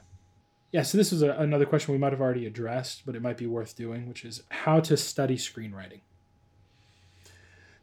Yeah. 0.72 0.84
so 0.84 0.98
this 0.98 1.12
is 1.14 1.22
a, 1.22 1.32
another 1.32 1.66
question 1.66 1.92
we 1.94 1.98
might 1.98 2.12
have 2.12 2.22
already 2.22 2.46
addressed, 2.46 3.04
but 3.06 3.16
it 3.16 3.22
might 3.22 3.38
be 3.38 3.48
worth 3.48 3.76
doing, 3.76 4.08
which 4.08 4.26
is 4.26 4.44
how 4.50 4.80
to 4.82 4.98
study 4.98 5.38
screenwriting. 5.38 6.02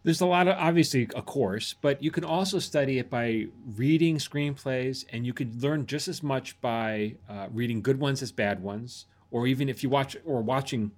There's 0.05 0.21
a 0.21 0.27
lot 0.27 0.47
of 0.47 0.57
obviously 0.59 1.03
a 1.17 1.23
course, 1.23 1.75
but 1.81 2.03
you 2.03 2.11
can 2.11 2.25
also 2.25 2.59
study 2.61 2.99
it 2.99 3.11
by 3.11 3.47
reading 3.77 4.17
screenplays, 4.19 5.05
and 5.12 5.27
you 5.27 5.33
could 5.35 5.61
learn 5.62 5.87
just 5.87 6.07
as 6.07 6.23
much 6.23 6.59
by 6.61 7.17
uh, 7.29 7.49
reading 7.53 7.83
good 7.83 7.99
ones 7.99 8.23
as 8.23 8.31
bad 8.31 8.62
ones, 8.62 9.07
or 9.31 9.47
even 9.47 9.69
if 9.69 9.83
you 9.83 9.88
watch 9.91 10.17
or 10.25 10.41
watching 10.41 10.93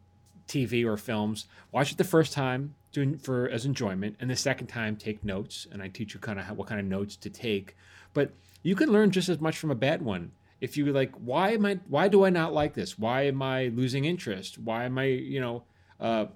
TV 0.50 0.84
or 0.84 0.96
films, 0.96 1.46
watch 1.70 1.92
it 1.92 1.98
the 1.98 2.04
first 2.04 2.32
time 2.32 2.74
doing 2.92 3.16
for 3.16 3.48
as 3.48 3.64
enjoyment, 3.64 4.16
and 4.18 4.28
the 4.28 4.36
second 4.36 4.66
time 4.66 4.96
take 4.96 5.24
notes, 5.24 5.66
and 5.70 5.80
I 5.80 5.88
teach 5.88 6.12
you 6.12 6.20
kind 6.20 6.38
of 6.38 6.44
how, 6.46 6.54
what 6.54 6.66
kind 6.66 6.80
of 6.80 6.86
notes 6.86 7.14
to 7.16 7.30
take. 7.30 7.76
But 8.12 8.32
you 8.62 8.74
can 8.74 8.90
learn 8.90 9.12
just 9.12 9.28
as 9.28 9.40
much 9.40 9.56
from 9.58 9.70
a 9.70 9.76
bad 9.76 10.02
one. 10.02 10.32
If 10.60 10.76
you 10.76 10.92
like 10.92 11.12
why 11.14 11.52
am 11.52 11.64
i 11.64 11.78
why 11.88 12.08
do 12.08 12.24
i 12.24 12.30
not 12.30 12.52
like 12.52 12.74
this? 12.74 12.98
Why 12.98 13.22
am 13.22 13.40
i 13.40 13.68
losing 13.68 14.04
interest? 14.04 14.58
Why 14.58 14.84
am 14.84 14.98
i 14.98 15.04
you 15.04 15.40
know 15.40 15.62
uh, 15.98 16.26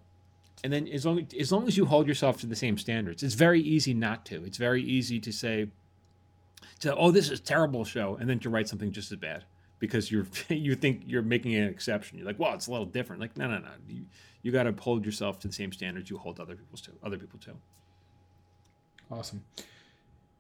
and 0.63 0.73
then 0.73 0.89
as 0.89 1.05
long 1.05 1.27
as 1.39 1.53
long 1.53 1.69
as 1.69 1.77
you 1.77 1.85
hold 1.85 2.09
yourself 2.09 2.41
to 2.41 2.47
the 2.47 2.57
same 2.57 2.79
standards 2.79 3.23
it's 3.23 3.35
very 3.35 3.61
easy 3.61 3.93
not 3.93 4.25
to. 4.27 4.43
It's 4.45 4.57
very 4.57 4.83
easy 4.83 5.21
to 5.21 5.31
say 5.31 5.69
to 6.81 6.97
oh 6.97 7.11
this 7.11 7.31
is 7.31 7.39
a 7.41 7.43
terrible 7.43 7.85
show 7.85 8.17
and 8.19 8.31
then 8.31 8.39
to 8.41 8.49
write 8.49 8.69
something 8.69 8.93
just 8.93 9.13
as 9.13 9.19
bad 9.19 9.45
because 9.87 10.11
you're 10.11 10.27
you 10.49 10.75
think 10.75 11.03
you're 11.07 11.23
making 11.23 11.55
an 11.55 11.69
exception 11.69 12.19
you're 12.19 12.27
like 12.27 12.39
well 12.39 12.55
it's 12.55 12.67
a 12.67 12.71
little 12.71 12.87
different 12.87 13.21
like 13.21 13.37
no 13.37 13.49
no 13.49 13.59
no 13.59 13.69
you, 13.89 14.05
you 14.43 14.53
got 14.53 14.65
to 14.65 14.75
hold 14.81 15.05
yourself 15.05 15.39
to 15.39 15.49
the 15.49 15.55
same 15.55 15.73
standards 15.73 16.11
you 16.11 16.19
hold 16.19 16.41
other 16.41 16.55
people's 16.55 16.81
to 16.81 16.91
other 17.03 17.19
people 17.19 17.39
to 17.39 17.53
Awesome. 19.11 19.45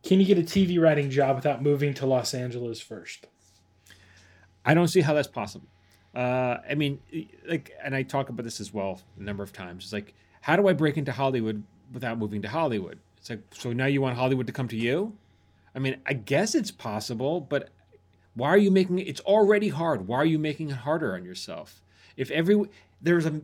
Can 0.02 0.20
you 0.20 0.26
get 0.26 0.38
a 0.38 0.42
TV 0.42 0.80
writing 0.80 1.10
job 1.10 1.36
without 1.36 1.62
moving 1.62 1.94
to 1.94 2.06
Los 2.06 2.34
Angeles 2.34 2.80
first? 2.80 3.26
I 4.64 4.74
don't 4.74 4.88
see 4.88 5.00
how 5.00 5.14
that's 5.14 5.28
possible. 5.28 5.68
Uh, 6.14 6.58
I 6.68 6.74
mean, 6.74 7.00
like, 7.46 7.72
and 7.82 7.94
I 7.94 8.02
talk 8.02 8.28
about 8.28 8.44
this 8.44 8.60
as 8.60 8.72
well 8.72 9.00
a 9.18 9.22
number 9.22 9.42
of 9.42 9.52
times. 9.52 9.84
It's 9.84 9.92
like, 9.92 10.14
how 10.40 10.56
do 10.56 10.68
I 10.68 10.72
break 10.72 10.96
into 10.96 11.12
Hollywood 11.12 11.62
without 11.92 12.18
moving 12.18 12.42
to 12.42 12.48
Hollywood? 12.48 12.98
It's 13.18 13.30
like, 13.30 13.42
so 13.52 13.72
now 13.72 13.86
you 13.86 14.00
want 14.00 14.16
Hollywood 14.16 14.46
to 14.46 14.52
come 14.52 14.68
to 14.68 14.76
you? 14.76 15.16
I 15.74 15.78
mean, 15.78 15.96
I 16.06 16.12
guess 16.12 16.54
it's 16.54 16.70
possible, 16.70 17.40
but 17.40 17.70
why 18.34 18.48
are 18.48 18.58
you 18.58 18.70
making 18.70 18.98
it? 18.98 19.08
It's 19.08 19.20
already 19.20 19.68
hard. 19.68 20.06
Why 20.06 20.18
are 20.18 20.24
you 20.24 20.38
making 20.38 20.70
it 20.70 20.76
harder 20.76 21.14
on 21.14 21.24
yourself? 21.24 21.82
If 22.16 22.30
every 22.30 22.68
there's 23.00 23.26
a 23.26 23.40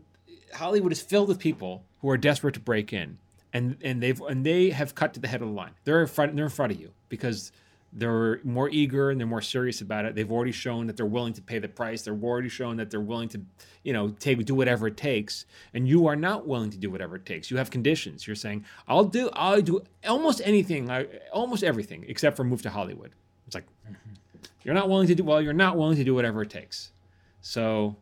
Hollywood 0.55 0.92
is 0.92 1.00
filled 1.00 1.29
with 1.29 1.38
people 1.38 1.85
who 2.00 2.11
are 2.11 2.16
desperate 2.16 2.55
to 2.55 2.61
break 2.61 2.92
in, 2.92 3.18
and 3.53 3.76
and 3.83 4.03
they've 4.03 4.20
and 4.22 4.44
they 4.44 4.70
have 4.70 4.94
cut 4.94 5.14
to 5.14 5.20
the 5.20 5.29
head 5.29 5.42
of 5.42 5.48
the 5.48 5.55
line. 5.55 5.72
They're 5.85 6.00
in 6.00 6.09
front. 6.09 6.35
They're 6.35 6.44
in 6.44 6.50
front 6.50 6.72
of 6.72 6.81
you 6.81 6.92
because 7.09 7.53
they're 7.92 8.40
more 8.44 8.68
eager 8.68 9.11
and 9.11 9.18
they're 9.18 9.26
more 9.26 9.42
serious 9.42 9.81
about 9.81 10.05
it. 10.05 10.14
They've 10.14 10.31
already 10.31 10.53
shown 10.53 10.87
that 10.87 10.96
they're 10.96 11.07
willing 11.07 11.33
to 11.35 11.42
pay 11.42 11.59
the 11.59 11.68
price. 11.68 12.03
They're 12.03 12.14
already 12.14 12.48
shown 12.48 12.76
that 12.76 12.90
they're 12.90 13.00
willing 13.00 13.29
to, 13.31 13.40
you 13.83 13.92
know, 13.92 14.11
take 14.11 14.44
do 14.44 14.55
whatever 14.55 14.87
it 14.87 14.96
takes. 14.96 15.44
And 15.74 15.88
you 15.88 16.07
are 16.07 16.14
not 16.14 16.46
willing 16.46 16.70
to 16.70 16.79
do 16.79 16.88
whatever 16.90 17.16
it 17.16 17.26
takes. 17.26 17.50
You 17.50 17.57
have 17.57 17.70
conditions. 17.70 18.26
You're 18.26 18.37
saying, 18.37 18.64
"I'll 18.87 19.05
do, 19.05 19.31
I'll 19.33 19.62
do 19.62 19.83
almost 20.07 20.40
anything, 20.44 20.90
I, 20.90 21.07
almost 21.33 21.64
everything, 21.64 22.05
except 22.07 22.37
for 22.37 22.44
move 22.44 22.62
to 22.62 22.70
Hollywood." 22.70 23.12
It's 23.46 23.55
like 23.57 23.66
mm-hmm. 23.85 24.14
You're 24.62 24.75
not 24.75 24.88
willing 24.88 25.07
to 25.07 25.14
do. 25.14 25.25
Well, 25.25 25.40
you're 25.40 25.53
not 25.53 25.77
willing 25.77 25.96
to 25.96 26.05
do 26.05 26.14
whatever 26.14 26.42
it 26.42 26.51
takes. 26.51 26.92
So, 27.40 27.96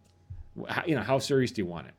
you 0.87 0.95
know, 0.95 1.03
how 1.03 1.19
serious 1.19 1.53
do 1.53 1.63
you 1.63 1.67
want 1.67 1.89
it? 1.89 1.95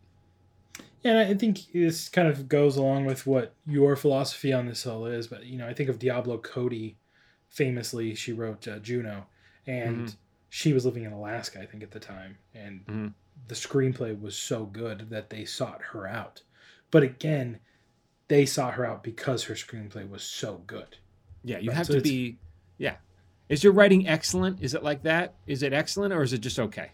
Yeah, 1.04 1.12
and 1.12 1.32
I 1.32 1.34
think 1.34 1.72
this 1.72 2.10
kind 2.10 2.28
of 2.28 2.50
goes 2.50 2.76
along 2.76 3.06
with 3.06 3.26
what 3.26 3.54
your 3.66 3.96
philosophy 3.96 4.52
on 4.52 4.66
this 4.66 4.86
all 4.86 5.06
is. 5.06 5.28
But 5.28 5.46
you 5.46 5.58
know, 5.58 5.68
I 5.68 5.74
think 5.74 5.90
of 5.90 6.00
Diablo 6.00 6.38
Cody 6.38 6.98
famously 7.50 8.16
she 8.16 8.34
wrote 8.34 8.68
uh, 8.68 8.80
Juno, 8.80 9.28
and 9.66 10.08
mm-hmm. 10.08 10.16
she 10.50 10.74
was 10.74 10.86
living 10.86 11.04
in 11.04 11.14
Alaska, 11.14 11.62
I 11.62 11.66
think, 11.66 11.84
at 11.84 11.92
the 11.92 12.00
time, 12.00 12.38
and 12.54 12.86
mm-hmm. 12.86 13.08
the 13.48 13.56
screenplay 13.56 14.20
was 14.20 14.36
so 14.36 14.66
good 14.66 15.10
that 15.10 15.30
they 15.30 15.46
sought 15.46 15.82
her 15.94 16.06
out. 16.06 16.42
But 16.92 17.04
again, 17.04 17.60
they 18.28 18.46
sought 18.46 18.74
her 18.74 18.86
out 18.86 19.04
because 19.04 19.44
her 19.46 19.54
screenplay 19.54 20.08
was 20.08 20.24
so 20.24 20.62
good. 20.68 20.98
Yeah, 21.44 21.60
you 21.60 21.70
right? 21.70 21.78
have 21.78 21.88
so 21.88 21.94
to 21.96 22.02
be. 22.02 22.38
Yeah, 22.78 22.96
is 23.50 23.64
your 23.64 23.74
writing 23.74 24.08
excellent? 24.08 24.62
Is 24.62 24.74
it 24.74 24.84
like 24.84 25.04
that? 25.04 25.34
Is 25.48 25.64
it 25.64 25.74
excellent 25.74 26.14
or 26.14 26.22
is 26.22 26.34
it 26.34 26.40
just 26.40 26.60
okay? 26.60 26.92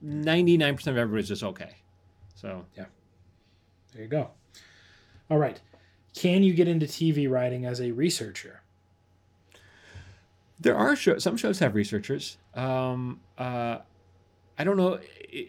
Ninety 0.00 0.56
nine 0.56 0.76
percent 0.76 0.96
of 0.96 1.00
everybody's 1.00 1.28
just 1.28 1.42
okay. 1.42 1.76
So 2.34 2.66
yeah, 2.76 2.86
there 3.92 4.02
you 4.02 4.08
go. 4.08 4.30
All 5.30 5.38
right, 5.38 5.60
can 6.14 6.42
you 6.42 6.52
get 6.52 6.68
into 6.68 6.86
TV 6.86 7.30
writing 7.30 7.64
as 7.64 7.80
a 7.80 7.92
researcher? 7.92 8.62
There 10.60 10.76
are 10.76 10.96
shows. 10.96 11.22
Some 11.22 11.36
shows 11.36 11.60
have 11.60 11.74
researchers. 11.74 12.38
Um, 12.54 13.20
uh, 13.36 13.78
I 14.58 14.64
don't 14.64 14.76
know. 14.76 14.98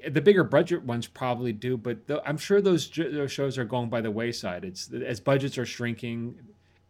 The 0.07 0.21
bigger 0.21 0.43
budget 0.43 0.83
ones 0.83 1.07
probably 1.07 1.51
do, 1.53 1.77
but 1.77 2.05
the, 2.05 2.21
I'm 2.27 2.37
sure 2.37 2.61
those, 2.61 2.89
those 2.89 3.31
shows 3.31 3.57
are 3.57 3.65
going 3.65 3.89
by 3.89 4.01
the 4.01 4.11
wayside. 4.11 4.63
It's 4.63 4.91
as 4.93 5.19
budgets 5.19 5.57
are 5.57 5.65
shrinking. 5.65 6.35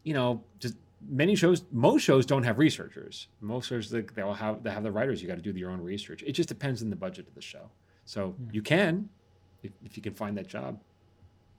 You 0.04 0.14
know, 0.14 0.44
just 0.60 0.76
many 1.08 1.36
shows. 1.36 1.64
Most 1.72 2.04
shows 2.04 2.26
don't 2.26 2.44
have 2.44 2.58
researchers. 2.58 3.28
Most 3.42 3.68
shows 3.68 3.90
they, 3.90 4.02
they'll 4.02 4.34
have 4.34 4.64
they 4.64 4.72
have 4.72 4.84
the 4.84 4.92
writers. 4.92 5.22
You 5.22 5.28
got 5.28 5.36
to 5.36 5.42
do 5.42 5.58
your 5.58 5.72
own 5.72 5.82
research. 5.82 6.24
It 6.24 6.34
just 6.34 6.50
depends 6.50 6.82
on 6.82 6.90
the 6.90 6.96
budget 6.96 7.28
of 7.28 7.36
the 7.36 7.42
show. 7.42 7.70
So 8.06 8.36
mm. 8.42 8.54
you 8.54 8.62
can, 8.62 9.10
if, 9.64 9.72
if 9.84 9.98
you 9.98 10.04
can 10.04 10.14
find 10.14 10.38
that 10.38 10.48
job. 10.48 10.80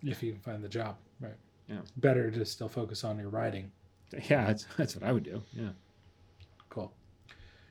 If 0.02 0.22
you 0.22 0.32
can 0.32 0.40
find 0.40 0.64
the 0.64 0.68
job, 0.68 0.96
right? 1.20 1.36
Yeah. 1.68 1.80
Better 1.98 2.30
to 2.30 2.44
still 2.44 2.68
focus 2.68 3.04
on 3.04 3.18
your 3.18 3.28
writing. 3.28 3.70
Yeah, 4.28 4.46
that's 4.46 4.66
that's 4.76 4.96
what 4.96 5.04
I 5.04 5.12
would 5.12 5.22
do. 5.22 5.42
Yeah. 5.52 5.70
Cool. 6.68 6.92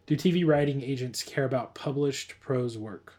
Do 0.05 0.15
TV 0.15 0.47
writing 0.47 0.82
agents 0.82 1.21
care 1.21 1.43
about 1.43 1.75
published 1.75 2.36
prose 2.39 2.77
work? 2.77 3.15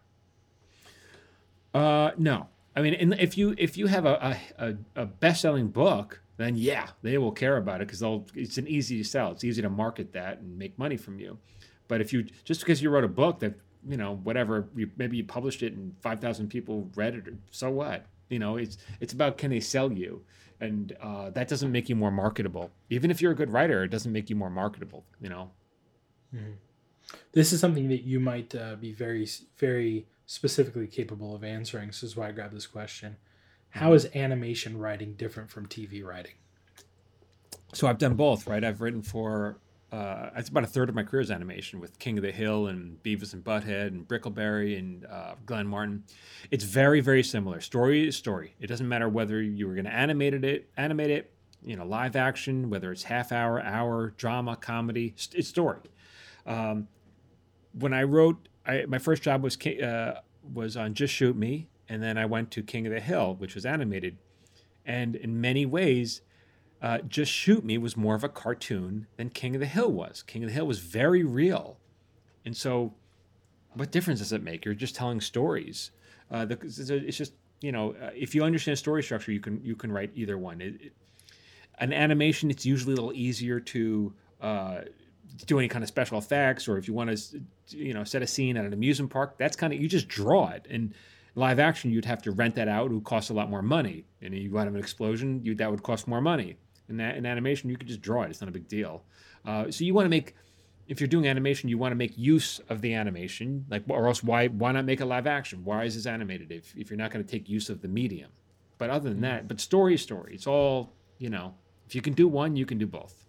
Uh, 1.75 2.13
no. 2.17 2.49
I 2.75 2.83
mean, 2.83 3.13
if 3.19 3.37
you 3.37 3.55
if 3.59 3.77
you 3.77 3.89
have 3.89 4.07
a 4.07 4.39
a, 4.59 4.75
a 4.97 5.07
best 5.07 5.43
selling 5.43 5.69
book, 5.69 6.23
then 6.41 6.57
yeah, 6.57 6.89
they 7.03 7.19
will 7.19 7.33
care 7.33 7.57
about 7.57 7.81
it 7.81 7.89
because. 7.89 8.03
It's 8.35 8.59
an 8.59 8.67
easy 8.67 8.99
to 8.99 9.05
sell. 9.05 9.33
It's 9.33 9.45
easy 9.45 9.63
to 9.63 9.71
market 9.71 10.13
that 10.13 10.39
and 10.39 10.57
make 10.59 10.79
money 10.79 10.97
from 10.97 11.19
you. 11.19 11.39
But 11.89 12.01
if 12.01 12.13
you 12.13 12.25
just 12.45 12.61
because 12.61 12.83
you 12.83 12.91
wrote 12.91 13.05
a 13.05 13.09
book 13.09 13.41
that 13.41 13.55
you 13.87 13.97
know 13.97 14.17
whatever 14.23 14.69
you, 14.75 14.91
maybe 14.97 15.17
you 15.17 15.25
published 15.25 15.63
it 15.63 15.75
and 15.75 15.95
five 16.01 16.21
thousand 16.21 16.49
people 16.49 16.89
read 16.95 17.15
it, 17.15 17.25
so 17.51 17.71
what? 17.71 18.07
You 18.29 18.39
know, 18.39 18.57
it's 18.57 18.79
it's 19.01 19.13
about 19.13 19.39
can 19.39 19.51
they 19.51 19.61
sell 19.61 19.93
you, 19.93 20.25
and 20.61 20.97
uh, 21.01 21.31
that 21.31 21.49
doesn't 21.49 21.73
make 21.73 21.89
you 21.89 21.97
more 21.97 22.11
marketable. 22.11 22.71
Even 22.91 23.11
if 23.11 23.21
you're 23.21 23.33
a 23.33 23.37
good 23.37 23.53
writer, 23.53 23.83
it 23.85 23.89
doesn't 23.89 24.13
make 24.13 24.31
you 24.31 24.37
more 24.37 24.51
marketable. 24.51 25.05
You 25.21 25.31
know, 25.31 25.51
Mm-hmm. 26.35 26.53
This 27.33 27.53
is 27.53 27.61
something 27.61 27.89
that 27.89 28.05
you 28.05 28.21
might 28.21 28.55
uh, 28.55 28.77
be 28.77 28.93
very, 28.93 29.29
very 29.59 30.07
specifically 30.27 30.87
capable 30.87 31.35
of 31.35 31.43
answering. 31.43 31.89
This 31.89 32.03
is 32.03 32.17
why 32.17 32.29
I 32.29 32.33
grabbed 32.33 32.55
this 32.55 32.67
question. 32.67 33.17
How 33.71 33.91
mm-hmm. 33.91 34.19
animation 34.19 34.79
writing 34.79 35.15
different 35.15 35.51
from 35.51 35.67
TV 35.67 36.05
writing? 36.05 36.35
So 37.73 37.87
I've 37.87 37.99
done 37.99 38.15
both, 38.15 38.47
right? 38.47 38.63
I've 38.65 38.81
written 38.81 39.03
for 39.03 39.59
uh, 39.93 40.31
it's 40.37 40.49
about 40.49 40.63
a 40.63 40.69
third 40.69 40.89
of 40.89 40.95
my 40.95 41.03
career 41.03 41.21
is 41.21 41.31
animation 41.31 41.81
with 41.81 41.99
King 41.99 42.17
of 42.17 42.23
the 42.23 42.31
Hill 42.31 42.69
and 42.69 43.03
Beavis 43.03 43.33
and 43.33 43.43
Butthead 43.43 43.89
and 43.89 44.07
Brickleberry 44.07 44.79
and 44.79 45.05
uh, 45.07 45.35
Glenn 45.47 45.67
Martin. 45.67 46.05
It's 46.51 46.63
very, 46.63 47.01
very 47.01 47.25
similar. 47.25 47.61
Story 47.61 48.07
is 48.07 48.17
story. 48.17 48.55
It 48.61 48.69
doesn't 48.69 48.89
matter 48.89 49.09
whether 49.09 49.43
you 49.43 49.67
were 49.67 49.75
going 49.75 49.87
to 49.87 49.93
animate 49.93 50.33
it, 50.45 50.71
animate 50.77 51.11
it, 51.11 51.33
you 51.63 51.77
know, 51.77 51.85
live 51.85 52.15
action, 52.15 52.71
whether 52.71 52.93
it's 52.93 53.03
half 53.03 53.33
hour, 53.33 53.61
hour, 53.61 54.15
drama, 54.17 54.57
comedy. 54.57 55.15
It's 55.33 55.49
story. 55.49 55.81
Um, 56.47 56.87
when 57.73 57.93
I 57.93 58.05
wrote, 58.05 58.49
I, 58.65 58.85
my 58.87 58.99
first 58.99 59.23
job 59.23 59.43
was 59.43 59.59
uh, 59.67 60.21
was 60.55 60.77
on 60.77 60.95
Just 60.95 61.15
Shoot 61.15 61.37
Me, 61.37 61.69
and 61.91 62.01
then 62.01 62.17
I 62.17 62.25
went 62.25 62.53
to 62.53 62.63
King 62.63 62.87
of 62.87 62.93
the 62.93 63.01
Hill, 63.01 63.35
which 63.35 63.57
was 63.57 63.67
animated, 63.67 64.17
and 64.87 65.17
in 65.17 65.41
many 65.41 65.67
ways, 65.67 66.23
uh, 66.81 66.99
Just 66.99 67.33
Shoot 67.33 67.65
Me 67.65 67.77
was 67.77 67.97
more 67.97 68.15
of 68.15 68.23
a 68.23 68.29
cartoon 68.29 69.09
than 69.17 69.29
King 69.29 69.57
of 69.57 69.61
the 69.61 69.67
Hill 69.67 69.91
was. 69.91 70.23
King 70.23 70.45
of 70.45 70.51
the 70.51 70.55
Hill 70.55 70.69
was 70.69 70.79
very 70.79 71.25
real, 71.25 71.79
and 72.45 72.57
so, 72.57 72.95
what 73.75 73.91
difference 73.91 74.21
does 74.21 74.33
it 74.33 74.43
make? 74.43 74.65
You're 74.65 74.75
just 74.75 74.95
telling 74.95 75.21
stories. 75.21 75.91
Uh, 76.31 76.45
the, 76.45 76.59
it's 76.63 77.19
just 77.19 77.33
you 77.61 77.73
know, 77.73 77.95
uh, 78.01 78.11
if 78.15 78.35
you 78.37 78.45
understand 78.45 78.79
story 78.79 79.03
structure, 79.03 79.33
you 79.33 79.41
can 79.41 79.61
you 79.65 79.75
can 79.75 79.91
write 79.91 80.13
either 80.15 80.39
one. 80.39 80.61
It, 80.61 80.81
it, 80.81 80.93
an 81.79 81.93
animation, 81.93 82.51
it's 82.51 82.65
usually 82.65 82.93
a 82.93 82.97
little 82.97 83.13
easier 83.15 83.59
to 83.59 84.13
uh, 84.41 84.81
do 85.47 85.59
any 85.59 85.69
kind 85.69 85.83
of 85.83 85.89
special 85.89 86.19
effects 86.19 86.69
or 86.69 86.79
if 86.79 86.87
you 86.87 86.95
want 86.95 87.17
to 87.17 87.41
you 87.69 87.95
know 87.95 88.05
set 88.05 88.23
a 88.23 88.27
scene 88.27 88.57
at 88.57 88.65
an 88.65 88.73
amusement 88.73 89.11
park 89.11 89.39
that's 89.39 89.57
kind 89.57 89.73
of 89.73 89.81
you 89.81 89.89
just 89.89 90.09
draw 90.09 90.49
it 90.49 90.67
and 90.69 90.93
live 91.35 91.59
action 91.59 91.91
you'd 91.91 92.05
have 92.05 92.23
to 92.23 92.33
rent 92.33 92.55
that 92.55 92.69
out 92.69 92.91
it 92.91 92.95
would 92.95 93.05
cost 93.05 93.31
a 93.31 93.33
lot 93.33 93.51
more 93.51 93.63
money. 93.63 94.05
And 94.23 94.35
you 94.35 94.51
want 94.51 94.67
have 94.67 94.75
an 94.75 94.81
explosion 94.81 95.41
you, 95.45 95.55
that 95.57 95.71
would 95.71 95.83
cost 95.83 96.09
more 96.09 96.21
money. 96.21 96.57
In, 96.89 96.97
that, 96.97 97.17
in 97.17 97.25
animation 97.25 97.71
you 97.71 97.77
could 97.77 97.87
just 97.87 98.01
draw 98.01 98.23
it 98.23 98.31
it's 98.31 98.41
not 98.41 98.49
a 98.49 98.53
big 98.53 98.69
deal. 98.69 99.05
Uh, 99.45 99.71
so 99.71 99.85
you 99.85 99.95
want 99.95 100.07
to 100.07 100.11
make 100.11 100.35
if 100.89 101.01
you're 101.01 101.09
doing 101.09 101.29
animation 101.29 101.69
you 101.69 101.79
want 101.79 101.93
to 101.93 101.97
make 101.97 102.19
use 102.19 102.59
of 102.69 102.81
the 102.81 102.95
animation 102.95 103.65
like 103.71 103.85
or 103.89 104.09
else 104.09 104.25
why 104.25 104.49
why 104.49 104.73
not 104.73 104.85
make 104.85 105.01
a 105.01 105.05
live 105.05 105.27
action? 105.27 105.65
Why 105.65 105.85
is 105.85 105.95
this 105.95 106.07
animated 106.07 106.51
if, 106.51 106.75
if 106.77 106.91
you're 106.91 106.99
not 106.99 107.11
going 107.11 107.25
to 107.25 107.31
take 107.31 107.49
use 107.49 107.71
of 107.71 107.81
the 107.81 107.89
medium? 107.89 108.31
But 108.79 108.91
other 108.91 109.09
than 109.11 109.21
that 109.21 109.47
but 109.47 109.61
story 109.61 109.97
story 109.97 110.35
it's 110.35 110.47
all 110.47 110.93
you 111.19 111.31
know 111.31 111.55
if 111.87 111.95
you 111.95 112.03
can 112.03 112.13
do 112.13 112.27
one 112.27 112.57
you 112.57 112.67
can 112.67 112.79
do 112.79 112.87
both. 112.87 113.27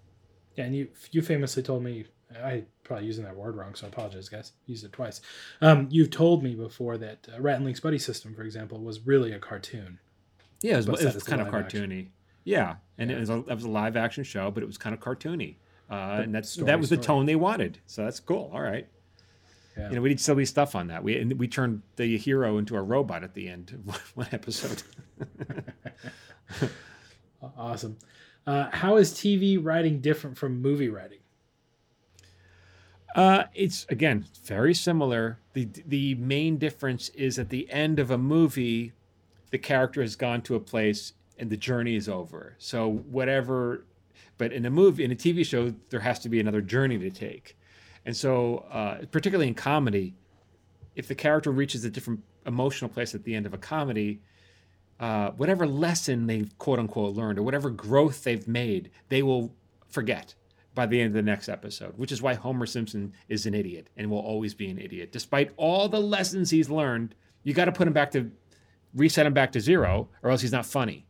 Yeah, 0.55 0.65
and 0.65 0.75
you 0.75 0.89
you 1.11 1.21
famously 1.21 1.63
told 1.63 1.83
me 1.83 2.05
I 2.43 2.63
probably 2.91 3.07
using 3.07 3.23
that 3.23 3.37
word 3.37 3.55
wrong, 3.55 3.73
so 3.73 3.85
I 3.85 3.89
apologize, 3.89 4.27
guys. 4.27 4.51
Used 4.65 4.83
it 4.83 4.91
twice. 4.91 5.21
Um, 5.61 5.87
you've 5.89 6.09
told 6.09 6.43
me 6.43 6.55
before 6.55 6.97
that 6.97 7.25
uh, 7.33 7.39
Rhett 7.39 7.55
and 7.55 7.63
Link's 7.63 7.79
Buddy 7.79 7.97
System, 7.97 8.35
for 8.35 8.43
example, 8.43 8.79
was 8.79 9.07
really 9.07 9.31
a 9.31 9.39
cartoon. 9.39 9.97
Yeah, 10.61 10.73
it 10.73 10.85
was, 10.85 11.01
it 11.01 11.13
was 11.13 11.23
kind 11.23 11.41
of 11.41 11.47
cartoony. 11.47 11.99
Action. 11.99 12.11
Yeah, 12.43 12.75
and 12.97 13.09
it 13.09 13.17
was 13.17 13.29
a, 13.29 13.43
that 13.47 13.55
was 13.55 13.63
a 13.63 13.69
live 13.69 13.95
action 13.95 14.25
show, 14.25 14.51
but 14.51 14.61
it 14.61 14.65
was 14.65 14.77
kind 14.77 14.93
of 14.93 14.99
cartoony, 14.99 15.55
uh, 15.89 16.19
and 16.23 16.35
that's 16.35 16.49
story, 16.49 16.65
that 16.65 16.79
was 16.79 16.89
the 16.89 16.97
tone 16.97 17.25
they 17.25 17.37
wanted. 17.37 17.79
So 17.85 18.03
that's 18.03 18.19
cool. 18.19 18.51
All 18.53 18.61
right. 18.61 18.87
Yeah. 19.77 19.89
You 19.89 19.95
know, 19.95 20.01
we 20.01 20.09
did 20.09 20.19
silly 20.19 20.43
stuff 20.43 20.75
on 20.75 20.87
that. 20.87 21.01
We 21.01 21.17
and 21.17 21.39
we 21.39 21.47
turned 21.47 21.81
the 21.95 22.17
hero 22.17 22.57
into 22.57 22.75
a 22.75 22.81
robot 22.81 23.23
at 23.23 23.33
the 23.35 23.47
end 23.47 23.71
of 23.87 24.11
one 24.15 24.27
episode. 24.33 24.83
Awesome. 27.57 27.97
Uh, 28.45 28.69
how 28.71 28.97
is 28.97 29.13
TV 29.13 29.57
writing 29.59 29.99
different 29.99 30.37
from 30.37 30.61
movie 30.61 30.89
writing? 30.89 31.20
Uh, 33.15 33.43
it's 33.53 33.85
again 33.89 34.25
very 34.45 34.73
similar. 34.73 35.39
the 35.53 35.67
The 35.85 36.15
main 36.15 36.57
difference 36.57 37.09
is 37.09 37.37
at 37.37 37.49
the 37.49 37.69
end 37.71 37.99
of 37.99 38.11
a 38.11 38.17
movie, 38.17 38.93
the 39.51 39.57
character 39.57 40.01
has 40.01 40.15
gone 40.15 40.41
to 40.43 40.55
a 40.55 40.59
place 40.59 41.13
and 41.37 41.49
the 41.49 41.57
journey 41.57 41.95
is 41.95 42.07
over. 42.07 42.55
So 42.57 42.89
whatever, 42.89 43.85
but 44.37 44.53
in 44.53 44.65
a 44.65 44.69
movie, 44.69 45.03
in 45.03 45.11
a 45.11 45.15
TV 45.15 45.45
show, 45.45 45.73
there 45.89 45.99
has 45.99 46.19
to 46.19 46.29
be 46.29 46.39
another 46.39 46.61
journey 46.61 46.97
to 46.99 47.09
take, 47.09 47.57
and 48.05 48.15
so 48.15 48.65
uh, 48.71 49.05
particularly 49.11 49.47
in 49.47 49.55
comedy, 49.55 50.15
if 50.95 51.07
the 51.07 51.15
character 51.15 51.51
reaches 51.51 51.83
a 51.85 51.89
different 51.89 52.21
emotional 52.45 52.89
place 52.89 53.13
at 53.13 53.23
the 53.23 53.35
end 53.35 53.45
of 53.45 53.53
a 53.53 53.57
comedy, 53.57 54.21
uh, 54.99 55.31
whatever 55.31 55.67
lesson 55.67 56.27
they've 56.27 56.57
quote 56.57 56.79
unquote 56.79 57.15
learned 57.15 57.39
or 57.39 57.43
whatever 57.43 57.69
growth 57.69 58.23
they've 58.23 58.47
made, 58.47 58.89
they 59.09 59.21
will 59.21 59.53
forget 59.89 60.33
by 60.73 60.85
the 60.85 60.99
end 60.99 61.07
of 61.07 61.13
the 61.13 61.21
next 61.21 61.49
episode, 61.49 61.97
which 61.97 62.11
is 62.11 62.21
why 62.21 62.33
Homer 62.33 62.65
Simpson 62.65 63.13
is 63.27 63.45
an 63.45 63.53
idiot 63.53 63.89
and 63.97 64.09
will 64.09 64.19
always 64.19 64.53
be 64.53 64.69
an 64.69 64.79
idiot. 64.79 65.11
Despite 65.11 65.51
all 65.57 65.89
the 65.89 65.99
lessons 65.99 66.49
he's 66.49 66.69
learned, 66.69 67.15
you 67.43 67.53
got 67.53 67.65
to 67.65 67.71
put 67.71 67.87
him 67.87 67.93
back 67.93 68.11
to 68.11 68.31
reset 68.93 69.25
him 69.25 69.33
back 69.33 69.51
to 69.53 69.59
zero, 69.59 70.09
or 70.23 70.31
else 70.31 70.41
he's 70.41 70.51
not 70.51 70.65
funny. 70.65 71.05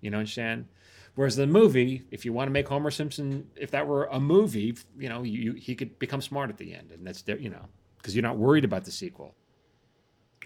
You 0.00 0.10
know, 0.10 0.18
understand? 0.18 0.66
Whereas 1.14 1.36
the 1.36 1.46
movie, 1.46 2.04
if 2.10 2.24
you 2.24 2.32
want 2.32 2.48
to 2.48 2.52
make 2.52 2.68
Homer 2.68 2.90
Simpson, 2.90 3.48
if 3.56 3.70
that 3.70 3.86
were 3.86 4.04
a 4.04 4.20
movie, 4.20 4.76
you 4.98 5.08
know, 5.08 5.22
you, 5.22 5.54
he 5.54 5.74
could 5.74 5.98
become 5.98 6.20
smart 6.20 6.50
at 6.50 6.58
the 6.58 6.74
end, 6.74 6.92
and 6.92 7.06
that's 7.06 7.24
you 7.26 7.48
know, 7.48 7.64
because 7.96 8.14
you're 8.14 8.22
not 8.22 8.36
worried 8.36 8.64
about 8.64 8.84
the 8.84 8.90
sequel. 8.90 9.34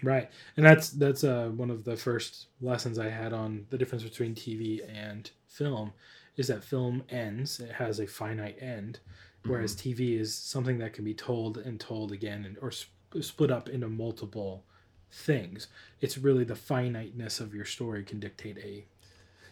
Right, 0.01 0.29
and 0.55 0.65
that's 0.65 0.91
that's 0.91 1.23
uh, 1.23 1.51
one 1.55 1.69
of 1.69 1.83
the 1.83 1.97
first 1.97 2.47
lessons 2.61 2.97
I 2.97 3.09
had 3.09 3.33
on 3.33 3.65
the 3.69 3.77
difference 3.77 4.03
between 4.03 4.33
TV 4.33 4.79
and 4.89 5.29
film, 5.47 5.91
is 6.37 6.47
that 6.47 6.63
film 6.63 7.03
ends; 7.09 7.59
it 7.59 7.73
has 7.73 7.99
a 7.99 8.07
finite 8.07 8.57
end, 8.61 8.99
whereas 9.45 9.75
mm-hmm. 9.75 10.01
TV 10.01 10.19
is 10.19 10.33
something 10.33 10.77
that 10.79 10.93
can 10.93 11.03
be 11.03 11.13
told 11.13 11.57
and 11.57 11.79
told 11.79 12.11
again, 12.11 12.45
and 12.45 12.57
or 12.61 12.71
sp- 12.71 12.93
split 13.21 13.51
up 13.51 13.69
into 13.69 13.87
multiple 13.87 14.63
things. 15.11 15.67
It's 15.99 16.17
really 16.17 16.43
the 16.43 16.55
finiteness 16.55 17.39
of 17.39 17.53
your 17.53 17.65
story 17.65 18.03
can 18.03 18.19
dictate 18.19 18.57
a 18.57 18.85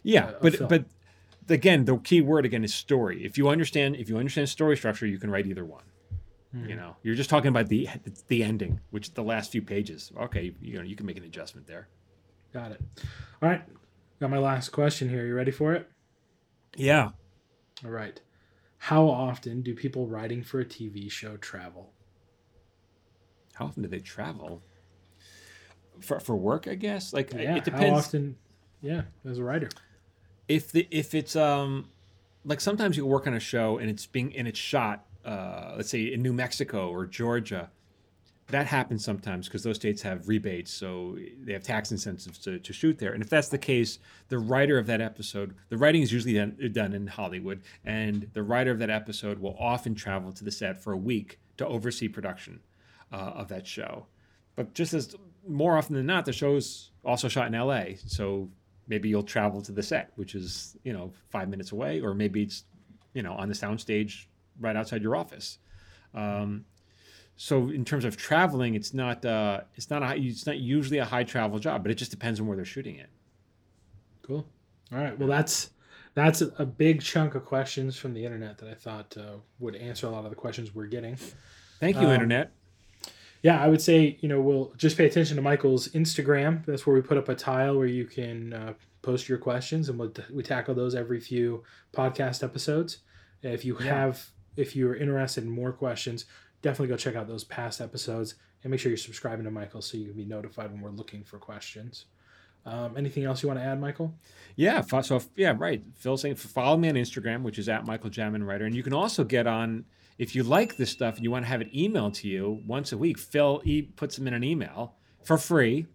Yeah, 0.03 0.29
a- 0.29 0.35
a 0.35 0.39
but 0.41 0.55
film. 0.55 0.69
but 0.69 0.85
again, 1.49 1.85
the 1.85 1.97
key 1.97 2.21
word 2.21 2.45
again 2.45 2.63
is 2.63 2.73
story. 2.73 3.25
If 3.25 3.37
you 3.37 3.49
understand 3.49 3.95
if 3.95 4.09
you 4.09 4.17
understand 4.17 4.49
story 4.49 4.77
structure, 4.77 5.05
you 5.05 5.19
can 5.19 5.29
write 5.29 5.47
either 5.47 5.65
one. 5.65 5.83
You 6.51 6.59
mm-hmm. 6.59 6.77
know, 6.77 6.95
you're 7.03 7.15
just 7.15 7.29
talking 7.29 7.49
about 7.49 7.67
the 7.67 7.87
the 8.27 8.43
ending, 8.43 8.79
which 8.89 9.13
the 9.13 9.23
last 9.23 9.51
few 9.51 9.61
pages. 9.61 10.11
Okay, 10.19 10.53
you 10.61 10.77
know, 10.77 10.83
you 10.83 10.95
can 10.95 11.05
make 11.05 11.17
an 11.17 11.23
adjustment 11.23 11.67
there. 11.67 11.87
Got 12.53 12.71
it. 12.71 12.81
All 13.41 13.49
right, 13.49 13.61
got 14.19 14.31
my 14.31 14.39
last 14.39 14.69
question 14.69 15.09
here. 15.09 15.27
You 15.27 15.35
ready 15.35 15.51
for 15.51 15.73
it? 15.73 15.87
Yeah. 16.75 17.09
All 17.83 17.91
right. 17.91 18.19
How 18.77 19.07
often 19.07 19.61
do 19.61 19.73
people 19.75 20.07
writing 20.07 20.43
for 20.43 20.59
a 20.59 20.65
TV 20.65 21.11
show 21.11 21.37
travel? 21.37 21.91
How 23.53 23.65
often 23.65 23.83
do 23.83 23.89
they 23.89 23.99
travel? 23.99 24.61
For 25.99 26.19
for 26.19 26.35
work, 26.35 26.67
I 26.67 26.75
guess. 26.75 27.11
Like 27.13 27.33
Yeah. 27.33 27.57
it 27.57 27.65
depends. 27.65 27.89
How 27.89 27.95
often? 27.97 28.37
Yeah, 28.81 29.03
as 29.25 29.37
a 29.39 29.43
writer. 29.43 29.69
if 30.47 30.71
the 30.71 30.87
if 30.89 31.13
it's 31.13 31.35
um 31.35 31.89
like 32.45 32.61
sometimes 32.61 32.95
you 32.95 33.05
work 33.05 33.27
on 33.27 33.33
a 33.33 33.39
show 33.39 33.77
and 33.77 33.89
it's 33.89 34.05
being 34.05 34.33
and 34.37 34.47
it's 34.47 34.57
shot 34.57 35.05
uh 35.25 35.73
let's 35.75 35.89
say 35.89 36.13
in 36.13 36.21
New 36.21 36.31
Mexico 36.31 36.89
or 36.89 37.05
Georgia 37.05 37.69
that 38.49 38.67
happens 38.67 39.03
sometimes 39.03 39.47
because 39.47 39.63
those 39.63 39.75
states 39.75 40.01
have 40.01 40.27
rebates 40.27 40.71
so 40.71 41.17
they 41.43 41.53
have 41.53 41.63
tax 41.63 41.91
incentives 41.91 42.37
to, 42.37 42.59
to 42.59 42.73
shoot 42.73 42.97
there 42.99 43.13
and 43.13 43.23
if 43.23 43.29
that's 43.29 43.49
the 43.49 43.57
case 43.57 43.99
the 44.29 44.39
writer 44.39 44.77
of 44.77 44.85
that 44.87 45.01
episode 45.01 45.55
the 45.69 45.77
writing 45.77 46.01
is 46.01 46.11
usually 46.11 46.33
done, 46.33 46.57
done 46.71 46.93
in 46.93 47.07
hollywood 47.07 47.61
and 47.85 48.29
the 48.33 48.43
writer 48.43 48.71
of 48.71 48.79
that 48.79 48.89
episode 48.89 49.39
will 49.39 49.55
often 49.59 49.95
travel 49.95 50.31
to 50.31 50.43
the 50.43 50.51
set 50.51 50.81
for 50.81 50.93
a 50.93 50.97
week 50.97 51.39
to 51.57 51.65
oversee 51.67 52.07
production 52.07 52.59
uh, 53.11 53.15
of 53.35 53.47
that 53.47 53.65
show 53.65 54.05
but 54.55 54.73
just 54.73 54.93
as 54.93 55.15
more 55.47 55.77
often 55.77 55.95
than 55.95 56.05
not 56.05 56.25
the 56.25 56.33
show's 56.33 56.91
also 57.03 57.27
shot 57.27 57.47
in 57.47 57.59
la 57.59 57.83
so 58.05 58.49
maybe 58.89 59.07
you'll 59.07 59.23
travel 59.23 59.61
to 59.61 59.71
the 59.71 59.83
set, 59.83 60.11
which 60.15 60.35
is 60.35 60.75
you 60.83 60.91
know 60.91 61.13
five 61.29 61.47
minutes 61.47 61.71
away, 61.71 62.01
or 62.01 62.13
maybe 62.13 62.43
it's 62.43 62.65
you 63.13 63.21
know 63.21 63.33
on 63.33 63.47
the 63.47 63.53
soundstage 63.53 64.25
right 64.59 64.75
outside 64.75 65.01
your 65.01 65.15
office. 65.15 65.59
Um, 66.13 66.65
so 67.41 67.69
in 67.69 67.85
terms 67.85 68.03
of 68.03 68.17
traveling, 68.17 68.75
it's 68.75 68.93
not 68.93 69.23
uh, 69.23 69.61
it's 69.75 69.89
not 69.89 70.03
a, 70.03 70.13
it's 70.17 70.45
not 70.45 70.57
usually 70.57 70.97
a 70.97 71.05
high 71.05 71.23
travel 71.23 71.57
job, 71.57 71.83
but 71.83 71.89
it 71.89 71.95
just 71.95 72.11
depends 72.11 72.37
on 72.41 72.47
where 72.47 72.57
they're 72.57 72.65
shooting 72.65 72.97
it. 72.97 73.07
Cool. 74.23 74.45
All 74.91 74.97
right. 74.99 75.17
Well, 75.17 75.29
that's 75.29 75.69
that's 76.15 76.41
a 76.41 76.65
big 76.65 77.01
chunk 77.01 77.35
of 77.35 77.45
questions 77.45 77.95
from 77.95 78.13
the 78.13 78.25
internet 78.25 78.57
that 78.57 78.67
I 78.69 78.73
thought 78.73 79.15
uh, 79.17 79.37
would 79.59 79.77
answer 79.77 80.05
a 80.05 80.09
lot 80.09 80.25
of 80.25 80.31
the 80.31 80.35
questions 80.35 80.75
we're 80.75 80.87
getting. 80.87 81.17
Thank 81.79 81.95
you, 81.95 82.07
Um, 82.07 82.11
internet. 82.13 82.51
Yeah, 83.41 83.63
I 83.63 83.69
would 83.69 83.81
say 83.81 84.17
you 84.19 84.27
know 84.27 84.41
we'll 84.41 84.73
just 84.75 84.97
pay 84.97 85.05
attention 85.05 85.37
to 85.37 85.41
Michael's 85.41 85.87
Instagram. 85.89 86.65
That's 86.65 86.85
where 86.85 86.93
we 86.93 87.01
put 87.01 87.17
up 87.17 87.29
a 87.29 87.35
tile 87.35 87.77
where 87.77 87.87
you 87.87 88.03
can 88.03 88.51
uh, 88.51 88.73
post 89.01 89.29
your 89.29 89.37
questions, 89.37 89.87
and 89.87 89.97
we'll, 89.97 90.11
we 90.33 90.43
tackle 90.43 90.75
those 90.75 90.93
every 90.93 91.21
few 91.21 91.63
podcast 91.93 92.43
episodes. 92.43 92.97
If 93.41 93.63
you 93.63 93.77
Yeah. 93.79 93.85
have, 93.85 94.29
if 94.57 94.75
you're 94.75 94.95
interested 94.97 95.45
in 95.45 95.49
more 95.49 95.71
questions, 95.71 96.25
definitely 96.61 96.87
go 96.87 96.97
check 96.97 97.15
out 97.15 97.27
those 97.27 97.43
past 97.43 97.81
episodes 97.81 98.35
and 98.63 98.71
make 98.71 98.79
sure 98.79 98.89
you're 98.89 98.97
subscribing 98.97 99.45
to 99.45 99.51
Michael 99.51 99.81
so 99.81 99.97
you 99.97 100.05
can 100.05 100.15
be 100.15 100.25
notified 100.25 100.71
when 100.71 100.81
we're 100.81 100.89
looking 100.91 101.23
for 101.23 101.37
questions. 101.37 102.05
Um, 102.65 102.97
anything 102.97 103.23
else 103.23 103.41
you 103.41 103.47
want 103.47 103.59
to 103.59 103.65
add, 103.65 103.79
Michael? 103.79 104.13
Yeah. 104.55 104.81
So 104.81 105.21
yeah, 105.35 105.55
right. 105.57 105.81
Phil 105.95 106.17
saying 106.17 106.35
follow 106.35 106.77
me 106.77 106.89
on 106.89 106.95
Instagram, 106.95 107.41
which 107.41 107.57
is 107.57 107.69
at 107.69 107.85
Michael 107.85 108.09
Jamin 108.09 108.45
Writer, 108.45 108.65
and 108.65 108.75
you 108.75 108.83
can 108.83 108.93
also 108.93 109.23
get 109.23 109.47
on 109.47 109.85
if 110.17 110.35
you 110.35 110.43
like 110.43 110.75
this 110.75 110.89
stuff 110.91 111.15
and 111.15 111.23
you 111.23 111.31
want 111.31 111.45
to 111.45 111.49
have 111.49 111.61
it 111.61 111.73
emailed 111.73 112.13
to 112.15 112.27
you 112.27 112.61
once 112.67 112.91
a 112.91 112.97
week. 112.97 113.17
Phil 113.17 113.61
e- 113.63 113.83
puts 113.83 114.17
them 114.17 114.27
in 114.27 114.33
an 114.33 114.43
email 114.43 114.95
for 115.23 115.37
free, 115.37 115.87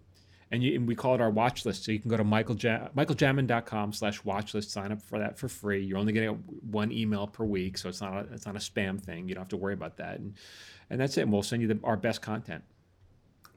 and, 0.50 0.62
you, 0.62 0.74
and 0.74 0.86
we 0.86 0.94
call 0.94 1.14
it 1.14 1.20
our 1.20 1.30
watch 1.30 1.64
list. 1.64 1.84
So 1.84 1.92
you 1.92 1.98
can 1.98 2.10
go 2.10 2.16
to 2.16 2.24
Michael 2.24 2.56
ja- 2.56 2.88
michaeljamin.com 2.96 3.92
slash 3.92 4.24
watch 4.24 4.54
list, 4.54 4.70
sign 4.70 4.92
up 4.92 5.02
for 5.02 5.18
that 5.18 5.38
for 5.38 5.48
free. 5.48 5.84
You're 5.84 5.98
only 5.98 6.12
getting 6.12 6.30
one 6.70 6.92
email 6.92 7.26
per 7.26 7.44
week, 7.44 7.78
so 7.78 7.88
it's 7.88 8.00
not 8.00 8.14
a, 8.14 8.32
it's 8.32 8.46
not 8.46 8.56
a 8.56 8.60
spam 8.60 9.00
thing. 9.00 9.28
You 9.28 9.34
don't 9.34 9.42
have 9.42 9.48
to 9.50 9.56
worry 9.56 9.74
about 9.74 9.96
that, 9.98 10.18
and 10.18 10.34
and 10.90 11.00
that's 11.00 11.16
it. 11.18 11.22
And 11.22 11.32
we'll 11.32 11.42
send 11.42 11.62
you 11.62 11.68
the, 11.68 11.78
our 11.84 11.96
best 11.96 12.22
content. 12.22 12.62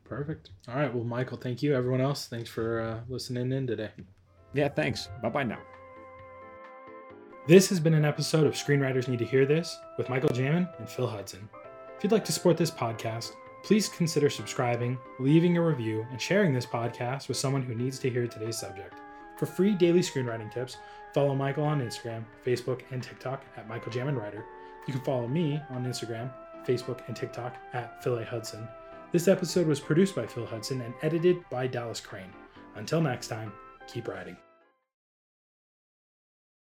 Perfect. 0.04 0.52
All 0.70 0.76
right. 0.76 0.94
Well, 0.94 1.04
Michael, 1.04 1.38
thank 1.38 1.62
you. 1.62 1.76
Everyone 1.76 2.00
else, 2.00 2.28
thanks 2.28 2.50
for 2.50 2.80
uh, 2.80 3.00
listening 3.10 3.52
in 3.52 3.68
today. 3.68 3.92
Yeah. 4.54 4.70
Thanks. 4.70 5.10
Bye 5.22 5.30
bye 5.30 5.44
now. 5.44 5.60
This 7.48 7.70
has 7.70 7.80
been 7.80 7.94
an 7.94 8.04
episode 8.04 8.46
of 8.46 8.54
Screenwriters 8.54 9.08
Need 9.08 9.20
to 9.20 9.26
Hear 9.26 9.46
This 9.46 9.78
with 9.98 10.10
Michael 10.10 10.30
Jamin 10.30 10.68
and 10.80 10.90
Phil 10.90 11.08
Hudson. 11.08 11.48
If 11.98 12.04
you'd 12.04 12.12
like 12.12 12.26
to 12.26 12.32
support 12.34 12.58
this 12.58 12.70
podcast, 12.70 13.32
please 13.68 13.90
consider 13.90 14.30
subscribing, 14.30 14.98
leaving 15.20 15.58
a 15.58 15.62
review, 15.62 16.08
and 16.10 16.22
sharing 16.22 16.54
this 16.54 16.66
podcast 16.66 17.28
with 17.28 17.36
someone 17.36 17.62
who 17.62 17.76
needs 17.76 18.00
to 18.00 18.10
hear 18.10 18.26
today's 18.26 18.58
subject. 18.58 18.94
For 19.36 19.46
free 19.46 19.74
daily 19.74 20.00
screenwriting 20.00 20.50
tips, 20.50 20.78
follow 21.14 21.36
Michael 21.36 21.66
on 21.66 21.82
Instagram, 21.82 22.24
Facebook, 22.46 22.84
and 22.92 23.04
TikTok 23.04 23.44
at 23.58 23.68
Michael 23.68 23.92
Jamin 23.92 24.18
Writer. 24.18 24.46
You 24.88 24.94
can 24.94 25.04
follow 25.04 25.28
me 25.28 25.62
on 25.70 25.84
Instagram, 25.84 26.32
Facebook, 26.66 27.06
and 27.08 27.16
TikTok 27.16 27.58
at 27.74 28.02
Phil 28.02 28.20
A. 28.20 28.24
Hudson. 28.24 28.66
This 29.12 29.28
episode 29.28 29.68
was 29.68 29.82
produced 29.82 30.16
by 30.16 30.28
Phil 30.28 30.46
Hudson 30.46 30.80
and 30.80 30.94
edited 31.02 31.44
by 31.50 31.68
Dallas 31.68 32.00
Crane. 32.00 32.32
Until 32.76 33.02
next 33.02 33.28
time, 33.28 33.52
keep 33.86 34.08
writing. 34.08 34.38